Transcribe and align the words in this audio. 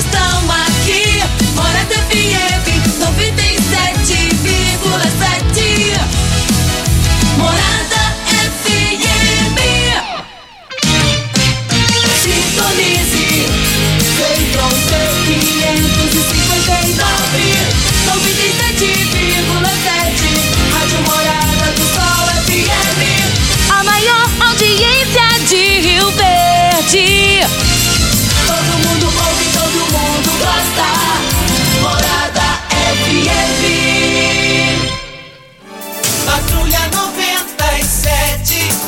estão 0.00 0.39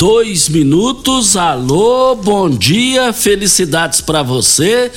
dois 0.00 0.48
minutos. 0.48 1.36
Alô, 1.36 2.14
bom 2.14 2.48
dia, 2.48 3.12
felicidades 3.12 4.00
para 4.00 4.22
você. 4.22 4.90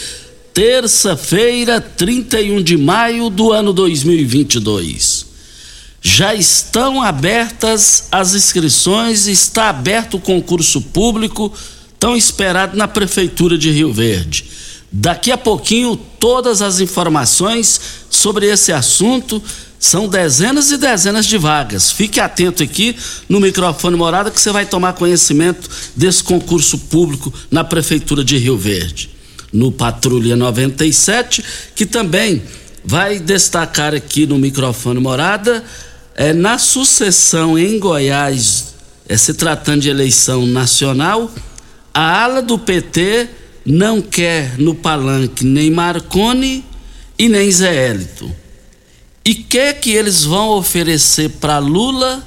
Terça-feira, 0.54 1.82
31 1.82 2.64
de 2.64 2.78
maio 2.78 3.30
do 3.30 3.52
ano 3.52 3.74
2022. 3.74 5.26
Já 6.02 6.34
estão 6.34 7.02
abertas 7.02 8.08
as 8.14 8.34
inscrições, 8.34 9.28
está 9.28 9.68
aberto 9.68 10.14
o 10.14 10.22
concurso 10.22 10.80
público, 10.82 11.52
tão 12.00 12.16
esperado 12.16 12.78
na 12.78 12.88
Prefeitura 12.88 13.58
de 13.58 13.72
Rio 13.72 13.92
Verde. 13.92 14.46
Daqui 14.90 15.34
a 15.34 15.38
pouquinho, 15.38 15.98
todas 16.18 16.62
as 16.62 16.80
informações 16.80 17.82
sobre 18.10 18.46
esse 18.46 18.72
assunto. 18.72 19.44
São 19.84 20.08
dezenas 20.08 20.72
e 20.72 20.78
dezenas 20.78 21.26
de 21.26 21.38
vagas. 21.38 21.92
Fique 21.92 22.22
atento 22.22 22.64
aqui 22.64 22.96
no 23.28 23.42
microfone 23.42 23.98
Morada 23.98 24.32
que 24.32 24.40
você 24.40 24.50
vai 24.50 24.66
tomar 24.66 24.94
conhecimento 24.94 25.70
desse 25.94 26.24
concurso 26.24 26.78
público 26.78 27.34
na 27.52 27.66
Prefeitura 27.66 28.24
de 28.24 28.38
Rio 28.38 28.58
Verde. 28.58 29.10
No 29.52 29.74
Patrulha 29.74 30.38
97, 30.38 31.44
que 31.76 31.86
também 31.86 32.42
vai 32.86 33.20
destacar 33.20 33.94
aqui 33.94 34.26
no 34.26 34.40
microfone 34.40 35.02
Morada, 35.02 35.62
é, 36.16 36.32
na 36.32 36.58
sucessão 36.58 37.60
em 37.60 37.78
Goiás, 37.78 38.76
é, 39.10 39.18
se 39.18 39.34
tratando 39.34 39.82
de 39.82 39.90
eleição 39.90 40.46
nacional, 40.46 41.30
a 41.94 42.24
ala 42.24 42.42
do 42.42 42.58
PT 42.58 43.28
não 43.66 44.02
quer 44.02 44.58
no 44.58 44.74
palanque 44.74 45.44
nem 45.44 45.70
Marconi 45.70 46.64
e 47.20 47.28
nem 47.28 47.52
Zé 47.52 47.90
Hélito. 47.90 48.43
E 49.26 49.34
que 49.36 49.74
que 49.76 49.92
eles 49.92 50.24
vão 50.24 50.50
oferecer 50.50 51.30
para 51.30 51.58
Lula 51.58 52.24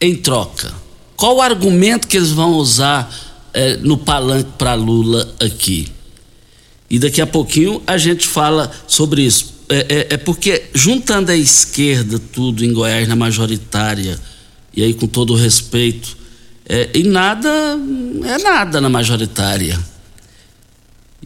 em 0.00 0.16
troca? 0.16 0.72
Qual 1.16 1.36
o 1.36 1.42
argumento 1.42 2.08
que 2.08 2.16
eles 2.16 2.30
vão 2.30 2.54
usar 2.54 3.12
eh, 3.52 3.76
no 3.76 3.98
palanque 3.98 4.52
para 4.56 4.72
Lula 4.74 5.34
aqui? 5.38 5.88
E 6.88 6.98
daqui 6.98 7.20
a 7.20 7.26
pouquinho 7.26 7.82
a 7.86 7.98
gente 7.98 8.26
fala 8.26 8.70
sobre 8.86 9.22
isso. 9.22 9.54
É, 9.68 9.86
é- 10.10 10.14
é 10.14 10.16
porque 10.16 10.64
juntando 10.74 11.30
a 11.30 11.36
esquerda 11.36 12.18
tudo 12.18 12.64
em 12.64 12.72
Goiás 12.72 13.06
na 13.06 13.14
majoritária, 13.14 14.18
e 14.74 14.82
aí 14.82 14.94
com 14.94 15.06
todo 15.06 15.34
o 15.34 15.36
respeito, 15.36 16.16
é, 16.66 16.88
e 16.94 17.02
nada 17.04 17.48
é 18.24 18.38
nada 18.38 18.80
na 18.80 18.88
majoritária. 18.88 19.78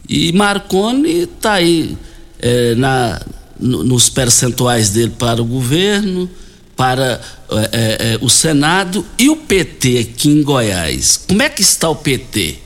E 0.09 0.31
Marconi 0.33 1.21
está 1.21 1.53
aí 1.53 1.97
é, 2.37 2.75
na, 2.75 3.19
no- 3.59 3.83
nos 3.83 4.09
percentuais 4.09 4.89
dele 4.89 5.13
para 5.17 5.41
o 5.41 5.45
governo, 5.45 6.29
para 6.75 7.21
é, 7.71 8.13
é, 8.13 8.19
o 8.21 8.29
Senado 8.29 9.05
e 9.17 9.29
o 9.29 9.35
PT 9.37 9.97
aqui 9.99 10.29
em 10.29 10.43
Goiás. 10.43 11.21
Como 11.27 11.41
é 11.41 11.49
que 11.49 11.61
está 11.61 11.89
o 11.89 11.95
PT? 11.95 12.59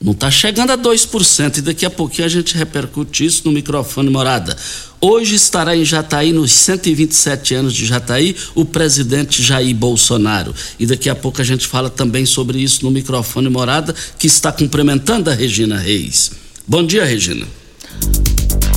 Não 0.00 0.12
está 0.12 0.30
chegando 0.30 0.70
a 0.72 0.76
2%, 0.76 1.56
e 1.56 1.62
daqui 1.62 1.86
a 1.86 1.90
pouquinho 1.90 2.26
a 2.26 2.28
gente 2.30 2.54
repercute 2.56 3.24
isso 3.24 3.42
no 3.46 3.50
microfone 3.52 4.10
morada. 4.10 4.54
Hoje 5.00 5.34
estará 5.34 5.74
em 5.74 5.84
Jataí, 5.86 6.32
nos 6.32 6.52
127 6.52 7.54
anos 7.54 7.74
de 7.74 7.86
Jataí, 7.86 8.36
o 8.54 8.64
presidente 8.64 9.42
Jair 9.42 9.74
Bolsonaro. 9.74 10.54
E 10.78 10.84
daqui 10.86 11.08
a 11.08 11.14
pouco 11.14 11.40
a 11.40 11.44
gente 11.44 11.66
fala 11.66 11.88
também 11.88 12.26
sobre 12.26 12.58
isso 12.58 12.84
no 12.84 12.90
microfone 12.90 13.48
morada, 13.48 13.94
que 14.18 14.26
está 14.26 14.52
cumprimentando 14.52 15.30
a 15.30 15.34
Regina 15.34 15.78
Reis. 15.78 16.30
Bom 16.68 16.84
dia, 16.84 17.04
Regina. 17.04 17.46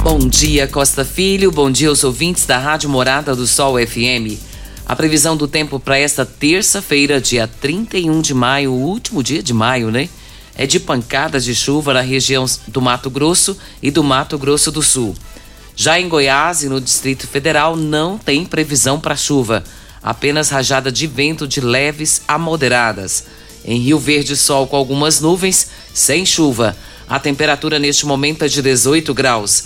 Bom 0.02 0.18
dia, 0.18 0.66
Costa 0.66 1.04
Filho. 1.04 1.52
Bom 1.52 1.70
dia 1.70 1.90
aos 1.90 2.06
ouvintes 2.06 2.46
da 2.46 2.58
Rádio 2.58 2.90
Morada 2.90 3.36
do 3.36 3.46
Sol 3.46 3.76
FM. 3.86 4.40
A 4.86 4.96
previsão 4.96 5.36
do 5.36 5.46
tempo 5.46 5.78
para 5.78 6.00
esta 6.00 6.26
terça-feira, 6.26 7.20
dia 7.20 7.48
31 7.48 8.22
de 8.22 8.34
maio, 8.34 8.72
o 8.72 8.82
último 8.82 9.22
dia 9.22 9.44
de 9.44 9.54
maio, 9.54 9.92
né? 9.92 10.08
É 10.56 10.66
de 10.66 10.80
pancadas 10.80 11.44
de 11.44 11.54
chuva 11.54 11.94
na 11.94 12.00
região 12.00 12.46
do 12.70 12.82
Mato 12.82 13.10
Grosso 13.10 13.58
e 13.84 13.92
do 13.92 14.02
Mato 14.02 14.38
Grosso 14.38 14.72
do 14.72 14.82
Sul. 14.82 15.14
Já 15.76 16.00
em 16.00 16.08
Goiás 16.08 16.64
e 16.64 16.70
no 16.70 16.80
Distrito 16.80 17.28
Federal 17.28 17.76
não 17.76 18.18
tem 18.18 18.46
previsão 18.46 19.02
para 19.02 19.18
chuva, 19.18 19.66
apenas 20.02 20.50
rajada 20.50 20.90
de 20.90 21.08
vento 21.08 21.46
de 21.46 21.60
leves 21.60 22.22
a 22.26 22.38
moderadas. 22.38 23.26
Em 23.66 23.80
Rio 23.80 24.00
Verde, 24.00 24.38
sol 24.38 24.66
com 24.66 24.78
algumas 24.78 25.20
nuvens, 25.20 25.68
sem 25.94 26.26
chuva. 26.26 26.76
A 27.08 27.20
temperatura 27.20 27.78
neste 27.78 28.06
momento 28.06 28.46
é 28.46 28.48
de 28.48 28.62
18 28.62 29.14
graus. 29.14 29.66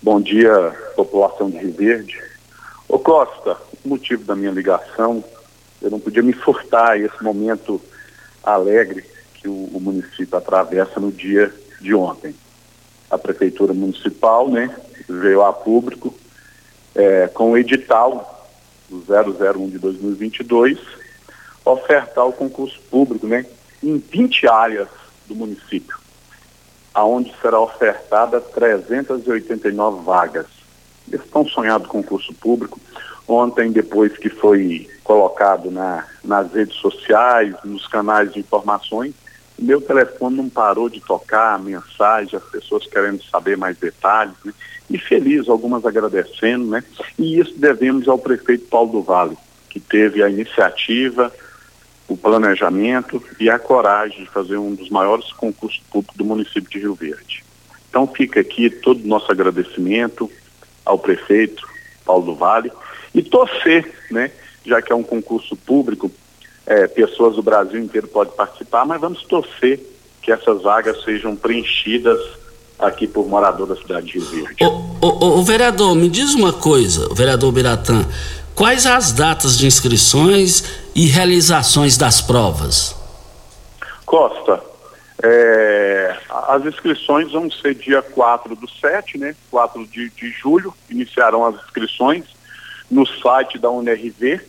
Bom 0.01 0.19
dia, 0.19 0.51
população 0.93 1.49
de 1.49 1.57
Rio 1.57 1.71
Verde. 1.71 2.21
Ô 2.89 2.99
Costa, 2.99 3.55
o 3.85 3.87
motivo 3.87 4.25
da 4.25 4.35
minha 4.35 4.51
ligação, 4.51 5.23
eu 5.81 5.89
não 5.89 6.01
podia 6.01 6.21
me 6.21 6.33
furtar 6.33 6.99
esse 6.99 7.23
momento 7.23 7.79
alegre 8.43 9.05
que 9.35 9.47
o, 9.47 9.69
o 9.73 9.79
município 9.79 10.37
atravessa 10.37 10.99
no 10.99 11.13
dia 11.13 11.49
de 11.79 11.95
ontem. 11.95 12.35
A 13.09 13.17
Prefeitura 13.17 13.73
Municipal, 13.73 14.49
né, 14.49 14.69
veio 15.07 15.43
a 15.43 15.53
público 15.53 16.13
é, 16.93 17.29
com 17.29 17.51
o 17.51 17.57
edital 17.57 18.32
001 18.91 19.69
de 19.69 19.79
2022, 19.79 20.79
ofertar 21.65 22.25
o 22.27 22.33
concurso 22.33 22.79
público 22.89 23.27
né, 23.27 23.45
em 23.81 23.97
20 23.97 24.47
áreas 24.47 24.87
do 25.27 25.35
município, 25.35 25.97
aonde 26.93 27.33
será 27.41 27.59
ofertada 27.59 28.39
389 28.41 30.03
vagas. 30.03 30.47
Esse 31.11 31.27
tão 31.27 31.45
sonhado 31.47 31.87
concurso 31.87 32.33
público, 32.33 32.79
ontem, 33.27 33.71
depois 33.71 34.17
que 34.17 34.29
foi 34.29 34.87
colocado 35.03 35.69
na, 35.69 36.05
nas 36.23 36.51
redes 36.53 36.75
sociais, 36.77 37.55
nos 37.63 37.87
canais 37.87 38.31
de 38.33 38.39
informações, 38.39 39.13
meu 39.63 39.81
telefone 39.81 40.35
não 40.35 40.49
parou 40.49 40.89
de 40.89 40.99
tocar, 40.99 41.57
mensagem, 41.59 42.37
as 42.37 42.43
pessoas 42.49 42.85
querendo 42.85 43.23
saber 43.23 43.57
mais 43.57 43.77
detalhes, 43.77 44.35
né? 44.43 44.53
e 44.89 44.97
feliz, 44.97 45.47
algumas 45.47 45.85
agradecendo, 45.85 46.65
né? 46.65 46.83
E 47.17 47.39
isso 47.39 47.57
devemos 47.57 48.07
ao 48.07 48.17
prefeito 48.17 48.67
Paulo 48.67 48.91
do 48.91 49.01
Vale, 49.01 49.37
que 49.69 49.79
teve 49.79 50.21
a 50.21 50.29
iniciativa, 50.29 51.31
o 52.07 52.17
planejamento 52.17 53.23
e 53.39 53.49
a 53.49 53.57
coragem 53.57 54.23
de 54.23 54.29
fazer 54.29 54.57
um 54.57 54.75
dos 54.75 54.89
maiores 54.89 55.31
concursos 55.31 55.81
públicos 55.89 56.17
do 56.17 56.25
município 56.25 56.69
de 56.69 56.79
Rio 56.79 56.93
Verde. 56.93 57.43
Então 57.89 58.05
fica 58.07 58.41
aqui 58.41 58.69
todo 58.69 59.03
o 59.03 59.07
nosso 59.07 59.31
agradecimento 59.31 60.29
ao 60.85 60.99
prefeito 60.99 61.67
Paulo 62.05 62.25
do 62.25 62.35
Vale 62.35 62.71
e 63.15 63.21
torcer, 63.21 63.89
né? 64.11 64.31
Já 64.65 64.81
que 64.81 64.91
é 64.91 64.95
um 64.95 65.03
concurso 65.03 65.55
público, 65.55 66.11
é, 66.65 66.87
pessoas 66.87 67.35
do 67.35 67.43
Brasil 67.43 67.79
inteiro 67.79 68.07
podem 68.07 68.33
participar, 68.33 68.85
mas 68.85 68.99
vamos 68.99 69.23
torcer 69.23 69.79
que 70.21 70.31
essas 70.31 70.61
vagas 70.61 71.03
sejam 71.03 71.35
preenchidas 71.35 72.19
aqui 72.79 73.07
por 73.07 73.27
morador 73.27 73.67
da 73.67 73.75
cidade 73.75 74.07
de 74.07 74.19
Rio 74.19 74.45
Verde. 74.45 74.65
O, 74.65 75.05
o, 75.05 75.39
o 75.39 75.43
vereador, 75.43 75.95
me 75.95 76.09
diz 76.09 76.33
uma 76.33 76.53
coisa, 76.53 77.11
o 77.11 77.15
vereador 77.15 77.51
Biratã, 77.51 78.05
quais 78.55 78.85
as 78.85 79.11
datas 79.11 79.57
de 79.57 79.65
inscrições 79.65 80.63
e 80.95 81.07
realizações 81.07 81.97
das 81.97 82.21
provas? 82.21 82.95
Costa, 84.05 84.61
é, 85.21 86.17
as 86.47 86.65
inscrições 86.65 87.31
vão 87.31 87.49
ser 87.49 87.75
dia 87.75 88.01
4 88.01 88.55
do 88.55 88.69
7, 88.69 89.17
né? 89.17 89.35
4 89.49 89.85
de, 89.87 90.09
de 90.09 90.31
julho, 90.31 90.73
iniciarão 90.89 91.45
as 91.45 91.55
inscrições 91.55 92.25
no 92.89 93.05
site 93.05 93.57
da 93.57 93.69
UNRV, 93.69 94.41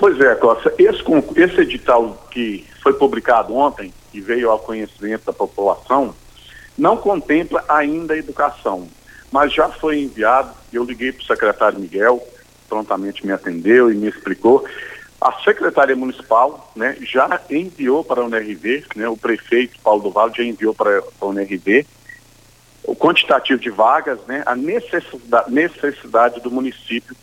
Pois 0.00 0.18
é, 0.18 0.34
Costa, 0.34 0.72
esse, 0.78 1.02
esse 1.36 1.60
edital 1.60 2.26
que 2.30 2.66
foi 2.82 2.94
publicado 2.94 3.54
ontem 3.54 3.92
e 4.14 4.20
veio 4.22 4.50
ao 4.50 4.58
conhecimento 4.58 5.26
da 5.26 5.32
população, 5.34 6.14
não 6.76 6.96
contempla 6.96 7.62
ainda 7.68 8.14
a 8.14 8.16
educação, 8.16 8.88
mas 9.30 9.52
já 9.52 9.68
foi 9.68 10.00
enviado, 10.00 10.52
eu 10.72 10.84
liguei 10.84 11.12
para 11.12 11.22
o 11.22 11.26
secretário 11.26 11.78
Miguel, 11.78 12.26
prontamente 12.66 13.26
me 13.26 13.30
atendeu 13.30 13.92
e 13.92 13.94
me 13.94 14.08
explicou. 14.08 14.64
A 15.20 15.32
Secretaria 15.44 15.94
Municipal 15.94 16.72
né, 16.74 16.96
já 17.02 17.38
enviou 17.50 18.02
para 18.02 18.22
a 18.22 18.24
UNRV, 18.24 18.84
né, 18.96 19.06
o 19.06 19.18
prefeito 19.18 19.78
Paulo 19.80 20.04
do 20.04 20.10
Vale 20.10 20.32
já 20.34 20.42
enviou 20.42 20.72
para 20.72 21.02
a 21.20 21.26
UNRV 21.26 21.86
o 22.84 22.96
quantitativo 22.96 23.60
de 23.60 23.68
vagas, 23.68 24.18
né, 24.26 24.42
a 24.46 24.56
necessidade, 24.56 25.52
necessidade 25.52 26.40
do 26.40 26.50
município 26.50 27.14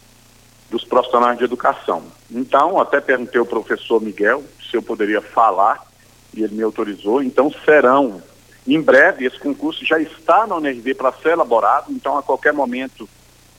dos 0.69 0.83
profissionais 0.83 1.37
de 1.37 1.43
educação. 1.43 2.03
Então, 2.29 2.79
até 2.79 2.99
perguntei 2.99 3.39
ao 3.39 3.45
professor 3.45 4.01
Miguel 4.01 4.43
se 4.69 4.75
eu 4.75 4.81
poderia 4.81 5.21
falar 5.21 5.85
e 6.33 6.43
ele 6.43 6.55
me 6.55 6.63
autorizou, 6.63 7.23
então 7.23 7.51
serão, 7.63 8.21
em 8.67 8.81
breve, 8.81 9.25
esse 9.25 9.39
concurso 9.39 9.85
já 9.85 9.99
está 9.99 10.45
na 10.45 10.55
UNRV 10.57 10.93
para 10.93 11.13
ser 11.13 11.29
elaborado, 11.29 11.91
então 11.91 12.17
a 12.17 12.23
qualquer 12.23 12.53
momento 12.53 13.07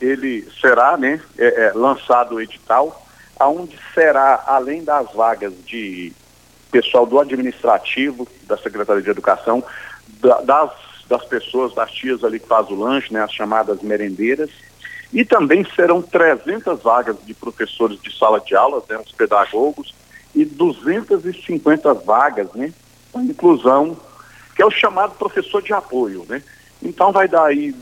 ele 0.00 0.46
será 0.60 0.96
né, 0.96 1.20
é, 1.36 1.64
é, 1.64 1.72
lançado 1.72 2.36
o 2.36 2.40
edital, 2.40 3.06
aonde 3.38 3.78
será, 3.94 4.44
além 4.46 4.84
das 4.84 5.10
vagas 5.12 5.52
de 5.64 6.12
pessoal 6.70 7.06
do 7.06 7.18
administrativo 7.18 8.28
da 8.42 8.56
Secretaria 8.58 9.02
de 9.02 9.10
Educação, 9.10 9.64
da, 10.20 10.40
das, 10.42 10.70
das 11.08 11.24
pessoas, 11.24 11.74
das 11.74 11.90
tias 11.90 12.22
ali 12.22 12.38
que 12.38 12.46
faz 12.46 12.68
o 12.68 12.74
lanche, 12.74 13.12
né, 13.12 13.22
as 13.22 13.32
chamadas 13.32 13.80
merendeiras, 13.82 14.50
e 15.12 15.24
também 15.24 15.66
serão 15.74 16.02
300 16.02 16.82
vagas 16.82 17.16
de 17.24 17.34
professores 17.34 18.00
de 18.00 18.16
sala 18.16 18.40
de 18.40 18.54
aulas, 18.54 18.84
né, 18.88 18.98
os 18.98 19.12
pedagogos, 19.12 19.94
e 20.34 20.44
250 20.44 21.94
vagas, 21.94 22.52
né, 22.52 22.72
para 23.12 23.22
inclusão, 23.22 23.96
que 24.54 24.62
é 24.62 24.66
o 24.66 24.70
chamado 24.70 25.14
professor 25.14 25.62
de 25.62 25.72
apoio, 25.72 26.26
né. 26.28 26.42
Então 26.82 27.10
vai 27.12 27.26
dar 27.26 27.44
aí 27.44 27.74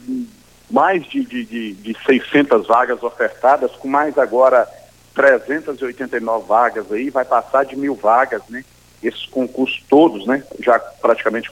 mais 0.71 1.05
de, 1.07 1.25
de, 1.25 1.45
de, 1.45 1.73
de 1.75 1.97
600 2.05 2.67
vagas 2.67 3.03
ofertadas, 3.03 3.71
com 3.73 3.89
mais 3.89 4.17
agora 4.19 4.67
389 5.15 6.47
vagas 6.47 6.93
aí, 6.93 7.09
vai 7.11 7.25
passar 7.25 7.65
de 7.65 7.75
mil 7.75 7.95
vagas, 7.95 8.43
né? 8.49 8.65
Esses 9.03 9.25
concursos 9.27 9.83
todos, 9.89 10.27
né? 10.27 10.43
Já 10.61 10.79
praticamente 10.79 11.51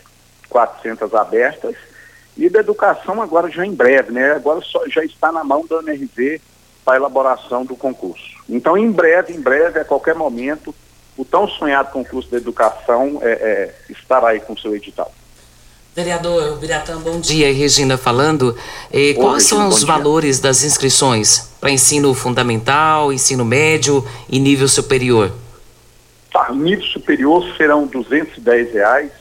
400 0.49 1.15
abertas. 1.15 1.75
E 2.37 2.49
da 2.49 2.61
educação 2.61 3.23
agora 3.23 3.49
já 3.51 3.65
em 3.65 3.73
breve, 3.73 4.13
né? 4.13 4.33
Agora 4.33 4.61
só, 4.61 4.87
já 4.89 5.05
está 5.05 5.31
na 5.31 5.45
mão 5.45 5.65
da 5.67 5.79
UNRV 5.79 6.41
para 6.85 6.95
a 6.95 6.97
elaboração 6.97 7.65
do 7.65 7.77
concurso. 7.77 8.35
Então, 8.49 8.77
em 8.77 8.91
breve, 8.91 9.33
em 9.33 9.41
breve, 9.41 9.81
a 9.81 9.85
qualquer 9.85 10.15
momento, 10.15 10.75
o 11.17 11.25
tão 11.25 11.49
sonhado 11.49 11.93
concurso 11.93 12.31
da 12.31 12.37
educação 12.37 13.19
é, 13.23 13.31
é, 13.31 13.75
estará 13.89 14.29
aí 14.29 14.41
com 14.41 14.53
o 14.53 14.59
seu 14.59 14.75
edital. 14.75 15.13
Vereador 15.95 16.59
Biratã, 16.59 16.99
bom 16.99 17.21
dia. 17.21 17.55
Regina 17.55 17.97
falando. 17.97 18.57
Eh, 18.93 19.15
quais 19.15 19.45
Regina, 19.45 19.63
são 19.63 19.69
os 19.69 19.85
valores 19.85 20.41
das 20.41 20.65
inscrições 20.65 21.53
para 21.61 21.71
ensino 21.71 22.13
fundamental, 22.13 23.13
ensino 23.13 23.45
médio 23.45 24.05
e 24.29 24.41
nível 24.41 24.67
superior? 24.67 25.31
Tá, 26.33 26.53
nível 26.53 26.85
superior 26.85 27.47
serão 27.57 27.87
210 27.87 28.73
reais, 28.73 29.13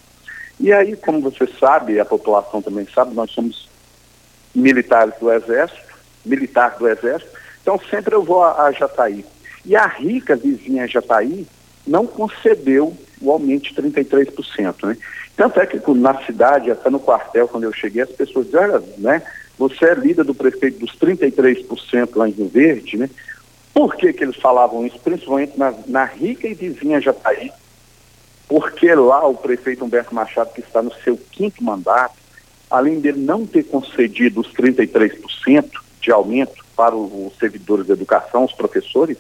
E 0.61 0.73
aí, 0.73 0.95
como 0.95 1.21
você 1.21 1.47
sabe, 1.59 1.99
a 1.99 2.05
população 2.05 2.63
também 2.63 2.87
sabe, 2.95 3.15
nós 3.15 3.33
somos 3.33 3.69
militares 4.55 5.15
do 5.19 5.33
Exército, 5.33 5.81
militar 6.25 6.77
do 6.79 6.89
Exército, 6.89 7.33
então 7.61 7.81
sempre 7.91 8.15
eu 8.15 8.23
vou 8.23 8.45
a, 8.45 8.67
a 8.67 8.73
Jataí. 8.73 9.25
E 9.65 9.75
a 9.75 9.87
rica 9.87 10.37
vizinha 10.37 10.87
Jataí 10.87 11.47
não 11.87 12.07
concedeu 12.07 12.97
o 13.21 13.31
aumento 13.31 13.75
de 13.75 13.83
33%. 13.83 14.87
Né? 14.87 14.97
Tanto 15.37 15.61
é 15.61 15.67
que 15.67 15.81
na 15.95 16.23
cidade, 16.25 16.71
até 16.71 16.91
no 16.91 17.01
quartel, 17.01 17.49
quando 17.49 17.65
eu 17.65 17.73
cheguei, 17.73 18.03
as 18.03 18.11
pessoas 18.11 18.47
diziam, 18.47 18.83
né, 18.99 19.23
você 19.59 19.87
é 19.87 19.95
líder 19.95 20.25
do 20.25 20.35
prefeito 20.35 20.79
dos 20.79 20.97
33% 20.99 22.11
lá 22.15 22.29
em 22.29 22.33
Rio 22.33 22.49
Verde, 22.49 22.97
né? 22.97 23.09
Por 23.73 23.97
que, 23.97 24.13
que 24.13 24.23
eles 24.23 24.37
falavam 24.37 24.87
isso? 24.87 24.99
Principalmente 24.99 25.59
na, 25.59 25.73
na 25.87 26.05
rica 26.05 26.47
e 26.47 26.55
vizinha 26.55 27.01
Jataí, 27.01 27.51
porque 28.47 28.95
lá 28.95 29.27
o 29.27 29.35
prefeito 29.35 29.85
Humberto 29.85 30.15
Machado, 30.15 30.53
que 30.53 30.61
está 30.61 30.83
no 30.83 30.93
seu 31.03 31.17
quinto 31.17 31.65
mandato, 31.65 32.15
além 32.71 33.01
dele 33.01 33.21
não 33.21 33.47
ter 33.47 33.63
concedido 33.65 34.41
os 34.41 34.53
33% 34.53 35.71
de 36.01 36.11
aumento 36.11 36.63
para 36.77 36.95
os 36.95 37.37
servidores 37.39 37.87
da 37.87 37.95
educação, 37.95 38.45
os 38.45 38.53
professores, 38.53 39.17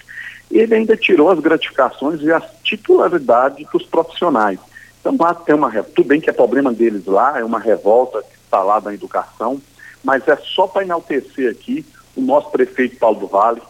ele 0.50 0.75
ainda 0.75 0.97
tirou 0.97 1.31
as 1.31 1.38
gratificações 1.38 2.21
e 2.21 2.31
a 2.31 2.40
titularidade 2.62 3.66
dos 3.73 3.85
profissionais. 3.87 4.59
Então 5.02 5.16
lá 5.18 5.35
tem 5.35 5.52
uma 5.52 5.71
tudo 5.82 6.06
bem 6.06 6.21
que 6.21 6.30
é 6.30 6.32
problema 6.32 6.73
deles 6.73 7.04
lá, 7.06 7.37
é 7.38 7.44
uma 7.44 7.59
revolta 7.59 8.23
que 8.23 8.37
está 8.44 8.62
lá 8.62 8.78
da 8.78 8.94
educação, 8.94 9.61
mas 10.02 10.26
é 10.28 10.37
só 10.37 10.68
para 10.68 10.85
enaltecer 10.85 11.50
aqui 11.50 11.85
o 12.14 12.21
nosso 12.21 12.50
prefeito 12.50 12.99
Paulo 12.99 13.18
do 13.18 13.26
Vale, 13.26 13.61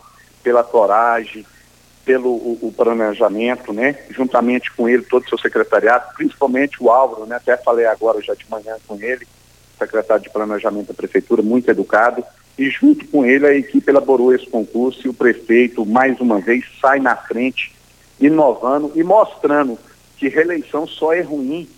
pela 0.42 0.62
coragem, 0.62 1.46
pelo 2.04 2.30
o, 2.30 2.58
o 2.60 2.72
planejamento, 2.72 3.72
né? 3.72 3.96
Juntamente 4.10 4.70
com 4.72 4.86
ele, 4.86 5.04
todo 5.04 5.24
o 5.24 5.28
seu 5.28 5.38
secretariado, 5.38 6.12
principalmente 6.14 6.82
o 6.82 6.90
Álvaro, 6.90 7.24
né? 7.24 7.36
Até 7.36 7.56
falei 7.56 7.86
agora 7.86 8.20
já 8.20 8.34
de 8.34 8.44
manhã 8.50 8.76
com 8.86 8.96
ele, 9.00 9.26
secretário 9.78 10.22
de 10.22 10.30
planejamento 10.30 10.88
da 10.88 10.94
prefeitura, 10.94 11.40
muito 11.40 11.70
educado, 11.70 12.22
e 12.58 12.68
junto 12.68 13.06
com 13.08 13.24
ele 13.24 13.46
a 13.46 13.54
equipe 13.54 13.90
elaborou 13.90 14.34
esse 14.34 14.46
concurso 14.46 15.06
e 15.06 15.08
o 15.08 15.14
prefeito, 15.14 15.86
mais 15.86 16.20
uma 16.20 16.40
vez, 16.40 16.64
sai 16.78 17.00
na 17.00 17.16
frente, 17.16 17.74
inovando 18.20 18.92
e 18.94 19.02
mostrando 19.02 19.78
que 20.22 20.28
reeleição 20.28 20.86
só 20.86 21.12
é 21.12 21.20
ruim 21.20 21.68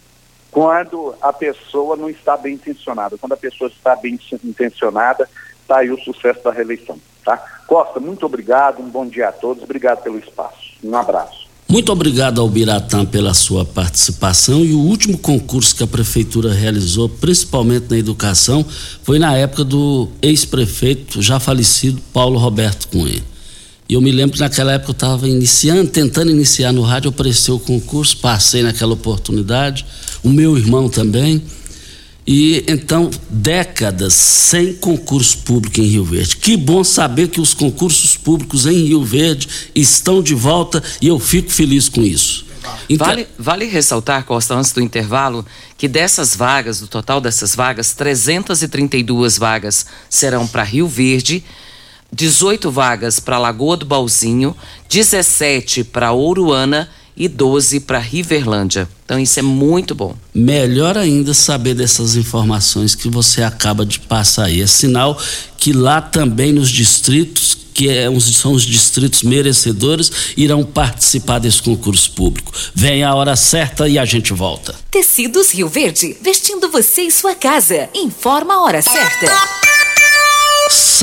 quando 0.50 1.14
a 1.22 1.32
pessoa 1.32 1.96
não 1.96 2.10
está 2.10 2.36
bem 2.36 2.56
intencionada. 2.56 3.16
Quando 3.16 3.32
a 3.32 3.38
pessoa 3.38 3.70
está 3.70 3.96
bem 3.96 4.18
intencionada, 4.44 5.26
está 5.62 5.78
aí 5.78 5.90
o 5.90 5.98
sucesso 5.98 6.44
da 6.44 6.52
reeleição. 6.52 6.98
Tá? 7.24 7.38
Costa, 7.66 7.98
muito 7.98 8.26
obrigado, 8.26 8.82
um 8.82 8.90
bom 8.90 9.06
dia 9.06 9.30
a 9.30 9.32
todos, 9.32 9.62
obrigado 9.62 10.02
pelo 10.02 10.18
espaço. 10.18 10.74
Um 10.84 10.94
abraço. 10.94 11.48
Muito 11.66 11.90
obrigado 11.90 12.38
ao 12.38 12.46
Biratã 12.46 13.06
pela 13.06 13.32
sua 13.32 13.64
participação 13.64 14.62
e 14.62 14.74
o 14.74 14.78
último 14.78 15.16
concurso 15.16 15.74
que 15.74 15.82
a 15.82 15.86
prefeitura 15.86 16.52
realizou, 16.52 17.08
principalmente 17.08 17.86
na 17.88 17.96
educação, 17.96 18.62
foi 19.02 19.18
na 19.18 19.34
época 19.34 19.64
do 19.64 20.10
ex-prefeito 20.20 21.22
já 21.22 21.40
falecido 21.40 21.98
Paulo 22.12 22.38
Roberto 22.38 22.88
Cunha. 22.88 23.33
E 23.88 23.94
eu 23.94 24.00
me 24.00 24.10
lembro 24.10 24.34
que 24.34 24.40
naquela 24.40 24.72
época 24.72 24.90
eu 24.90 24.94
estava 24.94 25.28
iniciando, 25.28 25.90
tentando 25.90 26.30
iniciar 26.30 26.72
no 26.72 26.82
rádio, 26.82 27.10
apareceu 27.10 27.56
o 27.56 27.60
concurso, 27.60 28.16
passei 28.16 28.62
naquela 28.62 28.94
oportunidade, 28.94 29.84
o 30.22 30.30
meu 30.30 30.56
irmão 30.56 30.88
também. 30.88 31.42
E 32.26 32.64
então, 32.66 33.10
décadas 33.28 34.14
sem 34.14 34.72
concurso 34.72 35.38
público 35.38 35.80
em 35.80 35.84
Rio 35.84 36.04
Verde. 36.04 36.36
Que 36.36 36.56
bom 36.56 36.82
saber 36.82 37.28
que 37.28 37.40
os 37.40 37.52
concursos 37.52 38.16
públicos 38.16 38.64
em 38.64 38.86
Rio 38.86 39.04
Verde 39.04 39.46
estão 39.74 40.22
de 40.22 40.34
volta 40.34 40.82
e 41.02 41.08
eu 41.08 41.18
fico 41.18 41.50
feliz 41.50 41.86
com 41.86 42.02
isso. 42.02 42.46
Então... 42.88 43.06
Vale, 43.06 43.28
vale 43.38 43.64
ressaltar, 43.66 44.24
Costa, 44.24 44.54
antes 44.54 44.72
do 44.72 44.80
intervalo, 44.80 45.44
que 45.76 45.86
dessas 45.86 46.34
vagas, 46.34 46.80
do 46.80 46.86
total 46.86 47.20
dessas 47.20 47.54
vagas, 47.54 47.92
332 47.92 49.36
vagas 49.36 49.84
serão 50.08 50.46
para 50.46 50.62
Rio 50.62 50.88
Verde, 50.88 51.44
18 52.14 52.70
vagas 52.70 53.18
para 53.18 53.38
Lagoa 53.38 53.76
do 53.76 53.84
Balzinho, 53.84 54.56
17 54.88 55.82
para 55.84 56.12
Ouruana 56.12 56.88
e 57.16 57.28
12 57.28 57.80
para 57.80 57.98
Riverlândia. 57.98 58.88
Então 59.04 59.18
isso 59.18 59.38
é 59.38 59.42
muito 59.42 59.94
bom. 59.94 60.14
Melhor 60.34 60.96
ainda 60.96 61.34
saber 61.34 61.74
dessas 61.74 62.16
informações 62.16 62.94
que 62.94 63.08
você 63.08 63.42
acaba 63.42 63.84
de 63.84 63.98
passar 64.00 64.44
aí. 64.46 64.60
É 64.60 64.66
sinal 64.66 65.20
que 65.58 65.72
lá 65.72 66.00
também 66.00 66.52
nos 66.52 66.70
distritos, 66.70 67.56
que 67.74 67.88
é, 67.88 68.06
são 68.20 68.52
os 68.52 68.62
distritos 68.62 69.22
merecedores, 69.24 70.10
irão 70.36 70.62
participar 70.64 71.40
desse 71.40 71.62
concurso 71.62 72.12
público. 72.12 72.52
Vem 72.74 73.02
a 73.02 73.14
hora 73.14 73.34
certa 73.34 73.88
e 73.88 73.98
a 73.98 74.04
gente 74.04 74.32
volta. 74.32 74.74
Tecidos 74.90 75.52
Rio 75.52 75.68
Verde, 75.68 76.16
vestindo 76.22 76.68
você 76.68 77.02
e 77.02 77.10
sua 77.10 77.34
casa. 77.34 77.88
Informa 77.94 78.54
a 78.54 78.62
hora 78.62 78.82
certa. 78.82 79.73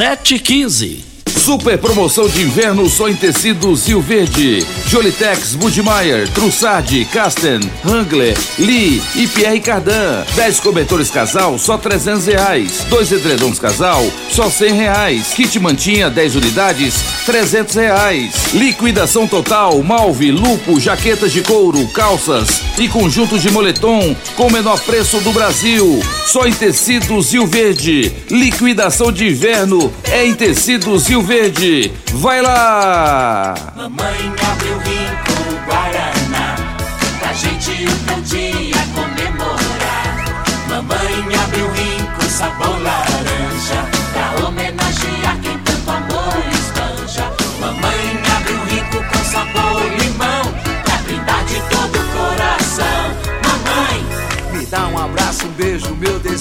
7h15. 0.02 1.12
Super 1.28 1.78
promoção 1.78 2.28
de 2.28 2.42
inverno 2.42 2.90
só 2.90 3.08
em 3.08 3.16
tecidos 3.16 3.88
Rio 3.88 4.02
Verde. 4.02 4.66
Jolitex, 4.88 5.54
Budmeier, 5.54 6.28
Trussardi, 6.30 7.06
Casten, 7.06 7.60
Hangler, 7.86 8.36
Lee 8.58 9.00
e 9.16 9.28
Pierre 9.28 9.60
Cardan. 9.60 10.24
10 10.36 10.60
cobertores 10.60 11.12
casal, 11.12 11.60
só 11.60 11.78
300 11.78 12.26
reais. 12.26 12.84
Dois 12.90 13.12
edredons 13.12 13.60
casal, 13.60 14.04
só 14.32 14.50
100 14.50 14.74
reais. 14.74 15.34
Kit 15.36 15.60
mantinha, 15.60 16.10
10 16.10 16.36
unidades, 16.36 16.96
300 17.26 17.76
reais. 17.76 18.54
Liquidação 18.54 19.28
total, 19.28 19.82
malve, 19.84 20.32
lupo, 20.32 20.80
jaquetas 20.80 21.32
de 21.32 21.42
couro, 21.42 21.88
calças 21.90 22.62
e 22.78 22.88
conjuntos 22.88 23.42
de 23.42 23.52
moletom 23.52 24.16
com 24.36 24.48
o 24.48 24.52
menor 24.52 24.80
preço 24.82 25.20
do 25.20 25.32
Brasil. 25.32 26.02
Só 26.26 26.46
em 26.46 26.54
tecidos 26.54 27.32
Rio 27.32 27.46
Verde. 27.46 28.12
Liquidação 28.30 29.12
de 29.12 29.28
inverno 29.28 29.94
é 30.04 30.26
em 30.26 30.34
tecidos 30.34 31.08
Rio 31.08 31.22
Verde. 31.22 31.92
Vai 32.14 32.42
lá! 32.42 33.56
Mamãe 33.76 34.34
abriu 34.52 34.78
rico 34.80 35.66
Guaraná, 35.66 36.56
pra 37.20 37.34
gente 37.34 37.72
um 37.72 38.22
dia 38.22 38.76
comemorar. 38.94 40.26
Mamãe 40.70 41.36
abriu 41.44 41.70
rico 41.72 42.24
sabor 42.30 42.82
laranja, 42.82 43.11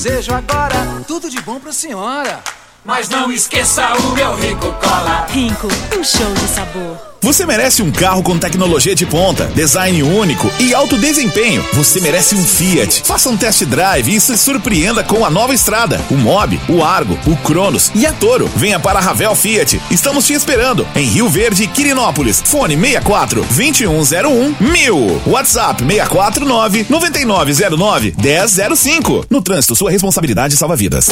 desejo 0.03 0.33
agora. 0.33 1.05
Tudo 1.07 1.29
de 1.29 1.39
bom 1.43 1.61
pra 1.61 1.75
senhora. 1.75 2.43
Mas 2.85 3.09
não 3.09 3.31
esqueça 3.31 3.93
o 3.95 4.13
meu 4.13 4.35
Rico 4.37 4.73
Cola. 4.73 5.27
Rico, 5.29 5.69
um 5.99 6.03
show 6.03 6.33
de 6.33 6.49
sabor. 6.49 7.11
Você 7.23 7.45
merece 7.45 7.83
um 7.83 7.91
carro 7.93 8.23
com 8.23 8.39
tecnologia 8.39 8.95
de 8.95 9.05
ponta, 9.05 9.45
design 9.55 10.03
único 10.03 10.51
e 10.59 10.73
alto 10.73 10.97
desempenho. 10.97 11.63
Você 11.75 12.01
merece 12.01 12.35
um 12.35 12.43
Fiat. 12.43 13.03
Faça 13.05 13.29
um 13.29 13.37
test 13.37 13.63
drive 13.67 14.15
e 14.15 14.19
se 14.19 14.39
surpreenda 14.39 15.05
com 15.05 15.23
a 15.23 15.29
nova 15.29 15.55
estrada, 15.55 16.01
o 16.11 16.15
Mob, 16.15 16.59
o 16.67 16.83
Argo, 16.83 17.19
o 17.27 17.37
Cronos 17.37 17.91
e 17.95 18.07
a 18.07 18.13
Toro. 18.13 18.51
Venha 18.57 18.81
para 18.81 18.99
a 18.99 19.03
Ravel 19.03 19.35
Fiat. 19.35 19.79
Estamos 19.91 20.27
te 20.27 20.33
esperando 20.33 20.89
em 20.97 21.05
Rio 21.05 21.29
Verde, 21.29 21.67
Quirinópolis. 21.67 22.43
Fone 22.43 22.75
64 22.75 23.43
2101 23.43 24.57
1000. 24.59 25.23
WhatsApp 25.27 25.85
649 25.85 26.87
9909 26.89 28.15
1005. 28.17 29.27
No 29.29 29.43
trânsito, 29.43 29.77
sua 29.77 29.91
responsabilidade 29.91 30.57
salva 30.57 30.75
vidas. 30.75 31.11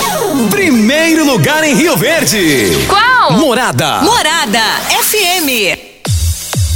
Primeiro 0.51 1.27
lugar 1.27 1.58
em 1.65 1.75
Rio 1.75 1.97
Verde. 1.97 2.87
Qual? 2.89 3.33
Morada. 3.33 4.01
Morada 4.03 4.63
FM. 5.03 5.88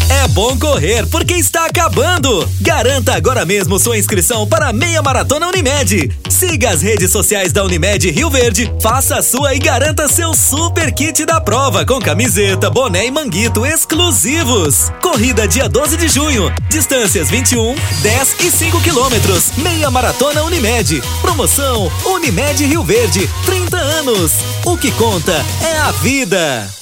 É 0.08 0.28
bom 0.28 0.58
correr 0.58 1.06
porque 1.06 1.34
está 1.34 1.66
acabando. 1.66 2.48
Garanta 2.60 3.14
agora 3.14 3.44
mesmo 3.44 3.78
sua 3.78 3.98
inscrição 3.98 4.46
para 4.46 4.68
a 4.68 4.72
Meia 4.72 5.02
Maratona 5.02 5.48
Unimed. 5.48 6.10
Siga 6.28 6.70
as 6.70 6.82
redes 6.82 7.10
sociais 7.10 7.52
da 7.52 7.64
Unimed 7.64 8.10
Rio 8.10 8.30
Verde, 8.30 8.72
faça 8.80 9.16
a 9.16 9.22
sua 9.22 9.54
e 9.54 9.58
garanta 9.58 10.08
seu 10.08 10.34
super 10.34 10.92
kit 10.92 11.24
da 11.24 11.40
prova 11.40 11.84
com 11.84 12.00
camiseta, 12.00 12.70
boné 12.70 13.06
e 13.06 13.10
manguito 13.10 13.64
exclusivos. 13.64 14.90
Corrida 15.00 15.46
dia 15.46 15.68
12 15.68 15.96
de 15.96 16.08
junho. 16.08 16.52
Distâncias 16.68 17.30
21, 17.30 17.74
10 18.02 18.36
e 18.40 18.50
5 18.50 18.80
quilômetros. 18.80 19.52
Meia 19.58 19.90
Maratona 19.90 20.42
Unimed. 20.42 21.02
Promoção 21.20 21.90
Unimed 22.04 22.64
Rio 22.64 22.82
Verde. 22.82 23.28
30 23.46 23.76
anos. 23.76 24.32
O 24.64 24.76
que 24.76 24.90
conta 24.92 25.32
é 25.62 25.78
a 25.78 25.92
vida. 25.92 26.81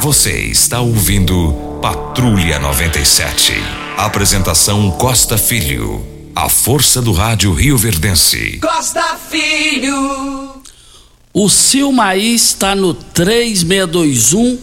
Você 0.00 0.32
está 0.46 0.80
ouvindo 0.80 1.78
Patrulha 1.80 2.58
97. 2.58 3.52
Apresentação 3.96 4.90
Costa 4.92 5.38
Filho. 5.38 6.04
A 6.34 6.48
força 6.48 7.00
do 7.00 7.12
rádio 7.12 7.52
Rio 7.52 7.76
Verdense. 7.76 8.58
Costa 8.58 9.16
Filho. 9.30 10.62
O 11.32 11.48
Silmaí 11.48 12.34
está 12.34 12.74
no 12.74 12.94
3621 12.94 14.58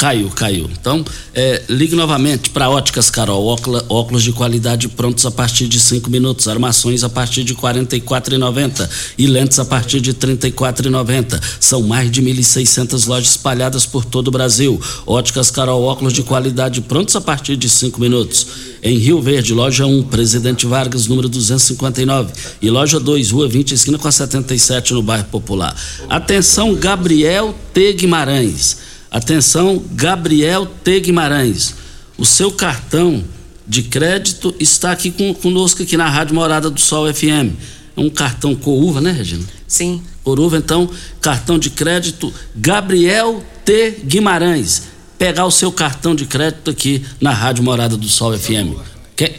Caiu, 0.00 0.30
caiu. 0.30 0.70
Então, 0.72 1.04
é, 1.34 1.62
ligue 1.68 1.94
novamente 1.94 2.48
para 2.48 2.70
Óticas 2.70 3.10
Carol, 3.10 3.44
óculos, 3.86 4.22
de 4.22 4.32
qualidade 4.32 4.88
prontos 4.88 5.26
a 5.26 5.30
partir 5.30 5.68
de 5.68 5.78
5 5.78 6.08
minutos, 6.08 6.48
armações 6.48 7.04
a 7.04 7.08
partir 7.10 7.44
de 7.44 7.52
R$ 7.52 7.60
44,90 7.60 8.88
e 9.18 9.26
lentes 9.26 9.58
a 9.58 9.64
partir 9.66 10.00
de 10.00 10.12
R$ 10.12 10.16
34,90. 10.16 11.38
São 11.60 11.82
mais 11.82 12.10
de 12.10 12.22
1.600 12.22 13.06
lojas 13.06 13.32
espalhadas 13.32 13.84
por 13.84 14.06
todo 14.06 14.28
o 14.28 14.30
Brasil. 14.30 14.80
Óticas 15.04 15.50
Carol, 15.50 15.82
óculos 15.82 16.14
de 16.14 16.22
qualidade 16.22 16.80
prontos 16.80 17.14
a 17.14 17.20
partir 17.20 17.58
de 17.58 17.68
5 17.68 18.00
minutos. 18.00 18.46
Em 18.82 18.96
Rio 18.96 19.20
Verde, 19.20 19.52
loja 19.52 19.84
1, 19.84 20.04
Presidente 20.04 20.64
Vargas, 20.64 21.08
número 21.08 21.28
259. 21.28 22.32
E 22.62 22.70
loja 22.70 22.98
2, 22.98 23.32
Rua 23.32 23.46
20, 23.46 23.72
esquina 23.72 23.98
com 23.98 24.08
a 24.08 24.12
77, 24.12 24.94
no 24.94 25.02
bairro 25.02 25.26
Popular. 25.26 25.76
Atenção, 26.08 26.74
Gabriel 26.74 27.54
T. 27.74 27.92
Guimarães. 27.92 28.88
Atenção, 29.10 29.82
Gabriel 29.92 30.66
T. 30.66 31.00
Guimarães. 31.00 31.74
O 32.16 32.24
seu 32.24 32.52
cartão 32.52 33.24
de 33.66 33.82
crédito 33.82 34.54
está 34.60 34.92
aqui 34.92 35.10
com, 35.10 35.34
conosco 35.34 35.82
aqui 35.82 35.96
na 35.96 36.08
Rádio 36.08 36.34
Morada 36.34 36.70
do 36.70 36.80
Sol 36.80 37.12
FM. 37.12 37.56
É 37.96 38.00
um 38.00 38.08
cartão 38.08 38.54
Courva, 38.54 39.00
né, 39.00 39.10
Regina? 39.10 39.44
Sim. 39.66 40.02
Courva, 40.22 40.56
então, 40.56 40.88
cartão 41.20 41.58
de 41.58 41.70
crédito 41.70 42.32
Gabriel 42.54 43.42
T. 43.64 43.96
Guimarães. 44.04 44.88
Pegar 45.18 45.44
o 45.44 45.50
seu 45.50 45.72
cartão 45.72 46.14
de 46.14 46.24
crédito 46.24 46.70
aqui 46.70 47.04
na 47.20 47.32
Rádio 47.32 47.64
Morada 47.64 47.96
do 47.96 48.08
Sol 48.08 48.38
FM. 48.38 48.78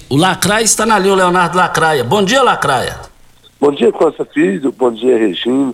O 0.10 0.18
Lacraia 0.18 0.64
está 0.64 0.86
na 0.86 1.00
linha, 1.00 1.14
o 1.14 1.16
Leonardo 1.16 1.58
Lacraia. 1.58 2.04
Bom 2.04 2.24
dia, 2.24 2.44
Lacraia. 2.44 3.00
Bom 3.60 3.72
dia, 3.72 3.92
Costa 3.92 4.26
Filho. 4.26 4.72
Bom 4.72 4.92
dia, 4.92 5.18
Regina. 5.18 5.74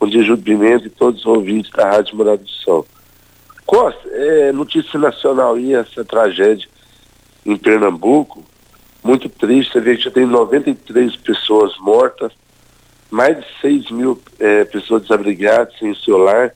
Bom 0.00 0.08
dia, 0.08 0.22
Júlio 0.22 0.42
Pimenta 0.42 0.86
e 0.86 0.90
todos 0.90 1.20
os 1.20 1.26
ouvintes 1.26 1.70
da 1.70 1.88
Rádio 1.88 2.16
Morada 2.16 2.38
do 2.38 2.48
Sol. 2.48 2.86
Costa, 3.66 4.08
é 4.08 4.52
notícia 4.52 4.98
nacional 4.98 5.58
e 5.58 5.74
essa 5.74 6.04
tragédia 6.04 6.68
em 7.44 7.56
Pernambuco, 7.56 8.44
muito 9.02 9.28
triste. 9.28 9.80
Que 9.80 9.96
já 9.96 10.10
tem 10.10 10.26
93 10.26 11.16
pessoas 11.16 11.76
mortas, 11.78 12.32
mais 13.10 13.36
de 13.36 13.46
6 13.60 13.90
mil 13.90 14.20
eh, 14.38 14.64
pessoas 14.64 15.02
desabrigadas, 15.02 15.78
sem 15.78 15.94
seu 15.94 16.18
lar. 16.18 16.54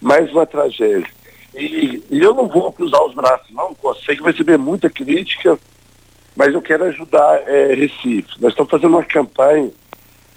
Mais 0.00 0.30
uma 0.32 0.46
tragédia. 0.46 1.06
E, 1.54 2.02
e 2.10 2.20
eu 2.20 2.34
não 2.34 2.48
vou 2.48 2.72
cruzar 2.72 3.02
os 3.04 3.14
braços, 3.14 3.50
não. 3.50 3.76
Eu 3.82 3.94
sei 3.96 4.16
que 4.16 4.22
vai 4.22 4.32
receber 4.32 4.56
muita 4.56 4.88
crítica, 4.88 5.58
mas 6.36 6.54
eu 6.54 6.62
quero 6.62 6.84
ajudar 6.84 7.42
eh, 7.46 7.74
Recife. 7.74 8.40
Nós 8.40 8.52
estamos 8.52 8.70
fazendo 8.70 8.94
uma 8.94 9.04
campanha 9.04 9.70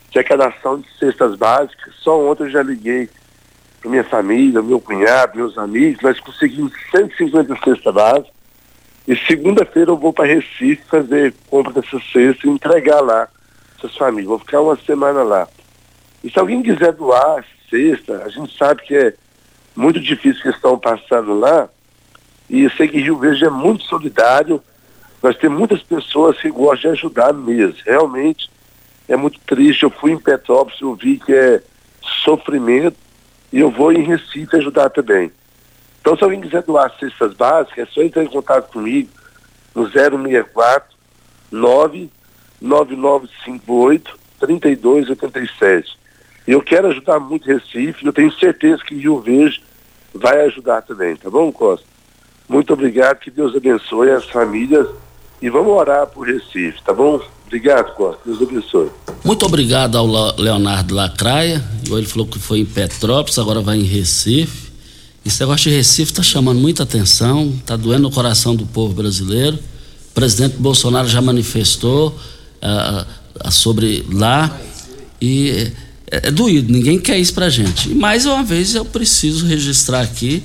de 0.09 0.19
arrecadação 0.19 0.79
de 0.79 0.87
cestas 0.97 1.35
básicas. 1.35 1.93
Só 2.01 2.19
ontem 2.29 2.43
eu 2.43 2.49
já 2.49 2.63
liguei 2.63 3.09
minha 3.89 4.03
família, 4.03 4.61
meu 4.61 4.79
cunhado, 4.79 5.37
meus 5.37 5.57
amigos. 5.57 6.01
Nós 6.01 6.19
conseguimos 6.19 6.71
150 6.91 7.55
cestas 7.63 7.93
básicas. 7.93 8.31
E 9.07 9.15
segunda-feira 9.15 9.91
eu 9.91 9.97
vou 9.97 10.13
para 10.13 10.25
Recife 10.25 10.81
fazer 10.89 11.33
compra 11.49 11.73
dessa 11.73 11.99
cesta 12.11 12.47
e 12.47 12.49
entregar 12.49 13.01
lá 13.01 13.27
essas 13.77 13.95
famílias. 13.97 14.27
Vou 14.27 14.39
ficar 14.39 14.61
uma 14.61 14.77
semana 14.77 15.23
lá. 15.23 15.47
E 16.23 16.29
se 16.31 16.39
alguém 16.39 16.63
quiser 16.63 16.93
doar 16.93 17.43
cesta, 17.69 18.23
a 18.23 18.29
gente 18.29 18.57
sabe 18.57 18.81
que 18.83 18.95
é 18.95 19.13
muito 19.75 19.99
difícil 19.99 20.41
que 20.41 20.49
estão 20.49 20.77
passando 20.77 21.37
lá. 21.37 21.67
E 22.49 22.63
eu 22.63 22.71
sei 22.71 22.87
que 22.87 23.01
Rio 23.01 23.17
Verde 23.17 23.45
é 23.45 23.49
muito 23.49 23.83
solidário. 23.83 24.61
Nós 25.21 25.35
temos 25.37 25.57
muitas 25.57 25.81
pessoas 25.81 26.39
que 26.39 26.49
gostam 26.49 26.91
de 26.91 26.99
ajudar 26.99 27.33
mesmo. 27.33 27.75
Realmente 27.85 28.49
é 29.09 29.17
muito 29.17 29.39
triste. 29.41 29.83
Eu 29.83 29.89
fui 29.89 30.11
em 30.11 30.19
Petrópolis, 30.19 30.79
eu 30.79 30.95
vi 30.95 31.17
que 31.17 31.33
é 31.33 31.61
sofrimento. 32.23 33.02
E 33.53 33.59
eu 33.59 33.69
vou 33.69 33.93
em 33.93 34.01
Recife 34.01 34.57
ajudar 34.57 34.89
também. 34.89 35.31
Então, 36.01 36.17
se 36.17 36.23
alguém 36.23 36.41
quiser 36.41 36.63
doar 36.63 36.91
cestas 36.99 37.35
básicas, 37.35 37.87
é 37.87 37.91
só 37.91 38.01
entrar 38.01 38.23
em 38.23 38.27
contato 38.27 38.71
comigo 38.71 39.11
no 39.75 39.87
064 39.87 40.97
99958 41.51 44.17
3287. 44.39 45.99
Eu 46.47 46.63
quero 46.63 46.87
ajudar 46.87 47.19
muito 47.19 47.47
Recife, 47.47 48.03
eu 48.03 48.11
tenho 48.11 48.33
certeza 48.33 48.83
que 48.83 48.95
Rio 48.95 49.21
Verde 49.21 49.63
vai 50.13 50.41
ajudar 50.47 50.81
também, 50.81 51.15
tá 51.15 51.29
bom, 51.29 51.51
Costa? 51.51 51.85
Muito 52.49 52.73
obrigado, 52.73 53.19
que 53.19 53.29
Deus 53.29 53.55
abençoe 53.55 54.09
as 54.09 54.25
famílias 54.25 54.89
e 55.41 55.49
vamos 55.49 55.71
orar 55.71 56.07
por 56.07 56.27
Recife, 56.27 56.83
tá 56.83 56.91
bom? 56.91 57.21
Obrigado, 57.53 57.93
Costa. 57.93 58.19
Deus 58.25 58.41
abençoe. 58.41 58.89
Muito 59.23 59.45
obrigado 59.45 59.95
ao 59.95 60.07
Leonardo 60.39 60.95
Lacraia. 60.95 61.63
Ele 61.87 62.05
falou 62.07 62.25
que 62.25 62.39
foi 62.39 62.61
em 62.61 62.65
Petrópolis, 62.65 63.37
agora 63.37 63.61
vai 63.61 63.77
em 63.77 63.83
Recife. 63.83 64.71
Esse 65.23 65.39
negócio 65.39 65.69
de 65.69 65.77
Recife 65.77 66.11
está 66.11 66.23
chamando 66.23 66.59
muita 66.59 66.81
atenção, 66.81 67.53
está 67.59 67.75
doendo 67.75 68.07
o 68.07 68.11
coração 68.11 68.55
do 68.55 68.65
povo 68.65 68.95
brasileiro. 68.95 69.59
O 70.09 70.13
presidente 70.15 70.57
Bolsonaro 70.57 71.07
já 71.07 71.21
manifestou 71.21 72.09
uh, 72.09 73.47
uh, 73.47 73.51
sobre 73.51 74.03
lá 74.11 74.59
e 75.21 75.71
é, 76.11 76.29
é 76.29 76.31
doído, 76.31 76.73
ninguém 76.73 76.97
quer 76.99 77.19
isso 77.19 77.35
pra 77.35 77.51
gente. 77.51 77.91
E 77.91 77.93
mais 77.93 78.25
uma 78.25 78.41
vez 78.41 78.73
eu 78.73 78.83
preciso 78.83 79.45
registrar 79.45 80.01
aqui 80.01 80.41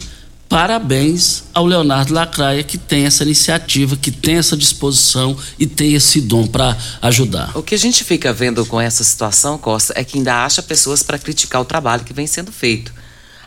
parabéns 0.49 1.45
ao 1.53 1.67
Leonardo 1.67 2.15
Lacraia 2.15 2.63
que 2.63 2.79
tem 2.79 3.05
essa 3.05 3.23
iniciativa, 3.23 3.97
que 3.97 4.11
tem 4.11 4.37
essa 4.37 4.57
disposição 4.57 5.37
e 5.59 5.67
tem 5.67 5.95
esse 5.95 6.21
dom 6.21 6.47
para 6.47 6.77
ajudar. 7.03 7.57
O 7.57 7.63
que 7.63 7.75
a 7.75 7.79
gente 7.79 8.03
fica 8.03 8.33
vendo 8.33 8.65
com 8.65 8.81
essa 8.81 9.05
situação, 9.05 9.59
Costa, 9.59 9.93
é 9.97 10.03
que 10.03 10.17
ainda 10.17 10.45
acha 10.45 10.63
pessoas 10.63 11.03
para 11.03 11.19
criticar 11.19 11.61
o 11.61 11.67
trabalho 11.67 12.05
que 12.05 12.15
vem 12.15 12.27
sendo 12.27 12.51
feito. 12.51 12.93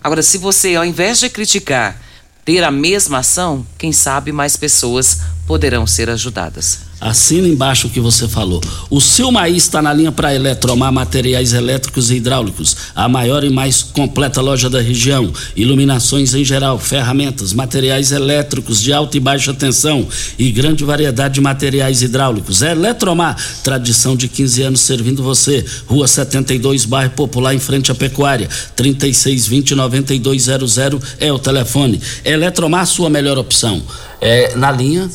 Agora, 0.03 0.21
se 0.21 0.37
você, 0.37 0.75
ao 0.75 0.85
invés 0.85 1.19
de 1.19 1.29
criticar, 1.29 1.99
ter 2.45 2.63
a 2.63 2.71
mesma 2.71 3.19
ação, 3.19 3.65
quem 3.77 3.91
sabe 3.91 4.31
mais 4.31 4.55
pessoas 4.55 5.21
poderão 5.47 5.85
ser 5.87 6.09
ajudadas. 6.09 6.90
Assina 7.01 7.47
embaixo 7.47 7.87
o 7.87 7.89
que 7.89 7.99
você 7.99 8.27
falou. 8.27 8.61
O 8.87 9.01
Silmaí 9.01 9.57
está 9.57 9.81
na 9.81 9.91
linha 9.91 10.11
para 10.11 10.35
Eletromar 10.35 10.93
Materiais 10.93 11.51
Elétricos 11.51 12.11
e 12.11 12.17
Hidráulicos, 12.17 12.77
a 12.95 13.09
maior 13.09 13.43
e 13.43 13.49
mais 13.49 13.81
completa 13.81 14.39
loja 14.39 14.69
da 14.69 14.79
região. 14.79 15.33
Iluminações 15.55 16.35
em 16.35 16.45
geral, 16.45 16.77
ferramentas, 16.77 17.53
materiais 17.53 18.11
elétricos 18.11 18.79
de 18.79 18.93
alta 18.93 19.17
e 19.17 19.19
baixa 19.19 19.51
tensão 19.51 20.07
e 20.37 20.51
grande 20.51 20.83
variedade 20.83 21.33
de 21.33 21.41
materiais 21.41 22.03
hidráulicos. 22.03 22.61
É 22.61 22.73
Eletromar, 22.73 23.35
tradição 23.63 24.15
de 24.15 24.27
15 24.27 24.61
anos 24.61 24.81
servindo 24.81 25.23
você. 25.23 25.65
Rua 25.87 26.07
72, 26.07 26.85
bairro 26.85 27.13
Popular, 27.13 27.55
em 27.55 27.59
frente 27.59 27.91
à 27.91 27.95
Pecuária. 27.95 28.47
3620-9200 28.77 31.01
é 31.19 31.33
o 31.33 31.39
telefone. 31.39 31.99
Eletromar, 32.23 32.85
sua 32.85 33.09
melhor 33.09 33.39
opção. 33.39 33.81
É, 34.21 34.55
na 34.55 34.71
linha 34.71 35.09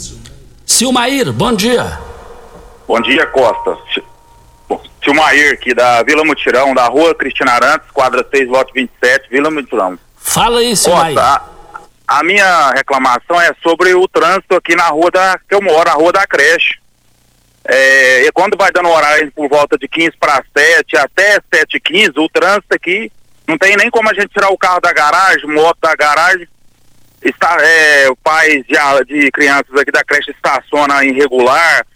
Silmair, 0.67 1.33
bom 1.33 1.55
dia. 1.55 1.99
Bom 2.89 3.01
dia, 3.01 3.25
Costa. 3.29 3.79
Silmair, 5.03 5.53
aqui 5.53 5.73
da 5.73 6.03
Vila 6.03 6.25
Mutirão, 6.25 6.75
da 6.75 6.87
rua 6.87 7.15
Cristina 7.15 7.53
Arantes, 7.53 7.89
quadra 7.93 8.27
6, 8.29 8.49
lote 8.49 8.73
27, 8.75 9.31
Vila 9.31 9.49
Mutirão. 9.49 9.97
Fala 10.17 10.59
aí, 10.59 10.77
Silmair. 10.77 11.15
Costa, 11.15 11.45
a, 12.09 12.19
a 12.19 12.25
minha 12.25 12.71
reclamação 12.71 13.41
é 13.41 13.55
sobre 13.63 13.95
o 13.95 14.09
trânsito 14.09 14.57
aqui 14.57 14.75
na 14.75 14.89
rua 14.89 15.09
da, 15.11 15.39
que 15.49 15.55
eu 15.55 15.63
moro, 15.63 15.89
a 15.89 15.95
rua 15.95 16.13
da 16.13 16.27
creche. 16.27 16.81
É, 17.65 18.27
e 18.27 18.33
quando 18.33 18.57
vai 18.57 18.73
dando 18.73 18.89
horário 18.89 19.31
por 19.33 19.49
volta 19.49 19.79
de 19.79 19.87
15 19.87 20.13
para 20.19 20.45
7 20.57 20.97
até 20.97 21.41
7 21.55 21.77
e 21.77 21.81
15, 21.81 22.13
o 22.17 22.29
trânsito 22.29 22.75
aqui 22.75 23.11
não 23.47 23.57
tem 23.57 23.77
nem 23.77 23.89
como 23.89 24.11
a 24.11 24.15
gente 24.15 24.29
tirar 24.29 24.51
o 24.51 24.59
carro 24.59 24.81
da 24.81 24.93
garagem, 24.93 25.47
moto 25.47 25.79
da 25.81 25.95
garagem, 25.95 26.49
está, 27.23 27.57
é, 27.61 28.09
pais 28.23 28.65
de, 28.67 28.75
de 29.07 29.31
crianças 29.31 29.75
aqui 29.75 29.91
da 29.91 30.05
creche 30.05 30.31
estaciona 30.31 31.05
irregular, 31.05 31.87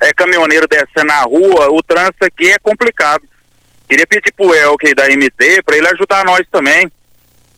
é 0.00 0.12
caminhoneiro 0.12 0.66
descendo 0.68 1.06
na 1.06 1.22
rua, 1.22 1.70
o 1.70 1.82
trânsito 1.82 2.24
aqui 2.24 2.50
é 2.50 2.58
complicado. 2.58 3.22
Queria 3.88 4.06
pedir 4.06 4.32
pro 4.32 4.52
Elke 4.52 4.94
da 4.94 5.06
MT 5.06 5.62
para 5.64 5.76
ele 5.76 5.88
ajudar 5.88 6.24
nós 6.24 6.42
também. 6.50 6.90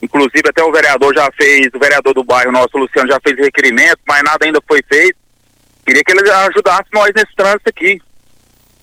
Inclusive 0.01 0.49
até 0.49 0.63
o 0.63 0.71
vereador 0.71 1.15
já 1.15 1.29
fez, 1.33 1.69
o 1.75 1.79
vereador 1.79 2.15
do 2.15 2.23
bairro 2.23 2.53
nosso, 2.53 2.77
Luciano, 2.77 3.11
já 3.11 3.19
fez 3.21 3.37
requerimento, 3.37 3.99
mas 4.07 4.23
nada 4.23 4.45
ainda 4.45 4.61
foi 4.67 4.81
feito. 4.87 5.17
Queria 5.85 6.05
que 6.05 6.13
ele 6.13 6.31
ajudasse 6.31 6.89
nós 6.93 7.11
nesse 7.15 7.35
trânsito 7.35 7.69
aqui. 7.69 8.01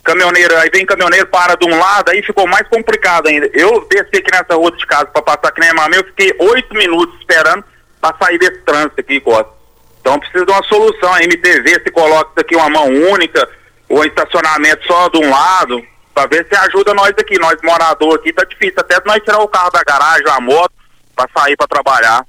Caminhoneiro, 0.04 0.58
aí 0.58 0.70
vem 0.74 0.86
caminhoneiro, 0.86 1.28
para 1.28 1.56
de 1.56 1.66
um 1.66 1.80
lado, 1.80 2.10
aí 2.10 2.22
ficou 2.22 2.48
mais 2.48 2.68
complicado 2.68 3.28
ainda. 3.28 3.50
Eu 3.54 3.88
desci 3.88 4.18
aqui 4.18 4.32
nessa 4.32 4.56
rua 4.56 4.72
de 4.72 4.86
casa 4.86 5.06
para 5.06 5.22
passar 5.22 5.50
aqui 5.50 5.62
na 5.62 5.70
Emamê, 5.70 5.98
eu 5.98 6.06
fiquei 6.06 6.36
oito 6.38 6.76
minutos 6.76 7.18
esperando 7.20 7.64
para 8.02 8.16
sair 8.18 8.38
desse 8.38 8.62
trânsito 8.62 9.00
aqui, 9.00 9.20
Costa. 9.20 9.50
Então 10.00 10.20
precisa 10.20 10.46
de 10.46 10.52
uma 10.52 10.64
solução. 10.64 11.14
A 11.14 11.24
MTV 11.24 11.82
se 11.84 11.92
coloca 11.92 12.30
isso 12.32 12.40
aqui 12.40 12.56
uma 12.56 12.70
mão 12.70 12.88
única, 13.12 13.48
ou 13.90 14.04
estacionamento 14.06 14.86
só 14.86 15.10
de 15.10 15.18
um 15.18 15.30
lado, 15.30 15.82
para 16.14 16.28
ver 16.28 16.48
se 16.48 16.56
ajuda 16.56 16.94
nós 16.94 17.10
aqui. 17.18 17.40
Nós 17.40 17.56
moradores 17.64 18.20
aqui, 18.22 18.32
tá 18.32 18.44
difícil 18.44 18.76
até 18.78 19.02
nós 19.06 19.24
tirar 19.24 19.40
o 19.40 19.48
carro 19.48 19.72
da 19.72 19.82
garagem, 19.84 20.30
a 20.30 20.40
moto, 20.40 20.74
para 21.16 21.28
sair 21.36 21.58
para 21.58 21.68
trabalhar. 21.68 22.26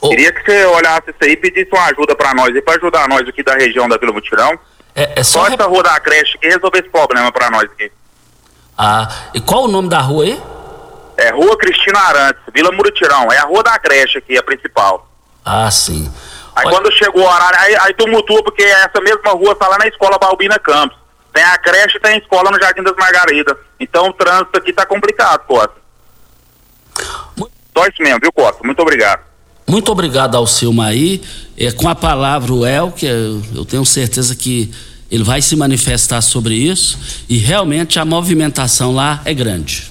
Oh. 0.00 0.08
Queria 0.10 0.32
que 0.32 0.44
você 0.44 0.64
olhasse 0.66 1.10
isso 1.10 1.18
aí 1.22 1.30
e 1.30 1.36
pedisse 1.36 1.70
uma 1.72 1.84
ajuda 1.86 2.14
para 2.16 2.34
nós, 2.34 2.54
e 2.54 2.60
para 2.60 2.74
ajudar 2.74 3.08
nós 3.08 3.26
aqui 3.28 3.42
da 3.42 3.54
região 3.54 3.88
da 3.88 3.96
Vila 3.96 4.12
Mutirão. 4.12 4.58
É, 4.94 5.20
é 5.20 5.24
só, 5.24 5.46
só 5.46 5.54
essa 5.54 5.66
rua 5.66 5.82
da 5.82 5.98
creche 6.00 6.36
que 6.38 6.46
resolver 6.46 6.78
esse 6.78 6.88
problema 6.88 7.30
para 7.32 7.50
nós 7.50 7.64
aqui. 7.64 7.90
Ah, 8.76 9.08
e 9.32 9.40
qual 9.40 9.64
o 9.64 9.68
nome 9.68 9.88
da 9.88 10.00
rua 10.00 10.24
aí? 10.24 10.42
É 11.16 11.30
Rua 11.30 11.56
Cristina 11.56 11.98
Arantes, 11.98 12.42
Vila 12.52 12.72
Muritirão. 12.72 13.32
É 13.32 13.38
a 13.38 13.44
rua 13.44 13.62
da 13.62 13.78
creche 13.78 14.18
aqui, 14.18 14.36
a 14.36 14.42
principal. 14.42 15.08
Ah, 15.44 15.70
sim. 15.70 16.10
Aí 16.56 16.66
Olha... 16.66 16.76
quando 16.76 16.92
chegou 16.92 17.22
o 17.22 17.26
horário, 17.26 17.58
aí, 17.60 17.76
aí 17.80 17.94
tumultua, 17.94 18.42
porque 18.42 18.62
essa 18.62 19.00
mesma 19.02 19.32
rua 19.32 19.54
tá 19.54 19.68
lá 19.68 19.78
na 19.78 19.86
escola 19.86 20.18
Balbina 20.18 20.58
Campos. 20.58 20.96
Tem 21.32 21.42
a 21.42 21.58
creche 21.58 21.96
e 21.96 22.00
tem 22.00 22.14
a 22.14 22.18
escola 22.18 22.50
no 22.50 22.60
Jardim 22.60 22.82
das 22.82 22.94
Margaridas. 22.96 23.56
Então 23.78 24.08
o 24.08 24.12
trânsito 24.12 24.56
aqui 24.56 24.72
tá 24.72 24.86
complicado, 24.86 25.44
Costa. 25.46 25.74
Só 27.76 27.86
isso 27.86 28.00
mesmo, 28.00 28.20
viu, 28.20 28.32
Costa? 28.32 28.60
Muito 28.62 28.80
obrigado. 28.80 29.20
Muito 29.66 29.90
obrigado 29.90 30.36
ao 30.36 30.46
Silmaí. 30.46 31.22
É, 31.56 31.72
com 31.72 31.88
a 31.88 31.94
palavra 31.94 32.52
o 32.52 32.64
El, 32.64 32.92
que 32.92 33.06
eu 33.06 33.64
tenho 33.64 33.84
certeza 33.84 34.36
que 34.36 34.72
ele 35.10 35.24
vai 35.24 35.42
se 35.42 35.56
manifestar 35.56 36.20
sobre 36.22 36.54
isso. 36.54 37.24
E 37.28 37.36
realmente 37.38 37.98
a 37.98 38.04
movimentação 38.04 38.94
lá 38.94 39.20
é 39.24 39.34
grande. 39.34 39.90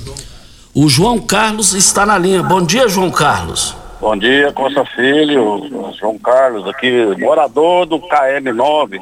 O 0.74 0.90
João 0.90 1.20
Carlos 1.20 1.74
está 1.74 2.06
na 2.06 2.18
linha. 2.18 2.44
Bom 2.44 2.62
dia, 2.62 2.88
João 2.88 3.10
Carlos. 3.10 3.76
Bom 4.00 4.18
dia, 4.18 4.52
Costa 4.52 4.86
Filho, 4.86 5.94
João 5.98 6.18
Carlos 6.20 6.68
aqui, 6.68 6.92
morador 7.18 7.86
do 7.86 7.98
KM9, 8.00 9.00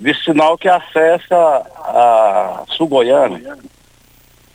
vicinal 0.00 0.56
que 0.56 0.68
acessa 0.68 1.36
a 1.36 2.62
Sul 2.68 2.86
Goiânia. 2.86 3.58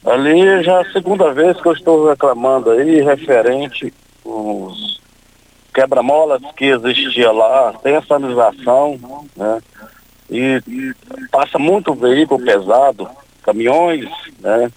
Ali 0.06 0.64
já 0.64 0.74
é 0.74 0.82
a 0.82 0.92
segunda 0.94 1.34
vez 1.34 1.60
que 1.62 1.68
eu 1.68 1.74
estou 1.74 2.10
reclamando 2.10 2.72
aí, 2.72 3.02
referente 3.02 3.94
os 4.24 5.02
quebra-molas 5.78 6.42
que 6.56 6.66
existia 6.66 7.32
lá, 7.32 7.72
tem 7.84 7.96
a 7.96 8.02
sinalização, 8.02 9.00
né? 9.36 9.62
E 10.28 10.60
passa 11.32 11.60
muito 11.60 11.94
veículo 11.94 12.44
pesado, 12.44 13.08
caminhões, 13.44 14.10
né? 14.40 14.72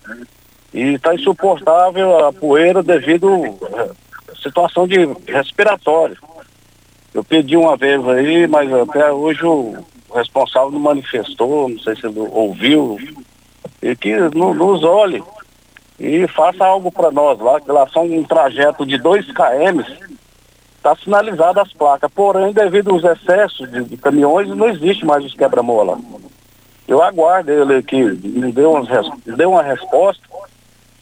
E 0.74 0.92
está 0.92 1.14
insuportável 1.14 2.26
a 2.26 2.30
poeira 2.34 2.82
devido 2.82 3.26
à 4.28 4.36
situação 4.42 4.86
de 4.86 5.06
respiratório. 5.26 6.18
Eu 7.14 7.24
pedi 7.24 7.56
uma 7.56 7.78
vez 7.78 8.06
aí, 8.06 8.46
mas 8.46 8.70
até 8.70 9.10
hoje 9.10 9.42
o 9.42 9.82
responsável 10.14 10.70
não 10.70 10.80
manifestou, 10.80 11.70
não 11.70 11.78
sei 11.78 11.96
se 11.96 12.06
ouviu, 12.06 12.98
e 13.80 13.96
que 13.96 14.14
nos 14.34 14.84
olhe 14.84 15.24
e 15.98 16.28
faça 16.28 16.62
algo 16.62 16.92
para 16.92 17.10
nós 17.10 17.38
lá, 17.40 17.58
que 17.58 17.72
lá 17.72 17.88
são 17.88 18.04
um 18.04 18.22
trajeto 18.22 18.84
de 18.84 18.98
2 18.98 19.26
km, 19.32 19.82
está 20.80 20.96
sinalizada 20.96 21.60
as 21.60 21.72
placas. 21.72 22.10
Porém, 22.14 22.52
devido 22.52 22.90
aos 22.90 23.04
excessos 23.04 23.70
de, 23.70 23.84
de 23.84 23.96
caminhões, 23.98 24.48
não 24.48 24.66
existe 24.68 25.04
mais 25.04 25.22
os 25.24 25.34
quebra-mola. 25.34 25.98
Eu 26.88 27.02
aguardo 27.02 27.52
ele 27.52 27.76
aqui, 27.76 28.02
me 28.02 28.50
dê, 28.50 28.64
umas, 28.64 28.88
dê 29.24 29.44
uma 29.44 29.62
resposta 29.62 30.22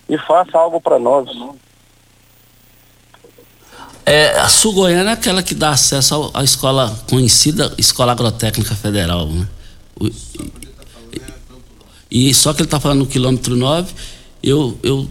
e 0.09 0.19
faça 0.19 0.59
algo 0.59 0.81
para 0.81 0.99
nós. 0.99 1.29
É, 4.05 4.39
a 4.41 4.49
Sul 4.49 4.73
Goiânia 4.75 5.11
é 5.11 5.13
aquela 5.15 5.43
que 5.43 5.55
dá 5.55 5.71
acesso 5.71 6.31
à 6.35 6.43
escola 6.43 6.95
conhecida, 7.09 7.73
Escola 7.79 8.13
Agrotécnica 8.13 8.75
Federal, 8.75 9.27
né? 9.29 9.47
O- 10.01 10.07
e, 12.11 12.31
e 12.31 12.35
só 12.35 12.53
que 12.53 12.61
ele 12.61 12.67
está 12.67 12.81
falando 12.81 13.01
no 13.01 13.07
quilômetro 13.07 13.55
9, 13.55 13.93
eu, 14.43 14.79
eu 14.83 15.07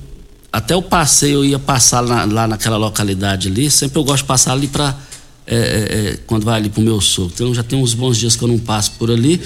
até 0.57 0.75
o 0.75 0.81
passeio 0.81 1.35
eu 1.39 1.45
ia 1.45 1.59
passar 1.59 2.01
na- 2.03 2.25
lá 2.25 2.47
naquela 2.47 2.77
localidade 2.77 3.47
ali, 3.47 3.69
sempre 3.71 3.99
eu 3.99 4.03
gosto 4.03 4.23
de 4.23 4.27
passar 4.27 4.53
ali 4.53 4.67
para 4.67 4.95
quando 6.25 6.43
vai 6.43 6.57
ali 6.59 6.69
pro 6.69 6.81
meu 6.81 6.99
sogro. 6.99 7.31
Então 7.33 7.53
já 7.53 7.63
tem 7.63 7.79
uns 7.81 7.93
bons 7.93 8.17
dias 8.17 8.35
que 8.35 8.43
eu 8.43 8.47
não 8.47 8.57
passo 8.59 8.91
por 8.99 9.09
ali. 9.09 9.41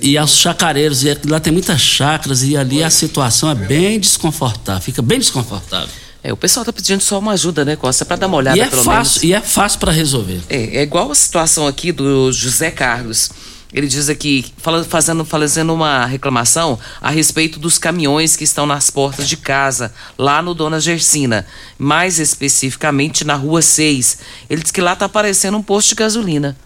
E 0.00 0.16
aos 0.16 0.36
chacareiros, 0.36 1.04
e 1.04 1.16
lá 1.26 1.38
tem 1.38 1.52
muitas 1.52 1.80
chacras 1.80 2.42
e 2.42 2.56
ali 2.56 2.82
a 2.82 2.88
situação 2.90 3.50
é 3.50 3.54
bem 3.54 4.00
desconfortável, 4.00 4.80
fica 4.80 5.02
bem 5.02 5.18
desconfortável. 5.18 5.88
É, 6.22 6.32
o 6.32 6.36
pessoal 6.38 6.64
tá 6.64 6.72
pedindo 6.72 7.02
só 7.02 7.18
uma 7.18 7.32
ajuda, 7.32 7.66
né, 7.66 7.76
Costa, 7.76 8.02
para 8.04 8.16
dar 8.16 8.26
uma 8.28 8.38
olhada 8.38 8.56
E 8.56 8.60
é 8.62 8.66
pelo 8.66 8.82
fácil, 8.82 9.20
menos. 9.20 9.22
e 9.24 9.32
é 9.34 9.40
fácil 9.42 9.78
para 9.78 9.92
resolver. 9.92 10.40
É, 10.48 10.78
é 10.78 10.82
igual 10.82 11.10
a 11.12 11.14
situação 11.14 11.66
aqui 11.66 11.92
do 11.92 12.32
José 12.32 12.70
Carlos. 12.70 13.30
Ele 13.74 13.88
diz 13.88 14.08
aqui, 14.08 14.46
fazendo, 14.88 15.24
fazendo 15.24 15.74
uma 15.74 16.06
reclamação 16.06 16.78
a 17.00 17.10
respeito 17.10 17.58
dos 17.58 17.76
caminhões 17.76 18.36
que 18.36 18.44
estão 18.44 18.66
nas 18.66 18.88
portas 18.88 19.28
de 19.28 19.36
casa, 19.36 19.92
lá 20.16 20.40
no 20.40 20.54
Dona 20.54 20.78
Gersina, 20.78 21.44
mais 21.76 22.20
especificamente 22.20 23.24
na 23.24 23.34
Rua 23.34 23.60
6. 23.60 24.18
Ele 24.48 24.62
diz 24.62 24.70
que 24.70 24.80
lá 24.80 24.94
tá 24.94 25.06
aparecendo 25.06 25.56
um 25.58 25.62
posto 25.62 25.88
de 25.88 25.96
gasolina. 25.96 26.56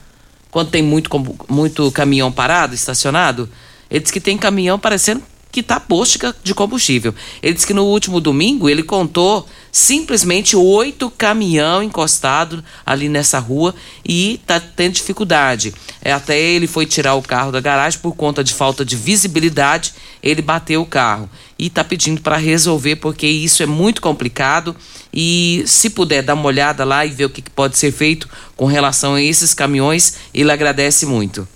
Quando 0.51 0.71
tem 0.71 0.83
muito, 0.83 1.09
muito 1.49 1.91
caminhão 1.93 2.31
parado, 2.31 2.75
estacionado, 2.75 3.49
ele 3.91 4.01
diz 4.01 4.11
que 4.11 4.21
tem 4.21 4.37
caminhão 4.37 4.79
parecendo 4.79 5.23
que 5.51 5.63
tá 5.63 5.81
posto 5.81 6.35
de 6.45 6.55
combustível. 6.55 7.15
Ele 7.43 7.55
disse 7.55 7.67
que 7.67 7.73
no 7.73 7.85
último 7.85 8.21
domingo 8.21 8.69
ele 8.69 8.83
contou 8.83 9.49
simplesmente 9.79 10.57
oito 10.57 11.09
caminhão 11.09 11.83
encostado 11.83 12.65
ali 12.85 13.09
nessa 13.09 13.39
rua 13.39 13.73
e 14.05 14.41
tá 14.45 14.59
tendo 14.59 14.95
dificuldade. 14.95 15.73
É, 16.03 16.13
até 16.13 16.39
ele 16.39 16.67
foi 16.67 16.85
tirar 16.85 17.15
o 17.15 17.23
carro 17.23 17.53
da 17.53 17.61
garagem 17.61 18.01
por 18.01 18.15
conta 18.17 18.43
de 18.43 18.53
falta 18.53 18.85
de 18.85 18.97
visibilidade, 18.97 19.95
ele 20.21 20.43
bateu 20.43 20.83
o 20.83 20.87
carro 20.87 21.31
e 21.57 21.71
tá 21.71 21.85
pedindo 21.85 22.21
para 22.21 22.37
resolver 22.37 22.97
porque 22.97 23.27
isso 23.27 23.63
é 23.63 23.67
muito 23.67 24.03
complicado 24.03 24.75
e 25.15 25.63
se 25.65 25.91
puder 25.91 26.23
dar 26.23 26.35
uma 26.35 26.47
olhada 26.47 26.85
lá 26.85 27.07
e 27.07 27.11
ver 27.11 27.27
o 27.27 27.31
que 27.31 27.41
que 27.41 27.51
pode 27.51 27.79
ser 27.79 27.93
feito 27.93 28.29
com 28.57 28.67
relação 28.67 29.15
a 29.15 29.23
esses 29.23 29.55
caminhões, 29.55 30.15
ele 30.35 30.51
agradece 30.51 31.07
muito. 31.07 31.47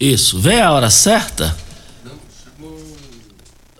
Isso. 0.00 0.40
Vem 0.40 0.60
a 0.60 0.72
hora 0.72 0.90
certa? 0.90 1.56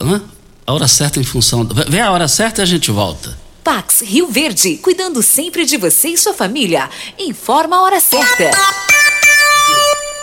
Hã? 0.01 0.23
A 0.65 0.73
hora 0.73 0.87
certa 0.87 1.19
em 1.19 1.25
função. 1.25 1.69
Vem 1.89 2.01
a 2.01 2.13
hora 2.13 2.29
certa 2.29 2.61
e 2.61 2.63
a 2.63 2.67
gente 2.67 2.91
volta. 2.93 3.44
Pax 3.65 4.03
Rio 4.03 4.27
Verde, 4.27 4.77
cuidando 4.77 5.23
sempre 5.23 5.65
de 5.65 5.79
você 5.79 6.09
e 6.09 6.19
sua 6.19 6.35
família. 6.35 6.91
Informa 7.19 7.77
a 7.77 7.81
hora 7.81 7.99
certa. 7.99 8.51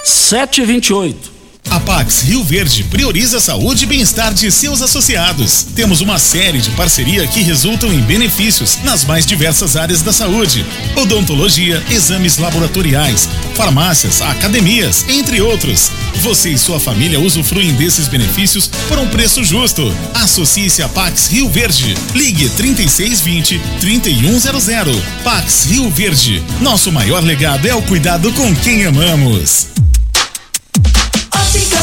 728. 0.04 1.32
A 1.72 1.80
Pax 1.80 2.22
Rio 2.22 2.44
Verde 2.44 2.84
prioriza 2.84 3.38
a 3.38 3.42
saúde 3.42 3.86
e 3.86 3.88
bem-estar 3.88 4.32
de 4.32 4.52
seus 4.52 4.82
associados. 4.82 5.66
Temos 5.76 6.02
uma 6.02 6.20
série 6.20 6.60
de 6.60 6.70
parceria 6.72 7.26
que 7.26 7.42
resultam 7.42 7.92
em 7.92 8.02
benefícios 8.02 8.78
nas 8.84 9.06
mais 9.06 9.26
diversas 9.26 9.76
áreas 9.76 10.04
da 10.04 10.14
saúde: 10.14 10.64
odontologia, 10.96 11.84
exames 11.90 12.38
laboratoriais, 12.38 13.28
farmácias, 13.56 14.22
academias, 14.22 15.04
entre 15.10 15.42
outros. 15.42 15.90
Você 16.22 16.50
e 16.52 16.58
sua 16.58 16.80
família 16.80 17.20
usufruem 17.20 17.74
desses 17.74 18.08
benefícios 18.08 18.68
por 18.88 19.00
um 19.00 19.08
preço 19.08 19.44
justo. 19.44 19.94
Associe-se 20.14 20.82
a 20.82 20.90
Pax 20.90 21.28
Rio 21.28 21.50
Verde. 21.50 21.96
Ligue 22.14 22.50
3620 22.50 23.62
3100. 23.80 25.02
Pax 25.24 25.66
Rio 25.66 25.90
Verde. 25.90 26.44
Nosso 26.62 26.92
maior 26.92 27.24
legado 27.24 27.68
é 27.68 27.74
o 27.74 27.82
cuidado 27.82 28.32
com 28.34 28.56
quem 28.56 28.86
amamos. 28.86 29.68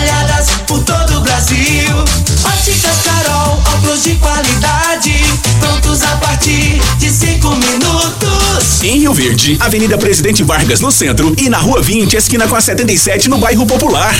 espalhadas 0.00 0.48
por 0.66 0.82
todo 0.82 1.18
o 1.18 1.20
Brasil. 1.20 1.96
Óticas 2.44 3.02
Carol, 3.04 3.60
óculos 3.74 4.02
de 4.02 4.14
qualidade, 4.16 5.14
prontos 5.58 6.02
a 6.02 6.16
partir 6.16 6.80
de 6.98 7.10
cinco 7.10 7.50
minutos. 7.50 8.82
Em 8.82 8.98
Rio 8.98 9.12
Verde, 9.12 9.58
Avenida 9.60 9.98
Presidente 9.98 10.42
Vargas 10.42 10.80
no 10.80 10.90
centro 10.90 11.34
e 11.36 11.48
na 11.48 11.58
Rua 11.58 11.82
20, 11.82 12.16
esquina 12.16 12.48
com 12.48 12.56
a 12.56 12.60
77 12.60 13.28
no 13.28 13.38
bairro 13.38 13.66
Popular. 13.66 14.14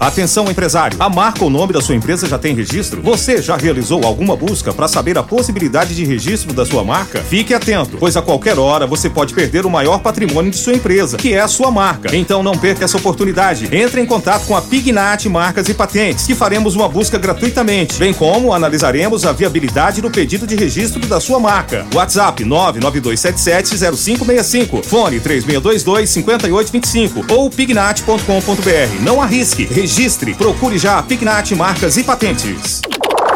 Atenção 0.00 0.48
empresário, 0.48 0.96
a 1.00 1.08
marca 1.08 1.42
ou 1.42 1.50
nome 1.50 1.72
da 1.72 1.80
sua 1.80 1.96
empresa 1.96 2.28
já 2.28 2.38
tem 2.38 2.54
registro? 2.54 3.02
Você 3.02 3.42
já 3.42 3.56
realizou 3.56 4.06
alguma 4.06 4.36
busca 4.36 4.72
para 4.72 4.86
saber 4.86 5.18
a 5.18 5.24
possibilidade 5.24 5.92
de 5.92 6.04
registro 6.04 6.52
da 6.52 6.64
sua 6.64 6.84
marca? 6.84 7.18
Fique 7.18 7.52
atento, 7.52 7.96
pois 7.98 8.16
a 8.16 8.22
qualquer 8.22 8.60
hora 8.60 8.86
você 8.86 9.10
pode 9.10 9.34
perder 9.34 9.66
o 9.66 9.70
maior 9.70 9.98
patrimônio 9.98 10.52
de 10.52 10.56
sua 10.56 10.74
empresa, 10.74 11.16
que 11.16 11.34
é 11.34 11.40
a 11.40 11.48
sua 11.48 11.72
marca. 11.72 12.14
Então 12.14 12.44
não 12.44 12.56
perca 12.56 12.84
essa 12.84 12.96
oportunidade. 12.96 13.68
Entre 13.72 14.00
em 14.00 14.06
contato 14.06 14.46
com 14.46 14.54
a 14.54 14.62
Pignat 15.08 15.28
Marcas 15.30 15.70
e 15.70 15.74
Patentes, 15.74 16.26
que 16.26 16.34
faremos 16.34 16.74
uma 16.74 16.86
busca 16.86 17.16
gratuitamente, 17.16 17.96
bem 17.96 18.12
como 18.12 18.52
analisaremos 18.52 19.24
a 19.24 19.32
viabilidade 19.32 20.02
do 20.02 20.10
pedido 20.10 20.46
de 20.46 20.54
registro 20.54 21.00
da 21.06 21.18
sua 21.18 21.40
marca. 21.40 21.86
WhatsApp 21.94 22.44
992770565, 22.44 24.84
fone 24.84 25.18
3622-5825 25.20 27.24
ou 27.30 27.48
pignat.com.br. 27.48 29.00
Não 29.00 29.22
arrisque, 29.22 29.64
registre, 29.64 30.34
procure 30.34 30.76
já 30.76 30.98
a 30.98 31.02
Pignat 31.02 31.52
Marcas 31.52 31.96
e 31.96 32.04
Patentes. 32.04 32.82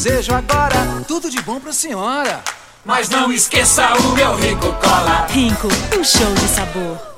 desejo 0.09 0.35
agora. 0.35 1.05
Tudo 1.07 1.31
de 1.31 1.41
bom 1.43 1.61
pra 1.61 1.73
senhora. 1.73 2.43
mas 2.85 3.09
não 3.11 3.31
esqueça 3.31 3.93
o 3.99 4.13
meu 4.13 4.35
rico 4.37 4.73
cola. 4.81 5.27
Rinco, 5.29 5.69
um 5.99 6.03
show 6.03 6.35
de 6.35 6.49
sabor. 6.49 7.18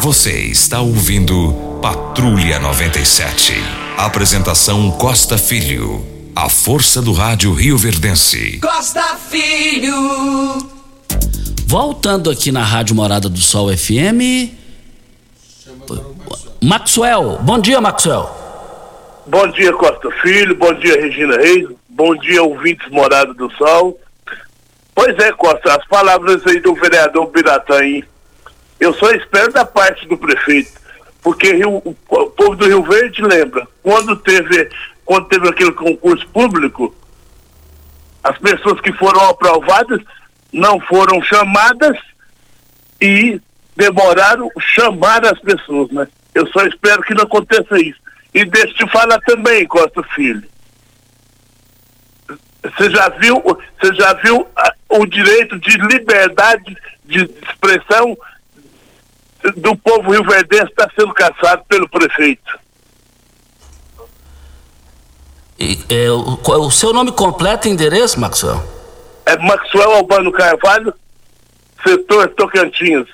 Você 0.00 0.32
está 0.32 0.80
ouvindo 0.80 1.78
Patrulha 1.80 2.58
97. 2.58 3.54
Apresentação 3.96 4.90
Costa 4.90 5.38
Filho. 5.38 6.04
A 6.36 6.48
força 6.48 7.00
do 7.00 7.12
rádio 7.12 7.52
Rio 7.52 7.78
Verdense. 7.78 8.58
Costa 8.58 9.16
Filho. 9.16 9.94
Voltando 11.66 12.30
aqui 12.30 12.52
na 12.52 12.62
Rádio 12.62 12.94
Morada 12.94 13.28
do 13.28 13.38
Sol 13.38 13.74
FM. 13.74 14.52
Maxwell, 16.62 17.38
bom 17.42 17.58
dia, 17.58 17.80
Maxwell. 17.80 18.28
Bom 19.26 19.46
dia, 19.48 19.72
Costa 19.72 20.10
Filho. 20.22 20.54
Bom 20.56 20.72
dia, 20.74 21.00
Regina 21.00 21.36
Reis. 21.36 21.68
Bom 21.88 22.14
dia, 22.16 22.42
ouvintes 22.42 22.90
Morada 22.90 23.32
do 23.32 23.50
Sol. 23.52 23.98
Pois 24.94 25.16
é, 25.18 25.32
Costa, 25.32 25.76
as 25.76 25.86
palavras 25.86 26.46
aí 26.46 26.60
do 26.60 26.74
vereador 26.74 27.30
Biratã 27.30 27.76
aí. 27.76 28.04
Eu 28.84 28.92
só 28.92 29.10
espero 29.12 29.50
da 29.50 29.64
parte 29.64 30.06
do 30.06 30.18
prefeito, 30.18 30.72
porque 31.22 31.54
Rio- 31.54 31.82
o, 31.86 31.94
povo 31.94 32.54
do 32.54 32.66
Rio 32.66 32.82
Verde 32.82 33.22
lembra, 33.22 33.66
quando 33.82 34.14
teve, 34.16 34.68
quando 35.06 35.26
teve 35.26 35.48
aquele 35.48 35.72
concurso 35.72 36.26
público, 36.28 36.94
as 38.22 38.36
pessoas 38.36 38.78
que 38.82 38.92
foram 38.92 39.26
aprovadas 39.30 40.02
não 40.52 40.78
foram 40.80 41.22
chamadas 41.22 41.96
e 43.00 43.40
demoraram 43.74 44.50
chamar 44.60 45.24
as 45.24 45.40
pessoas, 45.40 45.90
né? 45.90 46.06
Eu 46.34 46.46
só 46.48 46.66
espero 46.66 47.00
que 47.02 47.14
não 47.14 47.24
aconteça 47.24 47.80
isso. 47.80 47.98
E 48.34 48.44
deixa 48.44 48.68
eu 48.68 48.74
te 48.86 48.92
falar 48.92 49.18
também, 49.20 49.66
Costa 49.66 50.02
Filho. 50.14 50.44
Você 52.62 52.90
já 52.90 53.08
viu, 53.08 53.42
você 53.42 53.94
já 53.94 54.12
viu 54.14 54.46
ah, 54.56 54.74
o 54.90 55.06
direito 55.06 55.58
de 55.58 55.74
liberdade 55.78 56.76
de 57.04 57.24
expressão 57.48 58.14
do 59.56 59.76
povo 59.76 60.12
rio-verdense 60.12 60.70
está 60.70 60.88
sendo 60.98 61.12
caçado 61.12 61.62
pelo 61.68 61.88
prefeito. 61.88 62.58
E, 65.58 65.78
é, 65.88 66.10
o, 66.10 66.38
o 66.42 66.70
seu 66.70 66.92
nome 66.92 67.12
completo 67.12 67.68
e 67.68 67.70
endereço, 67.70 68.18
Maxwell? 68.18 68.62
É 69.26 69.36
Maxwell 69.36 69.92
Albano 69.94 70.32
Carvalho, 70.32 70.92
setor 71.86 72.28
Tocantins. 72.30 73.06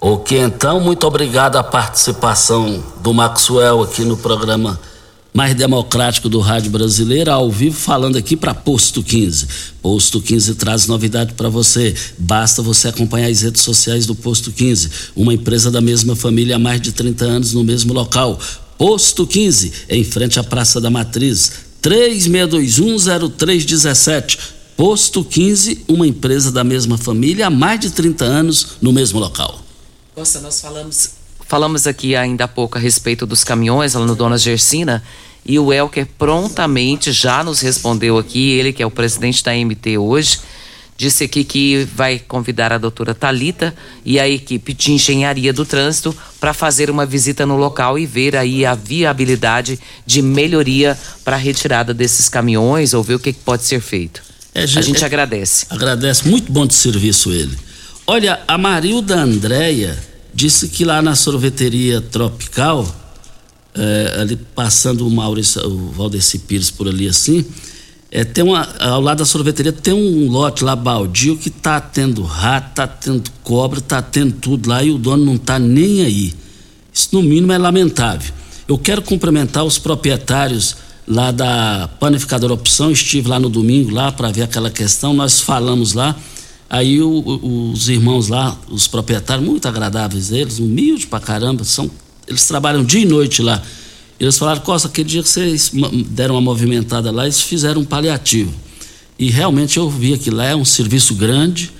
Ok, 0.00 0.38
então, 0.38 0.80
muito 0.80 1.06
obrigado 1.06 1.56
a 1.56 1.64
participação 1.64 2.82
do 2.98 3.12
Maxwell 3.14 3.82
aqui 3.82 4.04
no 4.04 4.16
programa 4.16 4.78
mais 5.34 5.54
democrático 5.56 6.28
do 6.28 6.38
Rádio 6.38 6.70
Brasileiro, 6.70 7.32
ao 7.32 7.50
vivo, 7.50 7.76
falando 7.76 8.16
aqui 8.16 8.36
para 8.36 8.54
Posto 8.54 9.02
15. 9.02 9.48
Posto 9.82 10.20
15 10.20 10.54
traz 10.54 10.86
novidade 10.86 11.34
para 11.34 11.48
você. 11.48 11.92
Basta 12.16 12.62
você 12.62 12.86
acompanhar 12.86 13.28
as 13.28 13.40
redes 13.40 13.62
sociais 13.62 14.06
do 14.06 14.14
Posto 14.14 14.52
15, 14.52 14.90
uma 15.16 15.34
empresa 15.34 15.72
da 15.72 15.80
mesma 15.80 16.14
família 16.14 16.54
há 16.54 16.58
mais 16.58 16.80
de 16.80 16.92
30 16.92 17.24
anos 17.24 17.52
no 17.52 17.64
mesmo 17.64 17.92
local. 17.92 18.38
Posto 18.78 19.26
15, 19.26 19.72
em 19.88 20.04
frente 20.04 20.38
à 20.38 20.44
Praça 20.44 20.80
da 20.80 20.88
Matriz, 20.88 21.50
36210317. 21.82 24.38
Posto 24.76 25.24
15, 25.24 25.82
uma 25.88 26.06
empresa 26.06 26.52
da 26.52 26.62
mesma 26.62 26.96
família 26.96 27.48
há 27.48 27.50
mais 27.50 27.80
de 27.80 27.90
30 27.90 28.24
anos 28.24 28.68
no 28.80 28.92
mesmo 28.92 29.18
local. 29.18 29.60
Nossa, 30.16 30.40
nós 30.40 30.60
falamos, 30.60 31.10
falamos 31.54 31.86
aqui 31.86 32.16
ainda 32.16 32.46
há 32.46 32.48
pouco 32.48 32.76
a 32.78 32.80
respeito 32.80 33.24
dos 33.24 33.44
caminhões 33.44 33.94
lá 33.94 34.04
no 34.04 34.16
Dona 34.16 34.36
Gersina 34.36 35.04
e 35.46 35.56
o 35.56 35.72
Elker 35.72 36.04
prontamente 36.18 37.12
já 37.12 37.44
nos 37.44 37.60
respondeu 37.60 38.18
aqui, 38.18 38.50
ele 38.58 38.72
que 38.72 38.82
é 38.82 38.86
o 38.86 38.90
presidente 38.90 39.40
da 39.44 39.52
MT 39.54 39.96
hoje, 39.98 40.40
disse 40.98 41.22
aqui 41.22 41.44
que 41.44 41.86
vai 41.94 42.18
convidar 42.18 42.72
a 42.72 42.76
doutora 42.78 43.14
Talita 43.14 43.72
e 44.04 44.18
a 44.18 44.28
equipe 44.28 44.74
de 44.74 44.90
engenharia 44.90 45.52
do 45.52 45.64
trânsito 45.64 46.12
para 46.40 46.52
fazer 46.52 46.90
uma 46.90 47.06
visita 47.06 47.46
no 47.46 47.56
local 47.56 47.96
e 47.96 48.04
ver 48.04 48.34
aí 48.34 48.66
a 48.66 48.74
viabilidade 48.74 49.78
de 50.04 50.22
melhoria 50.22 50.98
para 51.24 51.36
a 51.36 51.38
retirada 51.38 51.94
desses 51.94 52.28
caminhões 52.28 52.94
ou 52.94 53.02
ver 53.04 53.14
o 53.14 53.18
que, 53.20 53.32
que 53.32 53.38
pode 53.44 53.62
ser 53.62 53.80
feito. 53.80 54.24
É, 54.52 54.64
a 54.64 54.66
gente- 54.66 55.00
é- 55.00 55.06
agradece. 55.06 55.66
Agradece, 55.70 56.26
muito 56.26 56.50
bom 56.50 56.66
de 56.66 56.74
serviço 56.74 57.30
ele. 57.30 57.56
Olha, 58.08 58.40
a 58.48 58.58
Marilda 58.58 59.14
Andréia 59.14 59.96
disse 60.34 60.68
que 60.68 60.84
lá 60.84 61.00
na 61.00 61.14
sorveteria 61.14 62.00
Tropical, 62.00 62.86
é, 63.74 64.16
ali 64.20 64.36
passando 64.36 65.06
o 65.06 65.10
Maurício, 65.10 65.66
o 65.66 65.92
Valdeci 65.92 66.40
Pires 66.40 66.70
por 66.70 66.88
ali 66.88 67.08
assim, 67.08 67.44
é, 68.10 68.24
tem 68.24 68.44
uma, 68.44 68.68
ao 68.78 69.00
lado 69.00 69.18
da 69.18 69.24
sorveteria 69.24 69.72
tem 69.72 69.92
um 69.92 70.30
lote 70.30 70.62
lá 70.62 70.76
baldio 70.76 71.36
que 71.36 71.50
tá 71.50 71.80
tendo 71.80 72.22
rato, 72.22 72.74
tá 72.74 72.86
tendo 72.86 73.30
cobra, 73.42 73.80
tá 73.80 74.00
tendo 74.00 74.32
tudo 74.34 74.68
lá 74.68 74.82
e 74.82 74.90
o 74.90 74.98
dono 74.98 75.24
não 75.24 75.36
tá 75.36 75.58
nem 75.58 76.02
aí. 76.02 76.32
Isso 76.92 77.08
no 77.12 77.22
mínimo 77.22 77.52
é 77.52 77.58
lamentável. 77.58 78.32
Eu 78.68 78.78
quero 78.78 79.02
cumprimentar 79.02 79.64
os 79.64 79.78
proprietários 79.78 80.76
lá 81.06 81.32
da 81.32 81.90
panificadora 81.98 82.54
Opção, 82.54 82.90
estive 82.90 83.28
lá 83.28 83.38
no 83.38 83.48
domingo 83.48 83.90
lá 83.90 84.12
para 84.12 84.30
ver 84.30 84.42
aquela 84.42 84.70
questão, 84.70 85.12
nós 85.12 85.40
falamos 85.40 85.92
lá 85.92 86.16
Aí 86.74 87.00
o, 87.00 87.70
os 87.72 87.88
irmãos 87.88 88.26
lá, 88.26 88.58
os 88.68 88.88
proprietários, 88.88 89.46
muito 89.46 89.68
agradáveis 89.68 90.32
eles, 90.32 90.58
humildes 90.58 91.04
pra 91.04 91.20
caramba, 91.20 91.62
são, 91.62 91.88
eles 92.26 92.44
trabalham 92.48 92.82
dia 92.82 93.02
e 93.02 93.04
noite 93.04 93.42
lá. 93.42 93.62
Eles 94.18 94.36
falaram, 94.36 94.60
Costa, 94.60 94.88
aquele 94.88 95.08
dia 95.08 95.22
que 95.22 95.28
vocês 95.28 95.70
deram 96.08 96.34
uma 96.34 96.40
movimentada 96.40 97.12
lá, 97.12 97.26
eles 97.26 97.40
fizeram 97.40 97.82
um 97.82 97.84
paliativo. 97.84 98.52
E 99.16 99.30
realmente 99.30 99.76
eu 99.76 99.88
vi 99.88 100.18
que 100.18 100.32
lá 100.32 100.46
é 100.46 100.56
um 100.56 100.64
serviço 100.64 101.14
grande 101.14 101.70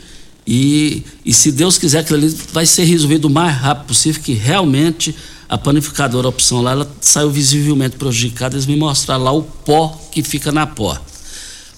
e, 0.46 1.02
e 1.26 1.34
se 1.34 1.50
Deus 1.50 1.76
quiser, 1.76 1.98
aquilo 1.98 2.20
ali 2.20 2.28
vai 2.52 2.64
ser 2.64 2.84
resolvido 2.84 3.24
o 3.24 3.30
mais 3.30 3.52
rápido 3.52 3.88
possível, 3.88 4.22
que 4.22 4.32
realmente 4.32 5.12
a 5.48 5.58
panificadora 5.58 6.28
a 6.28 6.30
opção 6.30 6.62
lá, 6.62 6.70
ela 6.70 6.96
saiu 7.00 7.32
visivelmente 7.32 7.96
prejudicada, 7.96 8.54
eles 8.54 8.66
me 8.66 8.76
mostraram 8.76 9.24
lá 9.24 9.32
o 9.32 9.42
pó 9.42 10.00
que 10.12 10.22
fica 10.22 10.52
na 10.52 10.68
porta. 10.68 11.02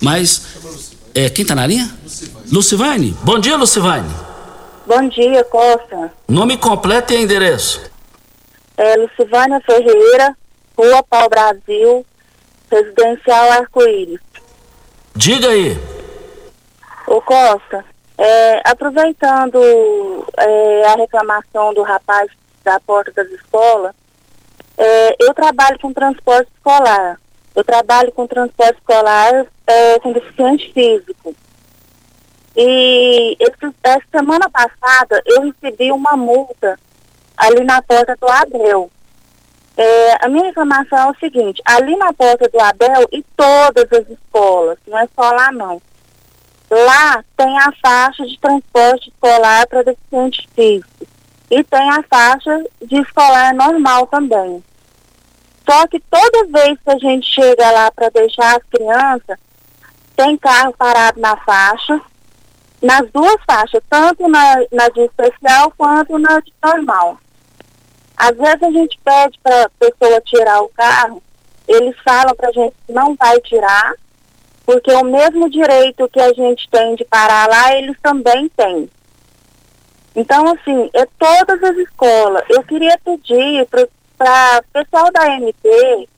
Mas, 0.02 0.42
é, 1.16 1.30
quem 1.30 1.42
está 1.42 1.54
na 1.54 1.66
linha? 1.66 1.90
Lucivane. 2.02 2.46
Lucivane. 2.52 3.16
Bom 3.22 3.38
dia, 3.38 3.56
Lucivane. 3.56 4.14
Bom 4.86 5.08
dia, 5.08 5.42
Costa. 5.44 6.12
Nome 6.28 6.58
completo 6.58 7.14
e 7.14 7.22
endereço? 7.22 7.90
É 8.76 8.96
Lucivânia 8.96 9.58
Ferreira, 9.64 10.36
Rua 10.76 11.02
Pau 11.02 11.26
Brasil, 11.30 12.04
Residencial 12.70 13.50
Arco-Íris. 13.52 14.20
Diga 15.14 15.48
aí. 15.48 15.78
Ô 17.06 17.22
Costa, 17.22 17.82
é, 18.18 18.60
aproveitando 18.68 19.58
é, 20.36 20.84
a 20.84 20.96
reclamação 20.96 21.72
do 21.72 21.82
rapaz 21.82 22.30
da 22.62 22.78
porta 22.80 23.10
das 23.12 23.28
escolas, 23.30 23.94
é, 24.76 25.16
eu 25.18 25.32
trabalho 25.32 25.78
com 25.80 25.94
transporte 25.94 26.50
escolar. 26.54 27.18
Eu 27.56 27.64
trabalho 27.64 28.12
com 28.12 28.26
transporte 28.26 28.74
escolar 28.74 29.46
é, 29.66 29.98
com 30.00 30.12
deficiente 30.12 30.70
físico. 30.74 31.34
E 32.54 33.36
esse, 33.40 33.74
essa 33.82 34.04
semana 34.12 34.48
passada 34.50 35.22
eu 35.24 35.42
recebi 35.42 35.90
uma 35.90 36.16
multa 36.16 36.78
ali 37.34 37.64
na 37.64 37.80
porta 37.80 38.14
do 38.20 38.28
Abel. 38.28 38.90
É, 39.74 40.24
a 40.24 40.28
minha 40.28 40.44
reclamação 40.44 40.98
é 40.98 41.10
o 41.10 41.18
seguinte, 41.18 41.62
ali 41.64 41.96
na 41.96 42.12
porta 42.12 42.48
do 42.48 42.60
Abel 42.60 43.08
e 43.12 43.22
todas 43.36 43.92
as 43.92 44.08
escolas, 44.08 44.78
não 44.86 44.98
é 44.98 45.06
só 45.14 45.30
lá 45.30 45.52
não. 45.52 45.80
Lá 46.70 47.22
tem 47.36 47.58
a 47.58 47.72
faixa 47.82 48.24
de 48.24 48.38
transporte 48.38 49.08
escolar 49.10 49.66
para 49.66 49.82
deficientes 49.82 50.46
físicos 50.54 51.08
e 51.50 51.62
tem 51.62 51.90
a 51.90 52.02
faixa 52.02 52.64
de 52.82 53.00
escolar 53.00 53.54
normal 53.54 54.06
também. 54.06 54.64
Só 55.68 55.86
que 55.88 55.98
toda 55.98 56.46
vez 56.46 56.78
que 56.78 56.90
a 56.90 56.98
gente 56.98 57.26
chega 57.28 57.70
lá 57.72 57.90
para 57.90 58.08
deixar 58.10 58.56
as 58.56 58.62
crianças, 58.64 59.38
tem 60.14 60.36
carro 60.36 60.72
parado 60.78 61.20
na 61.20 61.36
faixa, 61.38 62.00
nas 62.80 63.10
duas 63.10 63.36
faixas, 63.46 63.82
tanto 63.90 64.28
na, 64.28 64.56
na 64.72 64.88
de 64.88 65.00
especial 65.00 65.72
quanto 65.76 66.18
na 66.18 66.40
de 66.40 66.52
normal. 66.62 67.18
Às 68.16 68.36
vezes 68.36 68.62
a 68.62 68.70
gente 68.70 68.98
pede 69.04 69.38
para 69.42 69.64
a 69.64 69.70
pessoa 69.78 70.20
tirar 70.22 70.62
o 70.62 70.68
carro, 70.68 71.22
eles 71.66 71.96
falam 72.04 72.34
para 72.34 72.48
a 72.48 72.52
gente 72.52 72.74
que 72.86 72.92
não 72.92 73.14
vai 73.16 73.38
tirar, 73.40 73.92
porque 74.64 74.92
o 74.92 75.04
mesmo 75.04 75.50
direito 75.50 76.08
que 76.08 76.20
a 76.20 76.32
gente 76.32 76.68
tem 76.70 76.94
de 76.94 77.04
parar 77.04 77.48
lá, 77.48 77.74
eles 77.76 77.96
também 78.00 78.48
têm. 78.48 78.88
Então, 80.14 80.46
assim, 80.48 80.88
é 80.94 81.06
todas 81.18 81.62
as 81.62 81.76
escolas. 81.76 82.42
Eu 82.48 82.62
queria 82.62 82.98
pedir 83.04 83.66
para 83.66 83.86
o 84.24 84.72
pessoal 84.72 85.10
da 85.12 85.36
MP 85.36 86.08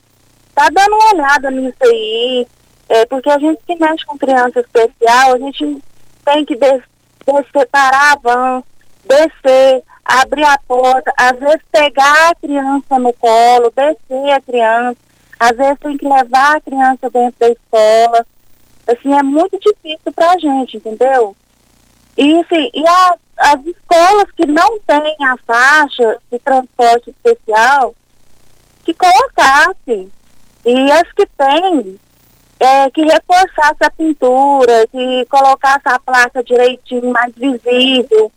tá 0.55 0.69
dando 0.73 0.95
uma 0.95 1.15
olhada 1.15 1.51
nisso 1.51 1.77
aí, 1.83 2.47
é, 2.89 3.07
porque 3.07 3.31
a 3.31 3.39
gente 3.39 3.61
que 3.67 3.77
mexe 3.77 4.05
com 4.05 4.19
criança 4.19 4.61
especial, 4.61 5.35
a 5.35 5.39
gente 5.39 5.83
tem 6.25 6.45
que 6.45 6.57
des 6.57 6.83
descer, 7.27 7.67
parar 7.69 8.13
a 8.13 8.17
van, 8.17 8.63
descer, 9.05 9.83
abrir 10.05 10.45
a 10.45 10.59
porta, 10.67 11.13
às 11.17 11.39
vezes 11.39 11.61
pegar 11.71 12.31
a 12.31 12.35
criança 12.35 12.99
no 12.99 13.13
colo, 13.13 13.73
descer 13.75 14.31
a 14.33 14.41
criança, 14.41 14.97
às 15.39 15.57
vezes 15.57 15.79
tem 15.81 15.97
que 15.97 16.09
levar 16.09 16.57
a 16.57 16.61
criança 16.61 17.11
dentro 17.11 17.39
da 17.39 17.49
escola. 17.49 18.27
Assim, 18.87 19.13
é 19.13 19.23
muito 19.23 19.59
difícil 19.59 20.13
para 20.15 20.33
a 20.33 20.39
gente, 20.39 20.79
entendeu? 20.79 21.37
E, 22.17 22.41
assim, 22.41 22.71
e 22.75 22.89
a, 22.89 23.17
as 23.39 23.65
escolas 23.65 24.31
que 24.37 24.47
não 24.47 24.79
têm 24.81 25.17
a 25.25 25.37
faixa 25.47 26.19
de 26.31 26.39
transporte 26.41 27.11
especial, 27.11 27.95
que 28.85 28.93
colocasse. 28.93 30.09
E 30.65 30.93
as 30.93 31.13
que 31.13 31.25
têm, 31.27 31.99
é, 32.59 32.91
que 32.91 33.03
reforçasse 33.03 33.83
a 33.83 33.91
pintura, 33.91 34.87
que 34.89 35.25
colocasse 35.27 35.85
a 35.87 35.99
placa 35.99 36.43
direitinho, 36.43 37.13
mais 37.13 37.33
visível. 37.35 38.33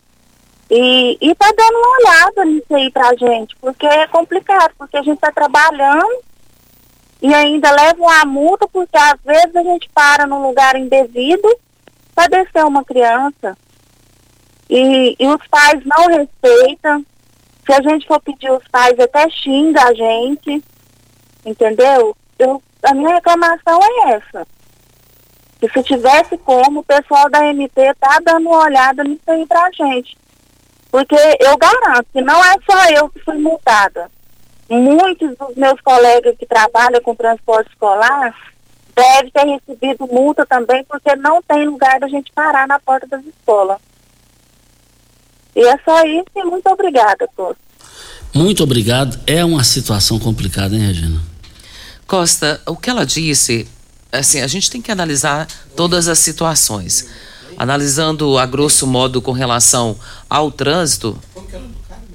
E, 0.70 1.18
e 1.20 1.36
tá 1.36 1.52
dando 1.58 1.78
uma 1.78 1.98
olhada 1.98 2.46
nisso 2.46 2.74
aí 2.74 2.90
pra 2.92 3.14
gente, 3.16 3.56
porque 3.58 3.86
é 3.86 4.08
complicado, 4.08 4.72
porque 4.78 4.96
a 4.96 5.02
gente 5.02 5.20
tá 5.20 5.30
trabalhando 5.30 6.24
e 7.22 7.34
ainda 7.34 7.70
leva 7.72 8.02
uma 8.02 8.26
multa, 8.26 8.66
porque 8.72 8.98
às 8.98 9.20
vezes 9.26 9.54
a 9.54 9.64
gente 9.64 9.90
para 9.94 10.26
num 10.26 10.48
lugar 10.48 10.78
indevido 10.78 11.48
para 12.16 12.28
descer 12.28 12.64
uma 12.64 12.86
criança. 12.86 13.58
E, 14.72 15.18
e 15.20 15.28
os 15.28 15.46
pais 15.48 15.84
não 15.86 16.08
respeitam. 16.08 17.06
Se 17.66 17.74
a 17.74 17.82
gente 17.82 18.08
for 18.08 18.22
pedir 18.22 18.50
os 18.50 18.66
pais, 18.70 18.98
até 18.98 19.30
xinga 19.30 19.84
a 19.84 19.94
gente. 19.94 20.64
Entendeu? 21.46 22.16
Eu, 22.40 22.64
a 22.82 22.94
minha 22.94 23.16
reclamação 23.16 23.80
é 23.82 24.14
essa. 24.14 24.48
Que 25.60 25.70
se 25.70 25.84
tivesse 25.84 26.38
como, 26.38 26.80
o 26.80 26.84
pessoal 26.86 27.30
da 27.30 27.46
MP 27.48 27.94
tá 28.00 28.20
dando 28.24 28.48
uma 28.48 28.64
olhada 28.64 29.04
nisso 29.04 29.22
aí 29.28 29.46
pra 29.46 29.70
gente. 29.72 30.18
Porque 30.90 31.18
eu 31.40 31.58
garanto 31.58 32.08
que 32.14 32.22
não 32.22 32.44
é 32.44 32.56
só 32.66 32.90
eu 32.92 33.10
que 33.10 33.20
fui 33.20 33.38
multada. 33.38 34.10
Muitos 34.70 35.38
dos 35.38 35.56
meus 35.58 35.82
colegas 35.82 36.36
que 36.38 36.46
trabalham 36.46 37.02
com 37.02 37.14
transporte 37.14 37.70
escolar 37.70 38.34
devem 38.96 39.32
ter 39.32 39.46
recebido 39.46 40.08
multa 40.08 40.46
também, 40.46 40.84
porque 40.86 41.14
não 41.18 41.42
tem 41.42 41.66
lugar 41.66 42.00
da 42.00 42.08
gente 42.08 42.32
parar 42.32 42.68
na 42.68 42.80
porta 42.80 43.06
das 43.06 43.24
escolas. 43.26 43.78
E 45.56 45.66
é 45.66 45.78
só 45.84 46.04
isso 46.06 46.28
e 46.36 46.44
muito 46.44 46.68
obrigada 46.68 47.26
a 47.26 47.28
todos. 47.28 47.58
Muito 48.34 48.64
obrigado. 48.64 49.20
É 49.28 49.44
uma 49.44 49.64
situação 49.64 50.18
complicada, 50.18 50.76
hein, 50.76 50.88
Regina? 50.88 51.22
Costa, 52.08 52.62
o 52.66 52.76
que 52.76 52.90
ela 52.90 53.06
disse, 53.06 53.68
assim, 54.12 54.42
a 54.42 54.48
gente 54.48 54.70
tem 54.70 54.82
que 54.82 54.92
analisar 54.92 55.48
todas 55.76 56.08
as 56.08 56.20
situações 56.20 57.08
analisando 57.58 58.40
a 58.40 58.46
grosso 58.48 58.88
modo 58.88 59.22
com 59.22 59.32
relação 59.32 59.96
ao 60.28 60.52
trânsito, 60.52 61.16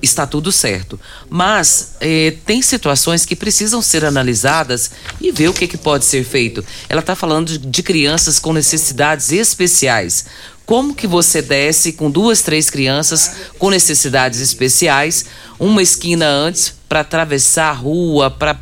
está 0.03 0.27
tudo 0.27 0.51
certo. 0.51 0.99
Mas 1.31 1.95
eh, 2.01 2.35
tem 2.45 2.61
situações 2.61 3.25
que 3.25 3.37
precisam 3.37 3.81
ser 3.81 4.05
analisadas 4.05 4.91
e 5.21 5.31
ver 5.31 5.49
o 5.49 5.55
que, 5.55 5.69
que 5.69 5.77
pode 5.77 6.05
ser 6.05 6.25
feito. 6.25 6.65
Ela 6.89 7.01
está 7.01 7.15
falando 7.15 7.59
de 7.59 7.83
crianças 7.83 8.39
com 8.41 8.53
necessidades 8.53 9.31
especiais. 9.31 10.27
Como 10.67 10.97
que 10.97 11.07
você 11.07 11.41
desce 11.41 11.93
com 11.93 12.11
duas, 12.11 12.43
três 12.43 12.69
crianças 12.69 13.31
com 13.57 13.71
necessidades 13.71 14.41
especiais, 14.41 15.25
uma 15.61 15.81
esquina 15.81 16.27
antes 16.27 16.75
para 16.89 17.01
atravessar 17.01 17.71
a 17.71 17.73
rua, 17.73 18.31
para 18.33 18.59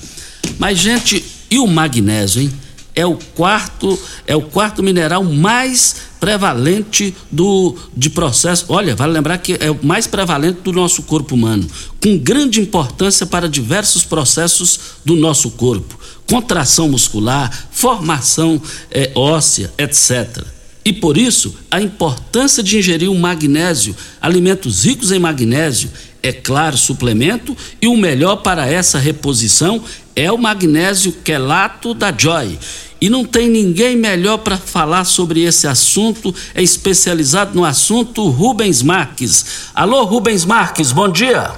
Mas, 0.59 0.79
gente, 0.79 1.23
e 1.51 1.59
o 1.59 1.67
magnésio, 1.67 2.43
hein? 2.43 2.64
É 2.95 3.05
o 3.05 3.17
quarto, 3.35 3.99
é 4.27 4.37
o 4.37 4.43
quarto 4.43 4.83
mineral 4.83 5.25
mais 5.25 5.97
prevalente 6.21 7.15
do 7.31 7.77
de 7.97 8.09
processo. 8.09 8.67
Olha, 8.69 8.95
vale 8.95 9.13
lembrar 9.13 9.39
que 9.39 9.57
é 9.61 9.71
o 9.71 9.79
mais 9.85 10.07
prevalente 10.07 10.61
do 10.61 10.73
nosso 10.73 11.03
corpo 11.03 11.35
humano, 11.35 11.67
com 12.03 12.17
grande 12.17 12.61
importância 12.61 13.27
para 13.27 13.49
diversos 13.49 14.05
processos 14.05 14.79
do 15.05 15.17
nosso 15.17 15.51
corpo, 15.51 15.99
contração 16.29 16.89
muscular, 16.89 17.51
formação 17.73 18.63
é, 18.91 19.11
óssea, 19.15 19.73
etc. 19.77 20.54
E 20.85 20.93
por 20.93 21.17
isso, 21.17 21.57
a 21.71 21.81
importância 21.81 22.63
de 22.63 22.79
ingerir 22.79 23.11
o 23.11 23.19
magnésio, 23.19 23.97
alimentos 24.21 24.85
ricos 24.85 25.11
em 25.11 25.19
magnésio, 25.19 25.91
é 26.23 26.33
claro, 26.33 26.77
suplemento, 26.77 27.57
e 27.81 27.89
o 27.89 27.97
melhor 27.97 28.37
para 28.37 28.67
essa 28.67 28.99
reposição 28.99 29.83
é 30.15 30.31
o 30.31 30.39
magnésio 30.39 31.13
quelato 31.25 31.95
da 31.95 32.13
Joy. 32.17 32.59
E 33.01 33.11
não 33.11 33.25
tem 33.25 33.49
ninguém 33.49 33.97
melhor 33.97 34.39
para 34.39 34.57
falar 34.57 35.05
sobre 35.05 35.43
esse 35.43 35.67
assunto, 35.67 36.35
é 36.55 36.63
especializado 36.63 37.55
no 37.55 37.65
assunto 37.65 38.29
Rubens 38.29 38.83
Marques. 38.83 39.71
Alô, 39.75 40.05
Rubens 40.05 40.45
Marques, 40.45 40.93
bom 40.93 41.09
dia. 41.09 41.51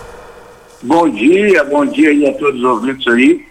Bom 0.82 1.08
dia, 1.08 1.64
bom 1.64 1.84
dia 1.84 2.10
aí 2.10 2.26
a 2.26 2.34
todos 2.34 2.60
os 2.60 2.64
ouvintes 2.64 3.06
aí. 3.06 3.44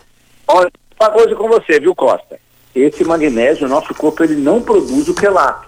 Olha, 0.48 0.72
uma 1.00 1.10
coisa 1.10 1.36
com 1.36 1.48
você, 1.48 1.80
viu, 1.80 1.94
Costa? 1.96 2.40
Esse 2.74 3.04
magnésio, 3.06 3.68
nosso 3.68 3.94
corpo, 3.94 4.24
ele 4.24 4.36
não 4.36 4.62
produz 4.62 5.08
o 5.08 5.14
quelato. 5.14 5.65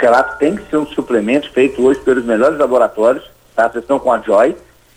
Quelato 0.00 0.38
tem 0.38 0.56
que 0.56 0.68
ser 0.70 0.78
um 0.78 0.86
suplemento 0.86 1.52
feito 1.52 1.84
hoje 1.84 2.00
pelos 2.00 2.24
melhores 2.24 2.58
laboratórios, 2.58 3.30
tá? 3.54 3.68
Vocês 3.68 3.84
estão 3.84 3.98
com 3.98 4.10
a 4.10 4.18
Joy, 4.18 4.56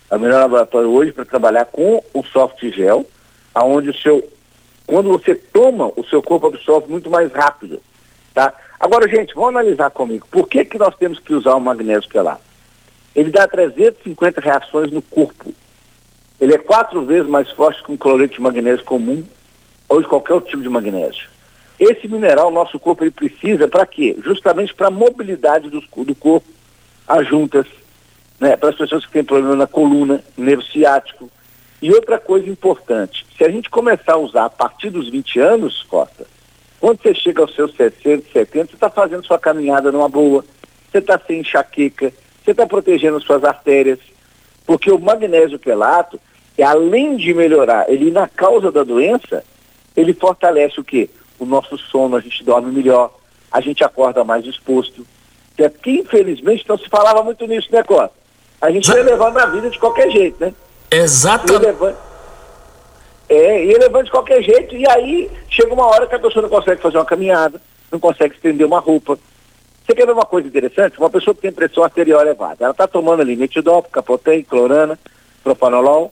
é 0.10 0.16
o 0.16 0.20
melhor 0.20 0.40
laboratório 0.40 0.90
hoje 0.90 1.12
para 1.12 1.26
trabalhar 1.26 1.66
com 1.66 2.02
o 2.14 2.24
soft 2.24 2.64
gel, 2.72 3.06
aonde 3.54 3.90
o 3.90 3.94
seu 3.94 4.24
quando 4.88 5.10
você 5.10 5.36
toma, 5.36 5.92
o 5.96 6.06
seu 6.06 6.22
corpo 6.22 6.48
absorve 6.48 6.90
muito 6.90 7.10
mais 7.10 7.32
rápido, 7.34 7.82
tá? 8.34 8.54
Agora, 8.80 9.08
gente, 9.08 9.34
vamos 9.34 9.50
analisar 9.50 9.90
comigo. 9.92 10.26
Por 10.30 10.48
que 10.48 10.64
que 10.64 10.78
nós 10.78 10.96
temos 10.96 11.20
que 11.20 11.34
usar 11.34 11.56
o 11.56 11.60
magnésio 11.60 12.10
quelato? 12.10 12.42
Ele 13.16 13.30
dá 13.30 13.48
350 13.48 14.42
reações 14.42 14.92
no 14.92 15.02
corpo. 15.02 15.54
Ele 16.40 16.54
é 16.54 16.58
quatro 16.58 17.06
vezes 17.06 17.30
mais 17.30 17.50
forte 17.52 17.84
que 17.84 17.92
um 17.92 17.98
cloreto 17.98 18.36
de 18.36 18.42
magnésio 18.42 18.84
comum 18.84 19.24
ou 19.88 20.02
de 20.02 20.08
qualquer 20.08 20.34
outro 20.34 20.50
tipo 20.50 20.64
de 20.64 20.70
magnésio. 20.70 21.33
Esse 21.80 22.08
mineral, 22.08 22.52
nosso 22.52 22.80
corpo, 22.80 23.04
ele 23.04 23.12
precisa 23.12 23.68
para 23.68 23.86
quê? 23.86 24.16
Justamente 24.24 24.74
para 24.74 24.88
a 24.88 24.92
mobilidade 24.92 25.70
do, 25.70 25.82
do 25.82 26.16
corpo, 26.16 26.48
as 27.08 27.28
juntas, 27.28 27.66
né? 28.40 28.56
para 28.56 28.70
as 28.70 28.76
pessoas 28.76 29.06
que 29.06 29.12
têm 29.12 29.24
problema 29.24 29.56
na 29.56 29.68
coluna, 29.68 30.24
nervo 30.38 30.64
ciático, 30.64 31.30
e 31.82 31.92
outra 31.92 32.18
coisa 32.18 32.50
importante, 32.50 33.26
se 33.38 33.44
a 33.44 33.50
gente 33.50 33.70
começar 33.70 34.14
a 34.14 34.18
usar 34.18 34.46
a 34.46 34.50
partir 34.50 34.90
dos 34.90 35.10
20 35.10 35.40
anos, 35.40 35.84
Costa, 35.84 36.26
quando 36.80 37.02
você 37.02 37.14
chega 37.14 37.42
aos 37.42 37.54
seus 37.56 37.76
60, 37.76 38.32
70, 38.32 38.68
você 38.68 38.74
está 38.74 38.90
fazendo 38.90 39.26
sua 39.26 39.40
caminhada 39.40 39.92
numa 39.92 40.08
boa, 40.08 40.46
você 40.90 41.00
está 41.00 41.20
sem 41.20 41.40
enxaqueca, 41.40 42.14
você 42.44 42.52
está 42.52 42.66
protegendo 42.66 43.22
suas 43.22 43.44
artérias, 43.44 44.00
porque 44.66 44.92
o 44.92 45.00
magnésio 45.00 45.60
quelato, 45.60 46.20
além 46.64 47.18
de 47.18 47.34
melhorar 47.34 47.90
ele 47.90 48.12
na 48.12 48.28
causa 48.28 48.72
da 48.72 48.84
doença, 48.84 49.44
ele 49.96 50.14
fortalece 50.14 50.80
o 50.80 50.84
quê? 50.84 51.10
O 51.40 51.46
nosso 51.46 51.78
sono, 51.78 52.16
a 52.16 52.22
gente 52.22 52.44
dorme 52.44 52.72
melhor, 52.72 53.14
a 53.52 53.62
gente 53.62 53.84
acorda 53.84 54.24
mais 54.24 54.44
disposto. 54.44 55.06
É 55.58 55.70
porque, 55.70 55.92
infelizmente, 55.92 56.66
não 56.68 56.78
se 56.78 56.90
falava 56.90 57.24
muito 57.24 57.46
nisso, 57.46 57.70
né, 57.72 57.84
Costa? 57.84 58.12
A 58.62 58.72
gente 58.72 58.90
ia 58.90 59.04
levando 59.04 59.38
a 59.38 59.46
vida 59.48 59.70
de 59.70 59.78
qualquer 59.78 60.10
jeito, 60.10 60.40
né? 60.40 60.54
Exatamente. 60.90 61.96
É, 63.30 63.66
e 63.66 63.74
levando 63.78 64.06
de 64.06 64.12
qualquer 64.12 64.42
jeito, 64.42 64.76
e 64.76 64.88
aí 64.90 65.30
chega 65.50 65.74
uma 65.74 65.86
hora 65.88 66.08
que 66.08 66.16
a 66.16 66.20
pessoa 66.20 66.44
não 66.44 66.50
consegue 66.50 66.82
fazer 66.82 66.98
uma 66.98 67.06
caminhada, 67.06 67.62
não 67.92 68.00
consegue 68.00 68.36
estender 68.36 68.66
uma 68.66 68.80
roupa. 68.80 69.18
Você 69.86 69.94
quer 69.94 70.06
ver 70.06 70.14
uma 70.14 70.26
coisa 70.26 70.48
interessante? 70.48 70.98
Uma 70.98 71.10
pessoa 71.10 71.36
que 71.36 71.42
tem 71.42 71.52
pressão 71.52 71.84
arterial 71.84 72.22
elevada, 72.22 72.58
ela 72.62 72.72
está 72.72 72.88
tomando 72.88 73.22
ali 73.22 73.36
metidol, 73.36 73.84
capotém, 73.84 74.44
clorana, 74.44 74.98
propanolol, 75.44 76.12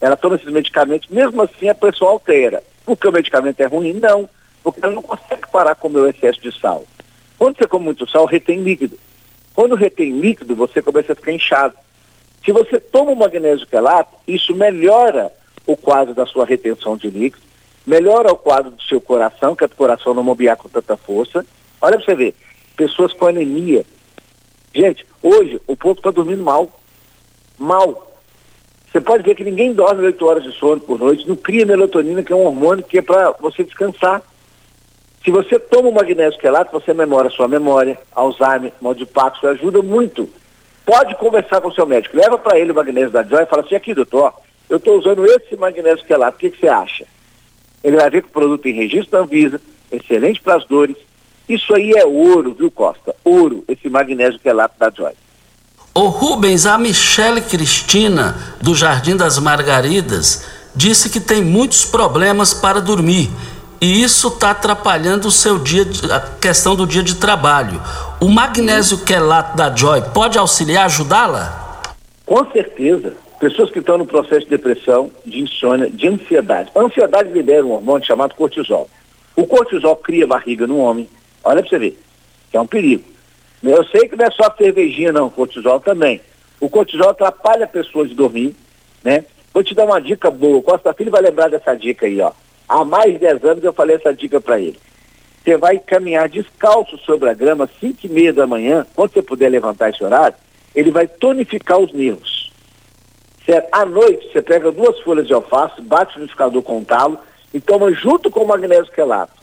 ela 0.00 0.16
toma 0.16 0.36
esses 0.36 0.52
medicamentos, 0.52 1.08
mesmo 1.08 1.40
assim 1.42 1.68
a 1.68 1.74
pressão 1.74 2.08
altera. 2.08 2.62
Porque 2.84 3.08
o 3.08 3.12
medicamento 3.12 3.60
é 3.60 3.66
ruim? 3.66 3.94
Não, 3.94 4.28
porque 4.66 4.80
ela 4.82 4.92
não 4.92 5.02
consegue 5.02 5.48
parar 5.52 5.76
com 5.76 5.86
o 5.86 5.90
meu 5.92 6.08
excesso 6.08 6.40
de 6.40 6.50
sal. 6.58 6.84
Quando 7.38 7.56
você 7.56 7.68
come 7.68 7.84
muito 7.84 8.04
sal, 8.10 8.24
retém 8.24 8.64
líquido. 8.64 8.98
Quando 9.54 9.76
retém 9.76 10.18
líquido, 10.18 10.56
você 10.56 10.82
começa 10.82 11.12
a 11.12 11.14
ficar 11.14 11.30
inchado. 11.30 11.76
Se 12.44 12.50
você 12.50 12.80
toma 12.80 13.12
o 13.12 13.16
magnésio 13.16 13.64
quelato, 13.68 14.16
isso 14.26 14.56
melhora 14.56 15.30
o 15.64 15.76
quadro 15.76 16.14
da 16.14 16.26
sua 16.26 16.44
retenção 16.44 16.96
de 16.96 17.08
líquido, 17.08 17.44
melhora 17.86 18.32
o 18.32 18.36
quadro 18.36 18.72
do 18.72 18.82
seu 18.82 19.00
coração, 19.00 19.54
que 19.54 19.62
é 19.62 19.68
o 19.68 19.70
coração 19.70 20.12
não 20.12 20.24
bombear 20.24 20.56
com 20.56 20.68
tanta 20.68 20.96
força. 20.96 21.46
Olha 21.80 21.96
para 21.96 22.04
você 22.04 22.16
ver, 22.16 22.34
pessoas 22.76 23.12
com 23.12 23.26
anemia. 23.26 23.86
Gente, 24.74 25.06
hoje 25.22 25.60
o 25.68 25.76
povo 25.76 25.96
está 25.96 26.10
dormindo 26.10 26.42
mal. 26.42 26.68
Mal. 27.56 28.18
Você 28.90 29.00
pode 29.00 29.22
ver 29.22 29.36
que 29.36 29.44
ninguém 29.44 29.72
dorme 29.72 30.06
8 30.06 30.26
horas 30.26 30.42
de 30.42 30.50
sono 30.58 30.80
por 30.80 30.98
noite, 30.98 31.28
não 31.28 31.36
cria 31.36 31.64
melatonina, 31.64 32.24
que 32.24 32.32
é 32.32 32.36
um 32.36 32.46
hormônio 32.46 32.84
que 32.84 32.98
é 32.98 33.02
para 33.02 33.30
você 33.40 33.62
descansar. 33.62 34.20
Se 35.26 35.30
você 35.30 35.58
toma 35.58 35.90
o 35.90 35.92
magnésio 35.92 36.40
quelato, 36.40 36.72
você 36.72 36.94
memora 36.94 37.28
sua 37.28 37.48
memória, 37.48 37.98
Alzheimer, 38.14 38.72
mal 38.80 38.94
de 38.94 39.04
Parkinson, 39.04 39.48
ajuda 39.48 39.82
muito 39.82 40.30
pode 40.86 41.16
conversar 41.16 41.60
com 41.60 41.68
o 41.68 41.74
seu 41.74 41.84
médico. 41.84 42.16
Leva 42.16 42.38
para 42.38 42.56
ele 42.58 42.70
o 42.70 42.74
magnésio 42.74 43.10
da 43.10 43.24
Joy 43.24 43.42
e 43.42 43.46
fala 43.46 43.62
assim, 43.62 43.74
aqui 43.74 43.92
doutor, 43.92 44.32
eu 44.70 44.76
estou 44.76 44.96
usando 44.96 45.26
esse 45.26 45.56
magnésio 45.56 46.06
quelato, 46.06 46.36
o 46.36 46.40
que, 46.40 46.50
que 46.50 46.60
você 46.60 46.68
acha? 46.68 47.04
Ele 47.82 47.96
vai 47.96 48.08
ver 48.08 48.22
que 48.22 48.28
o 48.28 48.32
produto 48.32 48.62
tem 48.62 48.72
registro 48.72 49.10
da 49.10 49.18
Anvisa, 49.18 49.60
excelente 49.90 50.40
para 50.40 50.54
as 50.54 50.64
dores. 50.64 50.96
Isso 51.48 51.74
aí 51.74 51.92
é 51.92 52.06
ouro, 52.06 52.54
viu 52.54 52.70
Costa? 52.70 53.14
Ouro, 53.24 53.64
esse 53.68 53.88
magnésio 53.88 54.38
quelato 54.38 54.78
da 54.78 54.90
Joy. 54.90 55.12
Ô 55.92 56.08
Rubens, 56.08 56.66
a 56.66 56.78
Michele 56.78 57.40
Cristina, 57.40 58.56
do 58.60 58.74
Jardim 58.74 59.16
das 59.16 59.38
Margaridas, 59.38 60.44
disse 60.74 61.08
que 61.08 61.20
tem 61.20 61.42
muitos 61.42 61.84
problemas 61.84 62.52
para 62.52 62.80
dormir 62.80 63.30
e 63.80 64.02
isso 64.02 64.28
está 64.28 64.50
atrapalhando 64.50 65.28
o 65.28 65.30
seu 65.30 65.58
dia, 65.58 65.84
a 66.12 66.20
questão 66.20 66.74
do 66.74 66.86
dia 66.86 67.02
de 67.02 67.16
trabalho. 67.16 67.80
O 68.20 68.28
magnésio 68.28 69.04
quelato 69.04 69.56
da 69.56 69.74
Joy 69.74 70.02
pode 70.14 70.38
auxiliar, 70.38 70.86
ajudá-la? 70.86 71.82
Com 72.24 72.50
certeza. 72.50 73.14
Pessoas 73.38 73.70
que 73.70 73.80
estão 73.80 73.98
no 73.98 74.06
processo 74.06 74.40
de 74.40 74.50
depressão, 74.50 75.10
de 75.24 75.40
insônia, 75.40 75.90
de 75.90 76.08
ansiedade. 76.08 76.70
A 76.74 76.80
ansiedade 76.80 77.30
libera 77.30 77.66
um 77.66 77.72
hormônio 77.72 78.06
chamado 78.06 78.34
cortisol. 78.34 78.88
O 79.36 79.46
cortisol 79.46 79.94
cria 79.96 80.26
barriga 80.26 80.66
no 80.66 80.78
homem. 80.78 81.08
Olha 81.44 81.60
para 81.60 81.68
você 81.68 81.78
ver, 81.78 82.02
é 82.52 82.60
um 82.60 82.66
perigo. 82.66 83.04
Eu 83.62 83.84
sei 83.84 84.08
que 84.08 84.16
não 84.16 84.24
é 84.24 84.30
só 84.30 84.52
cervejinha, 84.56 85.12
não, 85.12 85.28
cortisol 85.28 85.80
também. 85.80 86.20
O 86.58 86.70
cortisol 86.70 87.10
atrapalha 87.10 87.64
a 87.64 87.68
pessoa 87.68 88.06
de 88.06 88.14
dormir, 88.14 88.56
né? 89.04 89.24
Vou 89.52 89.62
te 89.62 89.74
dar 89.74 89.84
uma 89.84 90.00
dica 90.00 90.30
boa. 90.30 90.62
Costa 90.62 90.94
Filho 90.94 91.10
vai 91.10 91.20
lembrar 91.20 91.48
dessa 91.48 91.74
dica 91.74 92.06
aí, 92.06 92.20
ó. 92.20 92.32
Há 92.68 92.84
mais 92.84 93.12
de 93.12 93.18
10 93.18 93.44
anos 93.44 93.64
eu 93.64 93.72
falei 93.72 93.96
essa 93.96 94.12
dica 94.12 94.40
para 94.40 94.58
ele. 94.58 94.78
Você 95.42 95.56
vai 95.56 95.78
caminhar 95.78 96.28
descalço 96.28 96.98
sobre 96.98 97.28
a 97.28 97.34
grama, 97.34 97.70
5 97.80 97.98
e 98.04 98.08
meia 98.08 98.32
da 98.32 98.46
manhã, 98.46 98.84
quando 98.94 99.12
você 99.12 99.22
puder 99.22 99.48
levantar 99.48 99.90
esse 99.90 100.02
horário, 100.02 100.36
ele 100.74 100.90
vai 100.90 101.06
tonificar 101.06 101.78
os 101.78 101.92
nervos. 101.92 102.52
Certo? 103.44 103.68
À 103.70 103.86
noite, 103.86 104.32
você 104.32 104.42
pega 104.42 104.72
duas 104.72 104.98
folhas 105.00 105.26
de 105.26 105.32
alface, 105.32 105.80
bate 105.80 106.16
no 106.16 106.22
liquidificador 106.22 106.62
com 106.62 106.78
um 106.78 106.84
talo 106.84 107.18
e 107.54 107.60
toma 107.60 107.92
junto 107.92 108.28
com 108.28 108.40
o 108.40 108.48
magnésio 108.48 108.92
quelato. 108.92 109.34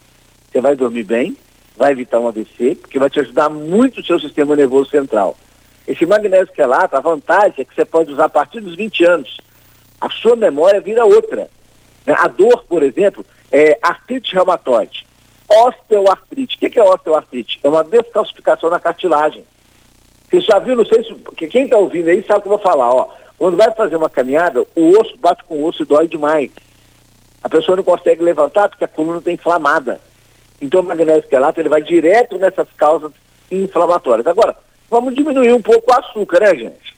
Você 0.51 0.59
vai 0.59 0.75
dormir 0.75 1.03
bem, 1.03 1.37
vai 1.77 1.93
evitar 1.93 2.19
um 2.19 2.27
AVC, 2.27 2.75
porque 2.75 2.99
vai 2.99 3.09
te 3.09 3.21
ajudar 3.21 3.49
muito 3.49 4.01
o 4.01 4.05
seu 4.05 4.19
sistema 4.19 4.57
nervoso 4.57 4.89
central. 4.89 5.37
Esse 5.87 6.05
magnésio 6.05 6.53
quelato, 6.53 6.97
a 6.97 6.99
vantagem 6.99 7.55
é 7.61 7.65
que 7.65 7.73
você 7.73 7.85
pode 7.85 8.11
usar 8.11 8.25
a 8.25 8.29
partir 8.29 8.59
dos 8.59 8.75
20 8.75 9.05
anos. 9.05 9.37
A 10.01 10.09
sua 10.09 10.35
memória 10.35 10.81
vira 10.81 11.05
outra. 11.05 11.49
Né? 12.05 12.15
A 12.17 12.27
dor, 12.27 12.63
por 12.67 12.83
exemplo, 12.83 13.25
é 13.51 13.77
artrite 13.81 14.33
reumatoide. 14.33 15.05
osteoartrite. 15.49 16.55
O 16.55 16.59
que, 16.59 16.79
é 16.79 16.83
osteoartrite? 16.83 17.59
É 17.63 17.69
uma 17.69 17.83
descalcificação 17.83 18.69
na 18.69 18.79
cartilagem. 18.79 19.45
Você 20.29 20.41
já 20.41 20.59
viu, 20.59 20.75
não 20.75 20.85
sei 20.85 21.03
se. 21.03 21.13
Quem 21.47 21.65
está 21.65 21.77
ouvindo 21.77 22.09
aí 22.09 22.23
sabe 22.23 22.39
o 22.39 22.41
que 22.41 22.47
eu 22.47 22.57
vou 22.57 22.59
falar, 22.59 22.89
ó. 22.89 23.09
Quando 23.37 23.57
vai 23.57 23.71
fazer 23.73 23.95
uma 23.95 24.09
caminhada, 24.09 24.65
o 24.75 24.99
osso 24.99 25.17
bate 25.17 25.43
com 25.43 25.55
o 25.55 25.65
osso 25.65 25.83
e 25.83 25.85
dói 25.85 26.07
demais. 26.07 26.49
A 27.43 27.49
pessoa 27.49 27.75
não 27.75 27.83
consegue 27.83 28.23
levantar 28.23 28.69
porque 28.69 28.85
a 28.85 28.87
coluna 28.87 29.19
está 29.19 29.31
inflamada. 29.31 29.99
Então 30.61 30.79
o 30.79 30.83
magnésio 30.83 31.27
quelato 31.29 31.59
ele 31.59 31.69
vai 31.69 31.81
direto 31.81 32.37
nessas 32.37 32.67
causas 32.77 33.11
inflamatórias. 33.51 34.25
Agora, 34.25 34.55
vamos 34.89 35.13
diminuir 35.13 35.51
um 35.51 35.61
pouco 35.61 35.91
o 35.91 35.93
açúcar, 35.93 36.39
né, 36.39 36.55
gente? 36.55 36.92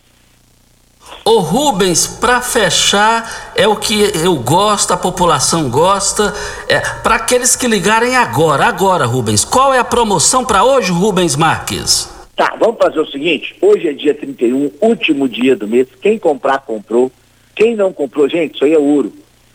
Ô 1.28 1.40
Rubens, 1.40 2.06
para 2.06 2.40
fechar, 2.40 3.52
é 3.56 3.68
o 3.68 3.76
que 3.76 4.12
eu 4.24 4.36
gosto, 4.36 4.94
a 4.94 4.98
população 4.98 5.72
gosta. 5.72 6.32
É, 6.70 6.80
para 7.02 7.16
aqueles 7.16 7.56
que 7.56 7.66
ligarem 7.66 8.16
agora, 8.16 8.66
agora, 8.66 9.08
Rubens, 9.08 9.44
qual 9.44 9.74
é 9.74 9.80
a 9.80 9.84
promoção 9.84 10.46
para 10.46 10.64
hoje, 10.64 10.92
Rubens 10.92 11.36
Marques? 11.36 12.08
Tá, 12.36 12.56
vamos 12.60 12.78
fazer 12.78 13.00
o 13.00 13.08
seguinte: 13.08 13.56
hoje 13.60 13.88
é 13.88 13.94
dia 13.94 14.14
31, 14.14 14.70
último 14.80 15.28
dia 15.28 15.56
do 15.56 15.68
mês. 15.68 15.88
Quem 16.00 16.20
comprar, 16.20 16.60
comprou. 16.60 17.12
Quem 17.56 17.76
não 17.76 17.92
comprou, 17.92 18.30
gente, 18.30 18.54
isso 18.54 18.64
aí 18.64 18.74
é 18.74 18.78
ouro. 18.78 19.12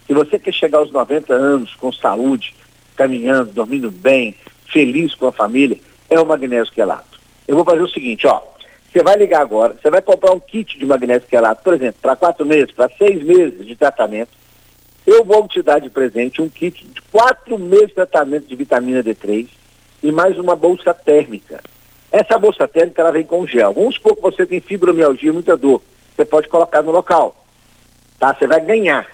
Se 0.09 0.13
você 0.13 0.41
quer 0.41 0.53
chegar 0.53 0.79
aos 0.79 0.91
90 0.91 1.33
anos 1.33 1.77
com 1.77 1.93
saúde, 1.93 2.53
caminhando, 2.97 3.53
dormindo 3.53 3.93
bem, 3.93 4.35
feliz 4.67 5.15
com 5.15 5.29
a 5.29 5.33
família, 5.33 5.79
é 6.09 6.19
o 6.19 6.27
magnésio 6.27 6.75
quelato. 6.75 7.21
Eu 7.47 7.55
vou 7.55 7.65
fazer 7.65 7.83
o 7.83 7.89
seguinte, 7.89 8.27
ó. 8.27 8.41
Você 8.93 9.05
vai 9.05 9.17
ligar 9.17 9.41
agora, 9.41 9.77
você 9.81 9.89
vai 9.89 10.03
comprar 10.03 10.33
um 10.33 10.41
kit 10.41 10.77
de 10.77 10.85
magnésio 10.85 11.29
quelato, 11.29 11.63
por 11.63 11.75
exemplo, 11.75 12.01
para 12.03 12.17
quatro 12.17 12.45
meses, 12.45 12.73
para 12.73 12.91
seis 12.99 13.23
meses 13.23 13.65
de 13.65 13.77
tratamento. 13.77 14.31
Eu 15.07 15.25
vou 15.25 15.47
te 15.47 15.63
dar 15.63 15.79
de 15.79 15.89
presente 15.89 16.43
um 16.43 16.49
kit 16.49 16.85
de 16.85 17.01
quatro 17.03 17.57
meses 17.57 17.89
de 17.89 17.95
tratamento 17.95 18.49
de 18.49 18.57
vitamina 18.57 19.03
D3 19.03 19.49
e 20.03 20.11
mais 20.11 20.37
uma 20.39 20.57
bolsa 20.57 20.93
térmica. 20.93 21.61
Essa 22.11 22.37
bolsa 22.37 22.67
térmica 22.67 23.01
ela 23.01 23.13
vem 23.13 23.23
com 23.23 23.47
gel. 23.47 23.73
Vamos 23.73 23.95
supor 23.95 24.17
que 24.17 24.23
você 24.23 24.45
tem 24.45 24.61
fibromialgia, 24.61 25.33
muita 25.33 25.57
dor. 25.57 25.81
Você 26.17 26.25
pode 26.25 26.49
colocar 26.49 26.83
no 26.83 26.91
local. 26.91 27.37
Tá? 28.19 28.35
Você 28.35 28.49
vai 28.49 28.61
ganhar. 28.61 29.07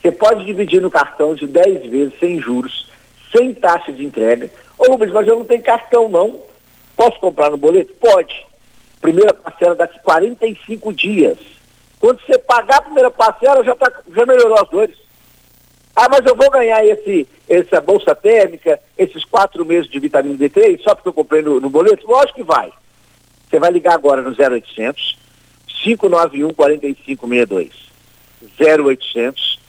Você 0.00 0.12
pode 0.12 0.44
dividir 0.44 0.82
no 0.82 0.90
cartão 0.90 1.34
de 1.34 1.46
10 1.46 1.90
vezes 1.90 2.18
sem 2.20 2.38
juros, 2.38 2.90
sem 3.34 3.54
taxa 3.54 3.90
de 3.92 4.04
entrega. 4.04 4.50
Ô 4.76 4.92
Rubens, 4.92 5.12
mas 5.12 5.26
eu 5.26 5.38
não 5.38 5.44
tenho 5.46 5.62
cartão 5.62 6.10
não. 6.10 6.38
Posso 6.94 7.18
comprar 7.18 7.50
no 7.50 7.56
boleto? 7.56 7.94
Pode 7.94 8.51
primeira 9.02 9.34
parcela 9.34 9.74
daqui 9.74 9.98
45 10.00 10.92
dias. 10.94 11.36
Quando 12.00 12.20
você 12.20 12.38
pagar 12.38 12.78
a 12.78 12.82
primeira 12.82 13.10
parcela, 13.10 13.62
já, 13.62 13.74
tá, 13.74 13.92
já 14.14 14.24
melhorou 14.24 14.58
as 14.58 14.70
dores. 14.70 14.96
Ah, 15.94 16.08
mas 16.08 16.24
eu 16.24 16.34
vou 16.34 16.50
ganhar 16.50 16.82
esse, 16.86 17.28
essa 17.46 17.80
bolsa 17.80 18.14
térmica, 18.14 18.80
esses 18.96 19.24
quatro 19.24 19.64
meses 19.66 19.90
de 19.90 19.98
vitamina 19.98 20.38
D3, 20.38 20.80
só 20.82 20.94
porque 20.94 21.08
eu 21.08 21.12
comprei 21.12 21.42
no, 21.42 21.60
no 21.60 21.68
boleto? 21.68 22.06
Lógico 22.06 22.36
que 22.36 22.42
vai. 22.42 22.72
Você 23.50 23.58
vai 23.58 23.70
ligar 23.70 23.94
agora 23.94 24.22
no 24.22 24.30
0800 24.30 25.18
591 25.66 26.54
4562. 26.54 27.70
0800 28.58 29.60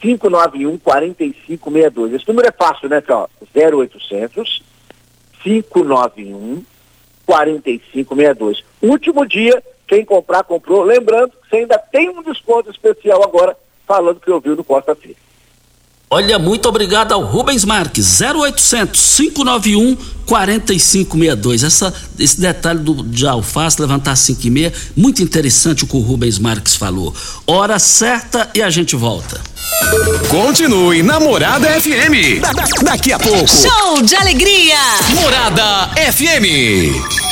591 0.00 0.78
4562. 0.78 2.12
Esse 2.14 2.28
número 2.28 2.48
é 2.48 2.52
fácil, 2.52 2.88
né, 2.88 3.00
Tchau? 3.00 3.30
0800 3.56 4.62
591 5.42 6.64
4562. 7.24 8.71
Último 8.82 9.26
dia, 9.26 9.62
quem 9.86 10.04
comprar, 10.04 10.42
comprou. 10.42 10.82
Lembrando 10.82 11.30
que 11.30 11.48
você 11.48 11.56
ainda 11.56 11.78
tem 11.78 12.08
um 12.08 12.22
desconto 12.22 12.70
especial 12.70 13.22
agora, 13.22 13.56
falando 13.86 14.20
que 14.20 14.30
ouviu 14.30 14.56
no 14.56 14.64
Costa 14.64 14.94
Filho. 14.94 15.16
Olha, 16.14 16.38
muito 16.38 16.68
obrigado 16.68 17.12
ao 17.12 17.22
Rubens 17.22 17.64
Marques, 17.64 18.20
0800 18.20 19.16
591 19.16 19.96
4562. 20.26 21.62
Essa, 21.64 21.94
esse 22.18 22.38
detalhe 22.38 22.80
do, 22.80 23.02
de 23.02 23.26
alface 23.26 23.80
levantar 23.80 24.14
5 24.14 24.46
e 24.46 24.50
meia, 24.50 24.72
muito 24.94 25.22
interessante 25.22 25.84
o 25.84 25.86
que 25.86 25.96
o 25.96 26.00
Rubens 26.00 26.38
Marques 26.38 26.76
falou. 26.76 27.14
Hora 27.46 27.78
certa 27.78 28.50
e 28.54 28.60
a 28.60 28.68
gente 28.68 28.94
volta. 28.94 29.40
Continue 30.28 31.02
Namorada 31.02 31.66
FM. 31.80 32.42
Da, 32.42 32.52
da, 32.52 32.64
daqui 32.82 33.10
a 33.10 33.18
pouco. 33.18 33.48
Show 33.48 34.02
de 34.02 34.14
alegria! 34.14 34.76
Morada 35.14 35.88
FM. 36.12 37.31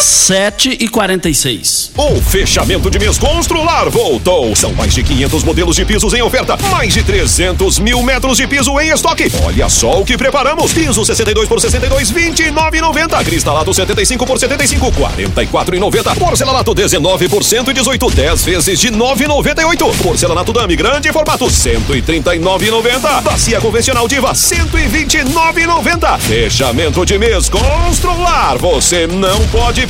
7 0.00 0.78
e 0.80 0.88
46. 0.88 1.92
O 1.96 2.20
fechamento 2.22 2.90
de 2.90 2.98
mês 2.98 3.18
Constrular 3.18 3.90
voltou. 3.90 4.56
São 4.56 4.72
mais 4.72 4.94
de 4.94 5.02
500 5.02 5.44
modelos 5.44 5.76
de 5.76 5.84
pisos 5.84 6.14
em 6.14 6.22
oferta, 6.22 6.56
mais 6.70 6.94
de 6.94 7.02
300 7.02 7.78
mil 7.78 8.02
metros 8.02 8.38
de 8.38 8.46
piso 8.46 8.80
em 8.80 8.90
estoque. 8.90 9.30
Olha 9.44 9.68
só 9.68 10.00
o 10.00 10.04
que 10.04 10.16
preparamos: 10.16 10.72
piso 10.72 11.04
62 11.04 11.46
por 11.46 11.60
62, 11.60 12.12
29,90. 12.12 13.24
Cristalado 13.24 13.74
75 13.74 14.24
por 14.24 14.38
75, 14.38 14.90
44,90. 14.90 16.18
Porcelanato 16.18 16.74
19 16.74 17.28
por 17.28 17.44
118, 17.44 18.10
10 18.10 18.44
vezes 18.44 18.80
de 18.80 18.90
9,98. 18.90 19.96
Porcelanato 20.02 20.52
Dame 20.52 20.76
grande 20.76 21.12
formato 21.12 21.44
139,90. 21.46 23.22
Bacia 23.22 23.60
convencional 23.60 24.08
Diva 24.08 24.32
129,90. 24.32 26.18
Fechamento 26.20 27.04
de 27.04 27.18
mês 27.18 27.50
Constrular. 27.50 28.56
Você 28.56 29.06
não 29.06 29.46
pode 29.48 29.89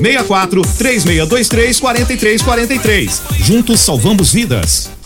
64 0.01 0.61
3623 0.77 1.79
4343. 1.79 3.21
Juntos 3.47 3.79
salvamos 3.79 4.33
vidas. 4.33 5.00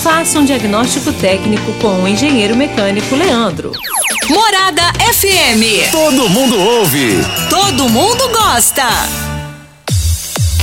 Faça 0.00 0.38
um 0.38 0.44
diagnóstico 0.44 1.12
técnico 1.12 1.72
com 1.74 2.02
o 2.02 2.08
engenheiro 2.08 2.56
mecânico 2.56 3.14
Leandro. 3.14 3.72
Morada 4.28 4.82
FM. 5.12 5.90
Todo 5.90 6.28
mundo 6.28 6.58
ouve. 6.58 7.18
Todo 7.50 7.88
mundo 7.88 8.28
gosta. 8.30 9.21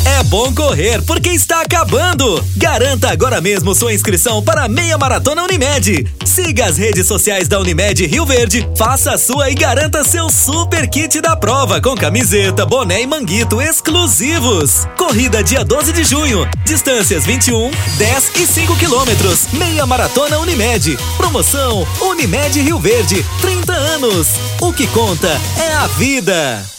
É 0.05 0.23
bom 0.23 0.53
correr 0.53 1.01
porque 1.03 1.29
está 1.29 1.61
acabando. 1.61 2.43
Garanta 2.55 3.09
agora 3.09 3.39
mesmo 3.41 3.73
sua 3.75 3.93
inscrição 3.93 4.43
para 4.43 4.65
a 4.65 4.67
meia 4.67 4.97
maratona 4.97 5.43
Unimed. 5.43 6.07
Siga 6.25 6.65
as 6.65 6.77
redes 6.77 7.07
sociais 7.07 7.47
da 7.47 7.59
Unimed 7.59 8.05
Rio 8.05 8.25
Verde, 8.25 8.67
faça 8.75 9.11
a 9.11 9.17
sua 9.17 9.49
e 9.49 9.55
garanta 9.55 10.03
seu 10.03 10.29
super 10.29 10.87
kit 10.89 11.19
da 11.21 11.35
prova 11.35 11.81
com 11.81 11.95
camiseta, 11.95 12.65
boné 12.65 13.01
e 13.01 13.07
manguito 13.07 13.61
exclusivos. 13.61 14.87
Corrida 14.97 15.43
dia 15.43 15.63
12 15.63 15.91
de 15.91 16.03
junho. 16.03 16.47
Distâncias 16.65 17.25
21, 17.25 17.71
10 17.97 18.31
e 18.35 18.45
5 18.45 18.75
quilômetros. 18.77 19.47
Meia 19.53 19.85
maratona 19.85 20.39
Unimed. 20.39 20.97
Promoção 21.17 21.87
Unimed 22.01 22.61
Rio 22.61 22.79
Verde. 22.79 23.25
30 23.41 23.73
anos. 23.73 24.27
O 24.61 24.71
que 24.71 24.87
conta 24.87 25.29
é 25.57 25.73
a 25.73 25.87
vida. 25.87 26.78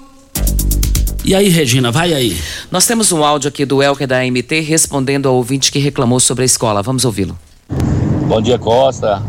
E 1.23 1.35
aí, 1.35 1.49
Regina, 1.49 1.91
vai 1.91 2.13
aí. 2.13 2.35
Nós 2.71 2.87
temos 2.87 3.11
um 3.11 3.23
áudio 3.23 3.47
aqui 3.47 3.63
do 3.63 3.83
Elker 3.83 4.07
da 4.07 4.23
MT 4.25 4.61
respondendo 4.61 5.29
ao 5.29 5.35
ouvinte 5.35 5.71
que 5.71 5.77
reclamou 5.77 6.19
sobre 6.19 6.41
a 6.41 6.45
escola. 6.45 6.81
Vamos 6.81 7.05
ouvi-lo. 7.05 7.37
Bom 8.27 8.41
dia, 8.41 8.57
Costa, 8.57 9.21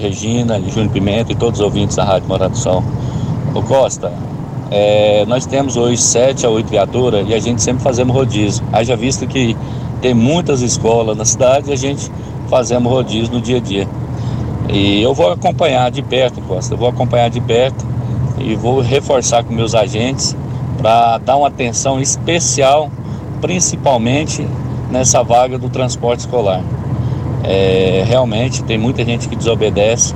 Regina, 0.00 0.56
e 0.58 0.70
Júnior 0.70 0.92
Pimenta 0.92 1.32
e 1.32 1.34
todos 1.34 1.58
os 1.58 1.64
ouvintes 1.64 1.96
da 1.96 2.04
Rádio 2.04 2.28
Morado 2.28 2.52
do 2.52 2.58
Sol. 2.58 2.84
Ô 3.52 3.60
Costa, 3.60 4.12
é, 4.70 5.24
nós 5.26 5.44
temos 5.44 5.76
hoje 5.76 6.00
sete 6.00 6.46
a 6.46 6.48
oito 6.48 6.70
viaturas 6.70 7.28
e 7.28 7.34
a 7.34 7.40
gente 7.40 7.60
sempre 7.60 7.82
fazemos 7.82 8.14
rodízio. 8.14 8.64
Haja 8.72 8.94
visto 8.94 9.26
que 9.26 9.56
tem 10.00 10.14
muitas 10.14 10.62
escolas 10.62 11.16
na 11.16 11.24
cidade 11.24 11.70
e 11.70 11.72
a 11.72 11.76
gente 11.76 12.08
fazemos 12.48 12.90
rodízio 12.90 13.34
no 13.34 13.40
dia 13.40 13.56
a 13.56 13.60
dia. 13.60 13.88
E 14.72 15.02
eu 15.02 15.12
vou 15.12 15.32
acompanhar 15.32 15.90
de 15.90 16.02
perto, 16.02 16.40
Costa, 16.42 16.74
eu 16.74 16.78
vou 16.78 16.88
acompanhar 16.88 17.30
de 17.30 17.40
perto 17.40 17.84
e 18.38 18.54
vou 18.54 18.80
reforçar 18.80 19.42
com 19.42 19.52
meus 19.52 19.74
agentes 19.74 20.36
para 20.82 21.18
dar 21.18 21.36
uma 21.36 21.46
atenção 21.46 22.00
especial, 22.00 22.90
principalmente 23.40 24.46
nessa 24.90 25.22
vaga 25.22 25.56
do 25.56 25.70
transporte 25.70 26.20
escolar. 26.20 26.60
É, 27.44 28.04
realmente 28.06 28.62
tem 28.64 28.76
muita 28.76 29.04
gente 29.04 29.28
que 29.28 29.36
desobedece 29.36 30.14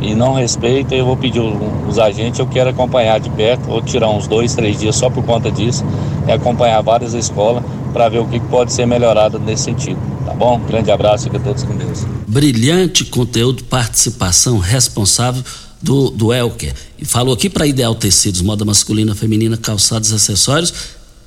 e 0.00 0.14
não 0.14 0.32
respeita. 0.32 0.94
Eu 0.94 1.04
vou 1.04 1.16
pedir 1.16 1.40
os 1.40 1.98
agentes, 1.98 2.40
eu 2.40 2.46
quero 2.46 2.70
acompanhar 2.70 3.20
de 3.20 3.28
perto, 3.30 3.64
vou 3.64 3.82
tirar 3.82 4.08
uns 4.08 4.26
dois, 4.26 4.54
três 4.54 4.80
dias 4.80 4.96
só 4.96 5.10
por 5.10 5.22
conta 5.24 5.50
disso 5.50 5.84
e 6.26 6.32
acompanhar 6.32 6.80
várias 6.80 7.12
escolas 7.12 7.62
para 7.92 8.08
ver 8.08 8.18
o 8.18 8.26
que 8.26 8.40
pode 8.40 8.72
ser 8.72 8.86
melhorado 8.86 9.38
nesse 9.38 9.64
sentido. 9.64 9.98
Tá 10.24 10.32
bom? 10.32 10.58
Grande 10.60 10.90
abraço, 10.90 11.24
fica 11.24 11.38
todos 11.38 11.62
com 11.62 11.76
Deus. 11.76 12.06
Brilhante 12.26 13.04
conteúdo, 13.04 13.64
participação 13.64 14.56
responsável 14.58 15.42
do, 15.82 16.10
do 16.10 16.32
Elker. 16.32 16.72
E 16.98 17.04
falou 17.04 17.34
aqui 17.34 17.50
para 17.50 17.66
Ideal 17.66 17.94
Tecidos, 17.94 18.40
moda 18.40 18.64
masculina, 18.64 19.14
feminina, 19.14 19.56
calçados 19.56 20.12
e 20.12 20.14
acessórios. 20.14 20.72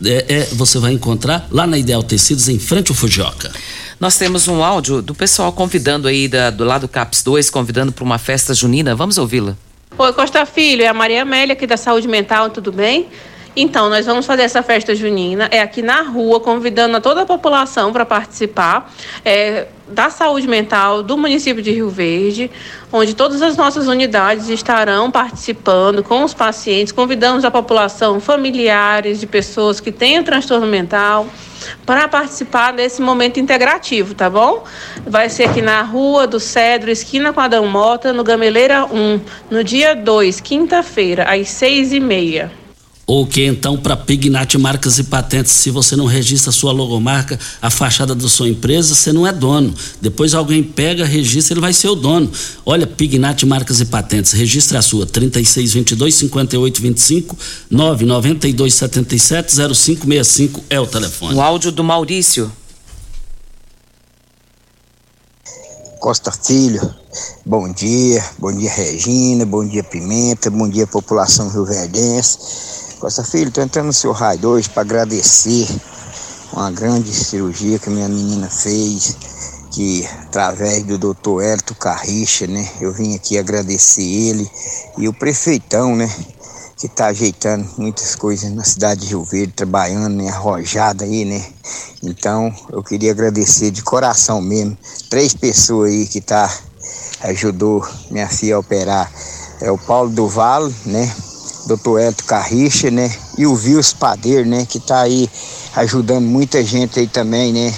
É, 0.03 0.26
é, 0.28 0.43
você 0.53 0.78
vai 0.80 0.93
encontrar 0.93 1.47
lá 1.51 1.68
na 1.68 1.78
Ideal 1.78 2.03
Tecidos, 2.03 2.47
em 2.49 2.60
frente 2.60 2.91
ao 2.91 2.95
Fujioka. 2.95 3.51
Nós 3.99 4.18
temos 4.18 4.47
um 4.47 4.64
áudio 4.64 5.01
do 5.01 5.16
pessoal 5.16 5.53
convidando 5.53 6.08
aí 6.08 6.28
da, 6.28 6.49
do 6.49 6.64
lado 6.64 6.82
do 6.82 6.88
CAPS 6.88 7.24
2, 7.24 7.49
convidando 7.49 7.91
para 7.91 8.03
uma 8.03 8.18
festa 8.18 8.53
junina. 8.53 8.95
Vamos 8.95 9.18
ouvi-la. 9.18 9.56
Oi, 9.97 10.14
Costa 10.14 10.45
Filho, 10.45 10.82
é 10.82 10.88
a 10.88 10.93
Maria 10.93 11.22
Amélia 11.22 11.53
aqui 11.53 11.66
da 11.66 11.78
Saúde 11.78 12.08
Mental, 12.08 12.49
tudo 12.49 12.72
bem? 12.72 13.08
Então, 13.56 13.89
nós 13.89 14.06
vamos 14.06 14.26
fazer 14.26 14.41
essa 14.41 14.62
festa 14.62 14.93
junina, 14.93 15.47
é 15.49 15.62
aqui 15.62 15.82
na 15.82 16.01
rua, 16.01 16.41
convidando 16.41 16.97
a 16.97 17.01
toda 17.01 17.22
a 17.22 17.26
população 17.26 17.93
para 17.93 18.06
participar 18.06 18.93
é, 19.24 19.68
da 19.88 20.10
saúde 20.10 20.45
mental 20.45 21.01
do 21.01 21.18
município 21.18 21.64
de 21.64 21.72
Rio 21.72 21.89
Verde, 21.89 22.51
onde 22.91 23.16
todas 23.16 23.41
as 23.41 23.56
nossas 23.56 23.88
unidades 23.88 24.49
estarão 24.49 25.10
participando 25.10 26.03
com 26.03 26.26
os 26.26 26.34
pacientes. 26.34 26.91
Convidamos 26.91 27.45
a 27.45 27.51
população, 27.51 28.20
familiares 28.20 29.22
de 29.22 29.28
pessoas 29.28 29.80
que 29.80 29.91
têm 29.91 30.22
transtorno 30.22 30.68
mental, 30.68 31.26
para 31.86 32.10
participar 32.10 32.74
desse 32.74 33.01
momento 33.01 33.39
integrativo, 33.39 34.14
tá 34.14 34.30
bom? 34.30 34.66
Vai 35.08 35.30
ser 35.30 35.45
aqui 35.45 35.62
na 35.62 35.82
Rua 35.82 36.28
do 36.28 36.39
Cedro, 36.39 36.91
esquina 36.91 37.32
com 37.32 37.39
Adão 37.39 37.66
Mota, 37.68 38.12
no 38.12 38.24
Gameleira 38.24 38.86
1, 38.86 39.22
no 39.49 39.64
dia 39.64 39.95
2, 39.95 40.41
quinta-feira, 40.41 41.24
às 41.24 41.49
seis 41.49 41.93
e 41.93 42.01
meia. 42.01 42.64
Ou 43.08 43.28
que 43.28 43.45
então 43.45 43.78
para 43.78 43.95
Pignat 43.95 44.58
Marcas 44.58 44.97
e 44.97 45.03
Patentes, 45.03 45.51
se 45.51 45.70
você 45.70 45.95
não 45.95 46.06
registra 46.06 46.49
a 46.49 46.53
sua 46.53 46.72
logomarca, 46.72 47.39
a 47.62 47.70
fachada 47.70 48.16
da 48.16 48.28
sua 48.28 48.49
empresa, 48.49 48.95
você 48.95 49.14
não 49.14 49.28
é 49.28 49.32
dono. 49.32 49.74
Depois 50.01 50.34
alguém 50.34 50.64
pega, 50.64 51.06
registra, 51.06 51.53
ele 51.53 51.62
vai 51.62 51.72
ser 51.72 51.88
o 51.89 51.95
dono. 51.95 52.32
Olha, 52.66 52.88
Pignat 52.88 53.43
Marcas 53.45 53.80
e 53.80 53.86
Patentes, 53.86 54.32
registre 54.32 54.76
a 54.76 54.82
sua 54.82 55.06
3622 55.06 56.16
5825 56.16 57.38
992 57.70 58.74
77 58.74 59.56
0565 59.56 60.64
é 60.68 60.80
o 60.80 60.88
telefone. 60.88 61.36
O 61.36 61.41
áudio 61.41 61.72
do 61.72 61.84
Maurício. 61.84 62.51
Costa 65.99 66.32
Filho, 66.32 66.93
bom 67.43 67.72
dia, 67.74 68.24
bom 68.38 68.56
dia 68.56 68.72
Regina, 68.72 69.43
bom 69.43 69.66
dia 69.68 69.84
Pimenta, 69.84 70.51
bom 70.51 70.70
dia 70.70 70.86
população 70.86 71.49
rioverdense. 71.49 72.84
Costa 72.99 73.23
Filho, 73.25 73.49
estou 73.49 73.63
entrando 73.63 73.87
no 73.87 73.93
seu 73.93 74.13
raio 74.13 74.47
hoje 74.47 74.69
para 74.69 74.81
agradecer 74.81 75.67
uma 76.53 76.71
grande 76.71 77.13
cirurgia 77.13 77.77
que 77.77 77.89
minha 77.89 78.07
menina 78.07 78.49
fez, 78.49 79.15
que 79.71 80.07
através 80.21 80.83
do 80.83 80.97
doutor 80.97 81.43
Elton 81.43 81.73
Carricha, 81.75 82.47
né? 82.47 82.67
Eu 82.79 82.93
vim 82.93 83.13
aqui 83.13 83.37
agradecer 83.37 84.01
ele 84.01 84.49
e 84.97 85.09
o 85.09 85.13
prefeitão, 85.13 85.95
né? 85.95 86.09
Que 86.77 86.87
tá 86.87 87.07
ajeitando 87.07 87.69
muitas 87.77 88.15
coisas 88.15 88.49
na 88.51 88.63
cidade 88.63 89.01
de 89.01 89.07
Rio 89.07 89.23
Verde, 89.25 89.53
trabalhando, 89.53 90.15
né? 90.15 90.29
Arrojada 90.29 91.03
aí, 91.03 91.25
né? 91.25 91.45
Então, 92.01 92.53
eu 92.71 92.81
queria 92.81 93.11
agradecer 93.11 93.71
de 93.71 93.83
coração 93.83 94.41
mesmo. 94.41 94.77
Três 95.09 95.33
pessoas 95.33 95.91
aí 95.91 96.07
que 96.07 96.21
tá 96.21 96.49
ajudou 97.21 97.85
minha 98.09 98.29
filha 98.29 98.55
a 98.55 98.59
operar. 98.59 99.11
É 99.59 99.69
o 99.69 99.77
Paulo 99.77 100.09
do 100.09 100.27
Valo, 100.27 100.73
né? 100.85 101.13
Dr. 101.66 101.99
Elton 101.99 102.26
Carricha, 102.26 102.91
né? 102.91 103.11
E 103.38 103.45
o 103.45 103.55
Vils 103.55 103.93
Padeiro, 103.93 104.47
né? 104.47 104.66
Que 104.68 104.80
tá 104.80 105.01
aí 105.01 105.30
ajudando 105.76 106.26
muita 106.26 106.63
gente 106.63 106.99
aí 106.99 107.07
também, 107.07 107.51
né? 107.51 107.74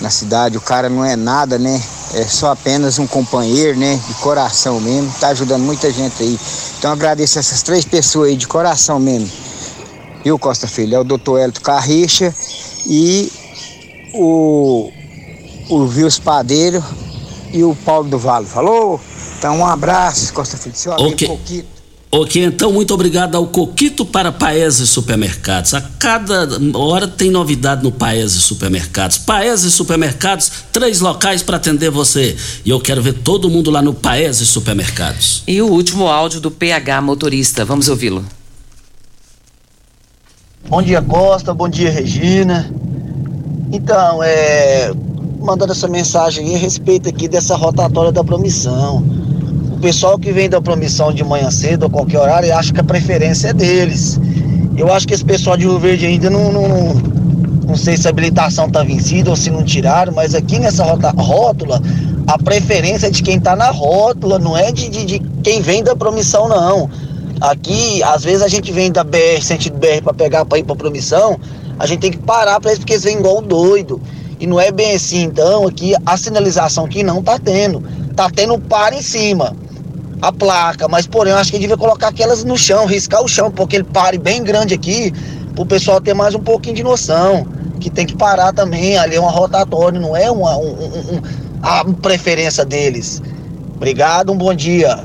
Na 0.00 0.10
cidade. 0.10 0.56
O 0.56 0.60
cara 0.60 0.88
não 0.88 1.04
é 1.04 1.16
nada, 1.16 1.58
né? 1.58 1.82
É 2.14 2.24
só 2.24 2.52
apenas 2.52 2.98
um 2.98 3.06
companheiro, 3.06 3.78
né? 3.78 4.00
De 4.06 4.14
coração 4.14 4.80
mesmo. 4.80 5.12
Tá 5.18 5.28
ajudando 5.28 5.62
muita 5.62 5.90
gente 5.92 6.22
aí. 6.22 6.38
Então 6.78 6.92
agradeço 6.92 7.38
essas 7.38 7.62
três 7.62 7.84
pessoas 7.84 8.30
aí 8.30 8.36
de 8.36 8.46
coração 8.46 8.98
mesmo. 8.98 9.30
Viu, 10.24 10.38
Costa 10.38 10.68
Filho? 10.68 10.96
É 10.96 10.98
o 11.00 11.04
Dr. 11.04 11.38
Elton 11.38 11.60
Carricha 11.62 12.34
e 12.86 13.32
o, 14.14 14.90
o 15.68 15.86
Vils 15.86 16.18
Padeiro 16.18 16.82
e 17.52 17.64
o 17.64 17.74
Paulo 17.84 18.08
do 18.08 18.18
Vale. 18.18 18.46
Falou? 18.46 19.00
Então 19.38 19.58
um 19.58 19.66
abraço, 19.66 20.32
Costa 20.32 20.56
Filho. 20.56 20.76
Seu 20.76 20.92
amigo 20.92 21.10
Ok. 21.10 21.26
Coquito. 21.26 21.71
Ok, 22.14 22.44
então 22.44 22.70
muito 22.70 22.92
obrigado 22.92 23.36
ao 23.36 23.46
Coquito 23.46 24.04
para 24.04 24.30
Paese 24.30 24.86
Supermercados. 24.86 25.72
A 25.72 25.80
cada 25.80 26.46
hora 26.74 27.08
tem 27.08 27.30
novidade 27.30 27.82
no 27.82 27.90
Paese 27.90 28.38
Supermercados. 28.38 29.16
Paese 29.16 29.70
Supermercados, 29.70 30.52
três 30.70 31.00
locais 31.00 31.42
para 31.42 31.56
atender 31.56 31.90
você. 31.90 32.36
E 32.66 32.68
eu 32.68 32.78
quero 32.78 33.00
ver 33.00 33.14
todo 33.14 33.48
mundo 33.48 33.70
lá 33.70 33.80
no 33.80 33.94
Paese 33.94 34.44
Supermercados. 34.44 35.42
E 35.46 35.62
o 35.62 35.68
último 35.68 36.06
áudio 36.06 36.38
do 36.38 36.50
PH 36.50 37.00
Motorista. 37.00 37.64
Vamos 37.64 37.88
ouvi-lo. 37.88 38.22
Bom 40.68 40.82
dia, 40.82 41.00
Costa. 41.00 41.54
Bom 41.54 41.70
dia, 41.70 41.90
Regina. 41.90 42.70
Então, 43.72 44.22
é. 44.22 44.92
Mandando 45.40 45.72
essa 45.72 45.88
mensagem 45.88 46.50
aí 46.50 46.56
a 46.56 46.58
respeito 46.58 47.08
aqui 47.08 47.26
dessa 47.26 47.56
rotatória 47.56 48.12
da 48.12 48.22
promissão. 48.22 49.02
Pessoal 49.82 50.16
que 50.16 50.30
vem 50.30 50.48
da 50.48 50.62
promissão 50.62 51.12
de 51.12 51.24
manhã 51.24 51.50
cedo 51.50 51.82
ou 51.82 51.90
qualquer 51.90 52.20
horário 52.20 52.54
acha 52.54 52.72
que 52.72 52.80
a 52.80 52.84
preferência 52.84 53.48
é 53.48 53.52
deles. 53.52 54.18
Eu 54.76 54.92
acho 54.92 55.08
que 55.08 55.12
esse 55.12 55.24
pessoal 55.24 55.56
de 55.56 55.64
Rio 55.64 55.78
Verde 55.78 56.06
ainda 56.06 56.30
não, 56.30 56.52
não, 56.52 56.94
não 57.66 57.76
sei 57.76 57.96
se 57.96 58.06
a 58.06 58.10
habilitação 58.10 58.68
está 58.68 58.84
vencida 58.84 59.28
ou 59.28 59.34
se 59.34 59.50
não 59.50 59.64
tiraram, 59.64 60.12
mas 60.14 60.36
aqui 60.36 60.60
nessa 60.60 60.84
rota, 60.84 61.10
rótula, 61.10 61.82
a 62.28 62.38
preferência 62.38 63.08
é 63.08 63.10
de 63.10 63.24
quem 63.24 63.38
está 63.38 63.56
na 63.56 63.70
rótula, 63.70 64.38
não 64.38 64.56
é 64.56 64.70
de, 64.70 64.88
de, 64.88 65.04
de, 65.04 65.18
quem 65.42 65.60
vem 65.60 65.82
da 65.82 65.96
promissão, 65.96 66.48
não. 66.48 66.88
Aqui, 67.40 68.00
às 68.04 68.22
vezes 68.22 68.40
a 68.40 68.48
gente 68.48 68.70
vem 68.70 68.92
da 68.92 69.02
BR, 69.02 69.42
sentido 69.42 69.76
BR, 69.78 70.00
para 70.04 70.14
pegar 70.14 70.44
para 70.44 70.58
ir 70.58 70.62
para 70.62 70.76
promissão, 70.76 71.40
a 71.76 71.86
gente 71.86 71.98
tem 71.98 72.12
que 72.12 72.18
parar 72.18 72.60
para 72.60 72.70
eles 72.70 72.78
porque 72.78 72.92
eles 72.92 73.02
vêm 73.02 73.18
igual 73.18 73.42
doido. 73.42 74.00
E 74.38 74.46
não 74.46 74.60
é 74.60 74.70
bem 74.70 74.94
assim, 74.94 75.24
então, 75.24 75.66
aqui 75.66 75.92
a 76.06 76.16
sinalização 76.16 76.86
que 76.86 77.02
não 77.02 77.20
tá 77.20 77.36
tendo. 77.36 77.82
Tá 78.14 78.30
tendo 78.30 78.56
par 78.58 78.92
em 78.92 79.02
cima 79.02 79.56
a 80.22 80.30
placa, 80.30 80.86
mas 80.86 81.04
porém 81.04 81.32
eu 81.32 81.38
acho 81.38 81.50
que 81.50 81.58
devia 81.58 81.76
colocar 81.76 82.08
aquelas 82.08 82.44
no 82.44 82.56
chão, 82.56 82.86
riscar 82.86 83.20
o 83.24 83.28
chão, 83.28 83.50
porque 83.50 83.74
ele 83.74 83.84
pare 83.84 84.16
bem 84.16 84.40
grande 84.40 84.72
aqui, 84.72 85.12
pro 85.56 85.66
pessoal 85.66 86.00
ter 86.00 86.14
mais 86.14 86.32
um 86.32 86.38
pouquinho 86.38 86.76
de 86.76 86.84
noção, 86.84 87.44
que 87.80 87.90
tem 87.90 88.06
que 88.06 88.14
parar 88.14 88.52
também, 88.52 88.96
ali 88.96 89.16
é 89.16 89.20
uma 89.20 89.32
rotatória, 89.32 89.98
não 89.98 90.16
é 90.16 90.30
uma 90.30 90.56
um, 90.56 90.70
um, 90.70 91.22
a 91.60 91.84
preferência 92.00 92.64
deles. 92.64 93.20
Obrigado, 93.74 94.30
um 94.30 94.36
bom 94.38 94.54
dia. 94.54 95.02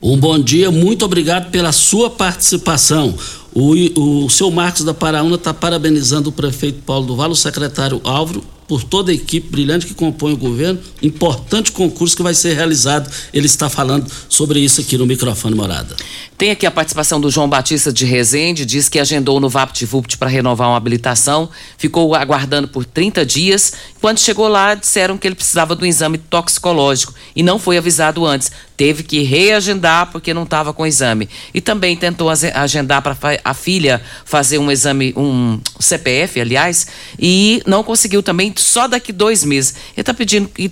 Um 0.00 0.16
bom 0.16 0.38
dia, 0.38 0.70
muito 0.70 1.04
obrigado 1.04 1.50
pela 1.50 1.72
sua 1.72 2.08
participação. 2.08 3.12
O, 3.52 4.24
o 4.24 4.30
seu 4.30 4.50
Marcos 4.50 4.84
da 4.84 4.94
Paraúna 4.94 5.36
está 5.36 5.52
parabenizando 5.52 6.28
o 6.28 6.32
prefeito 6.32 6.82
Paulo 6.82 7.06
do 7.06 7.16
Vale, 7.16 7.32
o 7.32 7.36
secretário 7.36 8.00
Álvaro 8.04 8.44
por 8.70 8.84
toda 8.84 9.10
a 9.10 9.14
equipe 9.14 9.50
brilhante 9.50 9.84
que 9.84 9.94
compõe 9.94 10.32
o 10.32 10.36
governo. 10.36 10.78
Importante 11.02 11.72
concurso 11.72 12.16
que 12.16 12.22
vai 12.22 12.34
ser 12.34 12.54
realizado. 12.54 13.10
Ele 13.34 13.46
está 13.46 13.68
falando 13.68 14.08
sobre 14.28 14.60
isso 14.60 14.80
aqui 14.80 14.96
no 14.96 15.04
microfone 15.04 15.56
Morada. 15.56 15.96
Tem 16.38 16.52
aqui 16.52 16.64
a 16.64 16.70
participação 16.70 17.20
do 17.20 17.28
João 17.30 17.48
Batista 17.48 17.92
de 17.92 18.06
Rezende, 18.06 18.64
diz 18.64 18.88
que 18.88 19.00
agendou 19.00 19.40
no 19.40 19.48
VaptVupt 19.48 20.16
para 20.16 20.28
renovar 20.30 20.68
uma 20.68 20.76
habilitação, 20.76 21.50
ficou 21.76 22.14
aguardando 22.14 22.68
por 22.68 22.84
30 22.84 23.26
dias. 23.26 23.72
Quando 24.00 24.20
chegou 24.20 24.46
lá, 24.46 24.76
disseram 24.76 25.18
que 25.18 25.26
ele 25.26 25.34
precisava 25.34 25.74
do 25.74 25.84
exame 25.84 26.16
toxicológico 26.16 27.12
e 27.34 27.42
não 27.42 27.58
foi 27.58 27.76
avisado 27.76 28.24
antes. 28.24 28.52
Teve 28.76 29.02
que 29.02 29.22
reagendar 29.22 30.12
porque 30.12 30.32
não 30.32 30.44
estava 30.44 30.72
com 30.72 30.84
o 30.84 30.86
exame. 30.86 31.28
E 31.52 31.60
também 31.60 31.96
tentou 31.96 32.30
agendar 32.30 33.02
para 33.02 33.16
a 33.44 33.54
filha 33.54 34.00
fazer 34.24 34.58
um 34.58 34.70
exame, 34.70 35.12
um 35.16 35.60
CPF, 35.78 36.40
aliás, 36.40 36.86
e 37.18 37.62
não 37.66 37.82
conseguiu 37.82 38.22
também 38.22 38.52
só 38.56 38.86
daqui 38.86 39.12
dois 39.12 39.44
meses. 39.44 39.74
Ele 39.92 40.00
está 40.02 40.14
pedindo 40.14 40.48
que, 40.48 40.70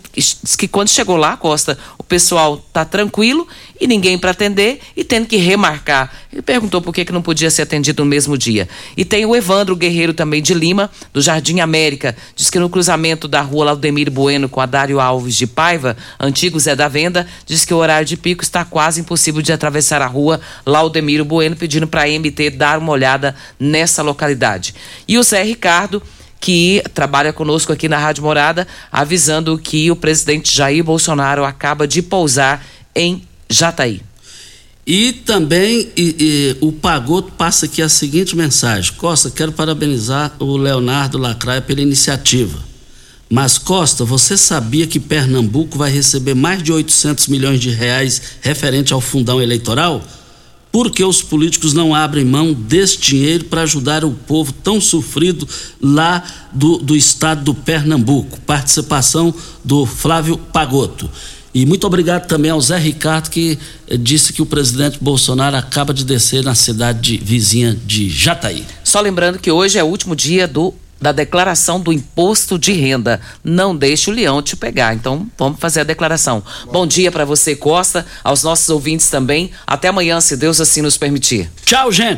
que 0.59 0.69
quando 0.69 0.89
chegou 0.89 1.17
lá, 1.17 1.37
Costa, 1.37 1.79
o 1.99 2.03
pessoal 2.03 2.59
tá 2.73 2.85
tranquilo 2.85 3.47
e 3.81 3.87
ninguém 3.87 4.19
para 4.19 4.31
atender 4.31 4.81
e 4.97 5.05
tendo 5.05 5.27
que 5.27 5.37
remarcar. 5.37 6.13
Ele 6.33 6.43
perguntou 6.43 6.81
por 6.81 6.93
que, 6.93 7.05
que 7.05 7.13
não 7.13 7.23
podia 7.23 7.51
ser 7.51 7.63
atendido 7.63 8.03
no 8.03 8.09
mesmo 8.09 8.37
dia. 8.37 8.69
E 8.97 9.05
tem 9.05 9.25
o 9.25 9.35
Evandro 9.35 9.77
Guerreiro 9.77 10.13
também 10.13 10.43
de 10.43 10.55
Lima, 10.55 10.91
do 11.13 11.21
Jardim 11.21 11.61
América. 11.61 12.17
Diz 12.35 12.51
que 12.51 12.59
no 12.59 12.69
cruzamento 12.69 13.29
da 13.29 13.41
rua 13.41 13.67
Laudemir 13.67 14.11
Bueno 14.11 14.49
com 14.49 14.61
a 14.61 14.67
Dário 14.67 15.01
Alves 15.01 15.37
de 15.37 15.47
Paiva, 15.47 15.97
antigo 16.19 16.59
Zé 16.59 16.75
da 16.75 16.89
Venda, 16.89 17.27
diz 17.47 17.65
que 17.65 17.75
o 17.75 17.79
horário 17.79 18.07
de 18.07 18.17
pico 18.17 18.43
está 18.43 18.65
quase 18.65 19.01
impossível 19.01 19.43
de 19.43 19.53
atravessar 19.53 20.03
a 20.03 20.07
rua 20.07 20.41
Laudemiro 20.67 21.25
Bueno, 21.25 21.57
pedindo 21.57 21.87
para 21.87 22.03
a 22.03 22.07
MT 22.07 22.51
dar 22.51 22.79
uma 22.79 22.93
olhada 22.93 23.35
nessa 23.59 24.03
localidade. 24.03 24.75
E 25.07 25.19
o 25.19 25.23
Zé 25.23 25.43
Ricardo 25.43 26.03
que 26.41 26.83
trabalha 26.95 27.33
conosco 27.33 27.73
aqui 27.73 27.89
na 27.89 27.99
Rádio 27.99 28.23
Morada, 28.23 28.67
avisando 28.93 29.59
que 29.59 29.91
o 29.91 29.97
presidente 29.97 30.55
Jair 30.55 30.85
Bolsonaro 30.85 31.45
acaba 31.45 31.87
de 31.87 32.01
pousar 32.01 32.65
em 32.95 33.28
Jataí. 33.51 34.03
E 34.87 35.13
também 35.13 35.91
e, 35.97 36.17
e, 36.19 36.57
o 36.61 36.73
Pagoto 36.73 37.33
passa 37.33 37.67
aqui 37.67 37.83
a 37.83 37.89
seguinte 37.89 38.35
mensagem: 38.35 38.95
Costa, 38.95 39.31
quero 39.31 39.53
parabenizar 39.53 40.35
o 40.39 40.57
Leonardo 40.57 41.19
Lacraia 41.19 41.61
pela 41.61 41.83
iniciativa. 41.83 42.59
Mas 43.31 43.59
Costa, 43.59 44.05
você 44.05 44.39
sabia 44.39 44.87
que 44.87 44.99
Pernambuco 44.99 45.77
vai 45.77 45.91
receber 45.91 46.33
mais 46.33 46.63
de 46.63 46.73
800 46.73 47.29
milhões 47.29 47.61
de 47.61 47.69
reais 47.69 48.23
referente 48.41 48.95
ao 48.95 49.01
fundão 49.03 49.43
eleitoral? 49.43 50.03
Por 50.73 50.91
que 50.91 51.05
os 51.05 51.23
políticos 51.23 51.75
não 51.75 51.95
abrem 51.95 52.25
mão 52.25 52.55
desse 52.55 52.99
dinheiro 52.99 53.45
para 53.45 53.63
ajudar 53.63 54.05
o 54.05 54.13
povo 54.13 54.53
tão 54.53 54.81
sofrido 54.81 55.47
lá 55.83 56.23
do, 56.53 56.79
do 56.79 56.97
estado 56.97 57.43
do 57.43 57.55
Pernambuco? 57.55 58.41
Participação 58.41 59.35
do 59.63 59.85
Flávio 59.85 60.39
Pagoto. 60.39 61.11
E 61.55 61.65
muito 61.65 61.87
obrigado 61.87 62.27
também 62.27 62.51
ao 62.51 62.61
Zé 62.61 62.79
Ricardo, 62.79 63.31
que 63.31 63.59
eh, 63.89 63.97
disse 63.97 64.33
que 64.33 64.43
o 64.43 64.47
presidente 64.47 64.99
Bolsonaro 65.01 65.57
acaba 65.57 65.95
de 65.95 66.05
descer 66.05 66.45
na 66.45 66.55
cidade 66.55 67.01
de, 67.01 67.25
vizinha 67.25 67.75
de 67.75 68.09
Jataí. 68.09 68.65
Só 68.85 69.01
lembrando 69.01 69.39
que 69.39 69.51
hoje 69.51 69.79
é 69.79 69.83
o 69.83 69.87
último 69.87 70.15
dia 70.15 70.47
do 70.47 70.75
da 71.01 71.13
declaração 71.13 71.81
do 71.81 71.93
imposto 71.93 72.59
de 72.59 72.73
renda. 72.73 73.21
Não 73.43 73.77
deixe 73.77 74.11
o 74.11 74.13
leão 74.13 74.43
te 74.43 74.57
pegar. 74.57 74.95
Então, 74.95 75.27
vamos 75.39 75.61
fazer 75.61 75.81
a 75.81 75.85
declaração. 75.85 76.43
Bom, 76.67 76.79
Bom 76.79 76.87
dia 76.87 77.11
para 77.11 77.25
você, 77.25 77.55
Costa, 77.55 78.05
aos 78.23 78.43
nossos 78.43 78.69
ouvintes 78.69 79.09
também. 79.09 79.51
Até 79.67 79.89
amanhã, 79.89 80.21
se 80.21 80.37
Deus 80.37 80.61
assim 80.61 80.83
nos 80.83 80.97
permitir. 80.97 81.51
Tchau, 81.65 81.93
gente. 81.93 82.17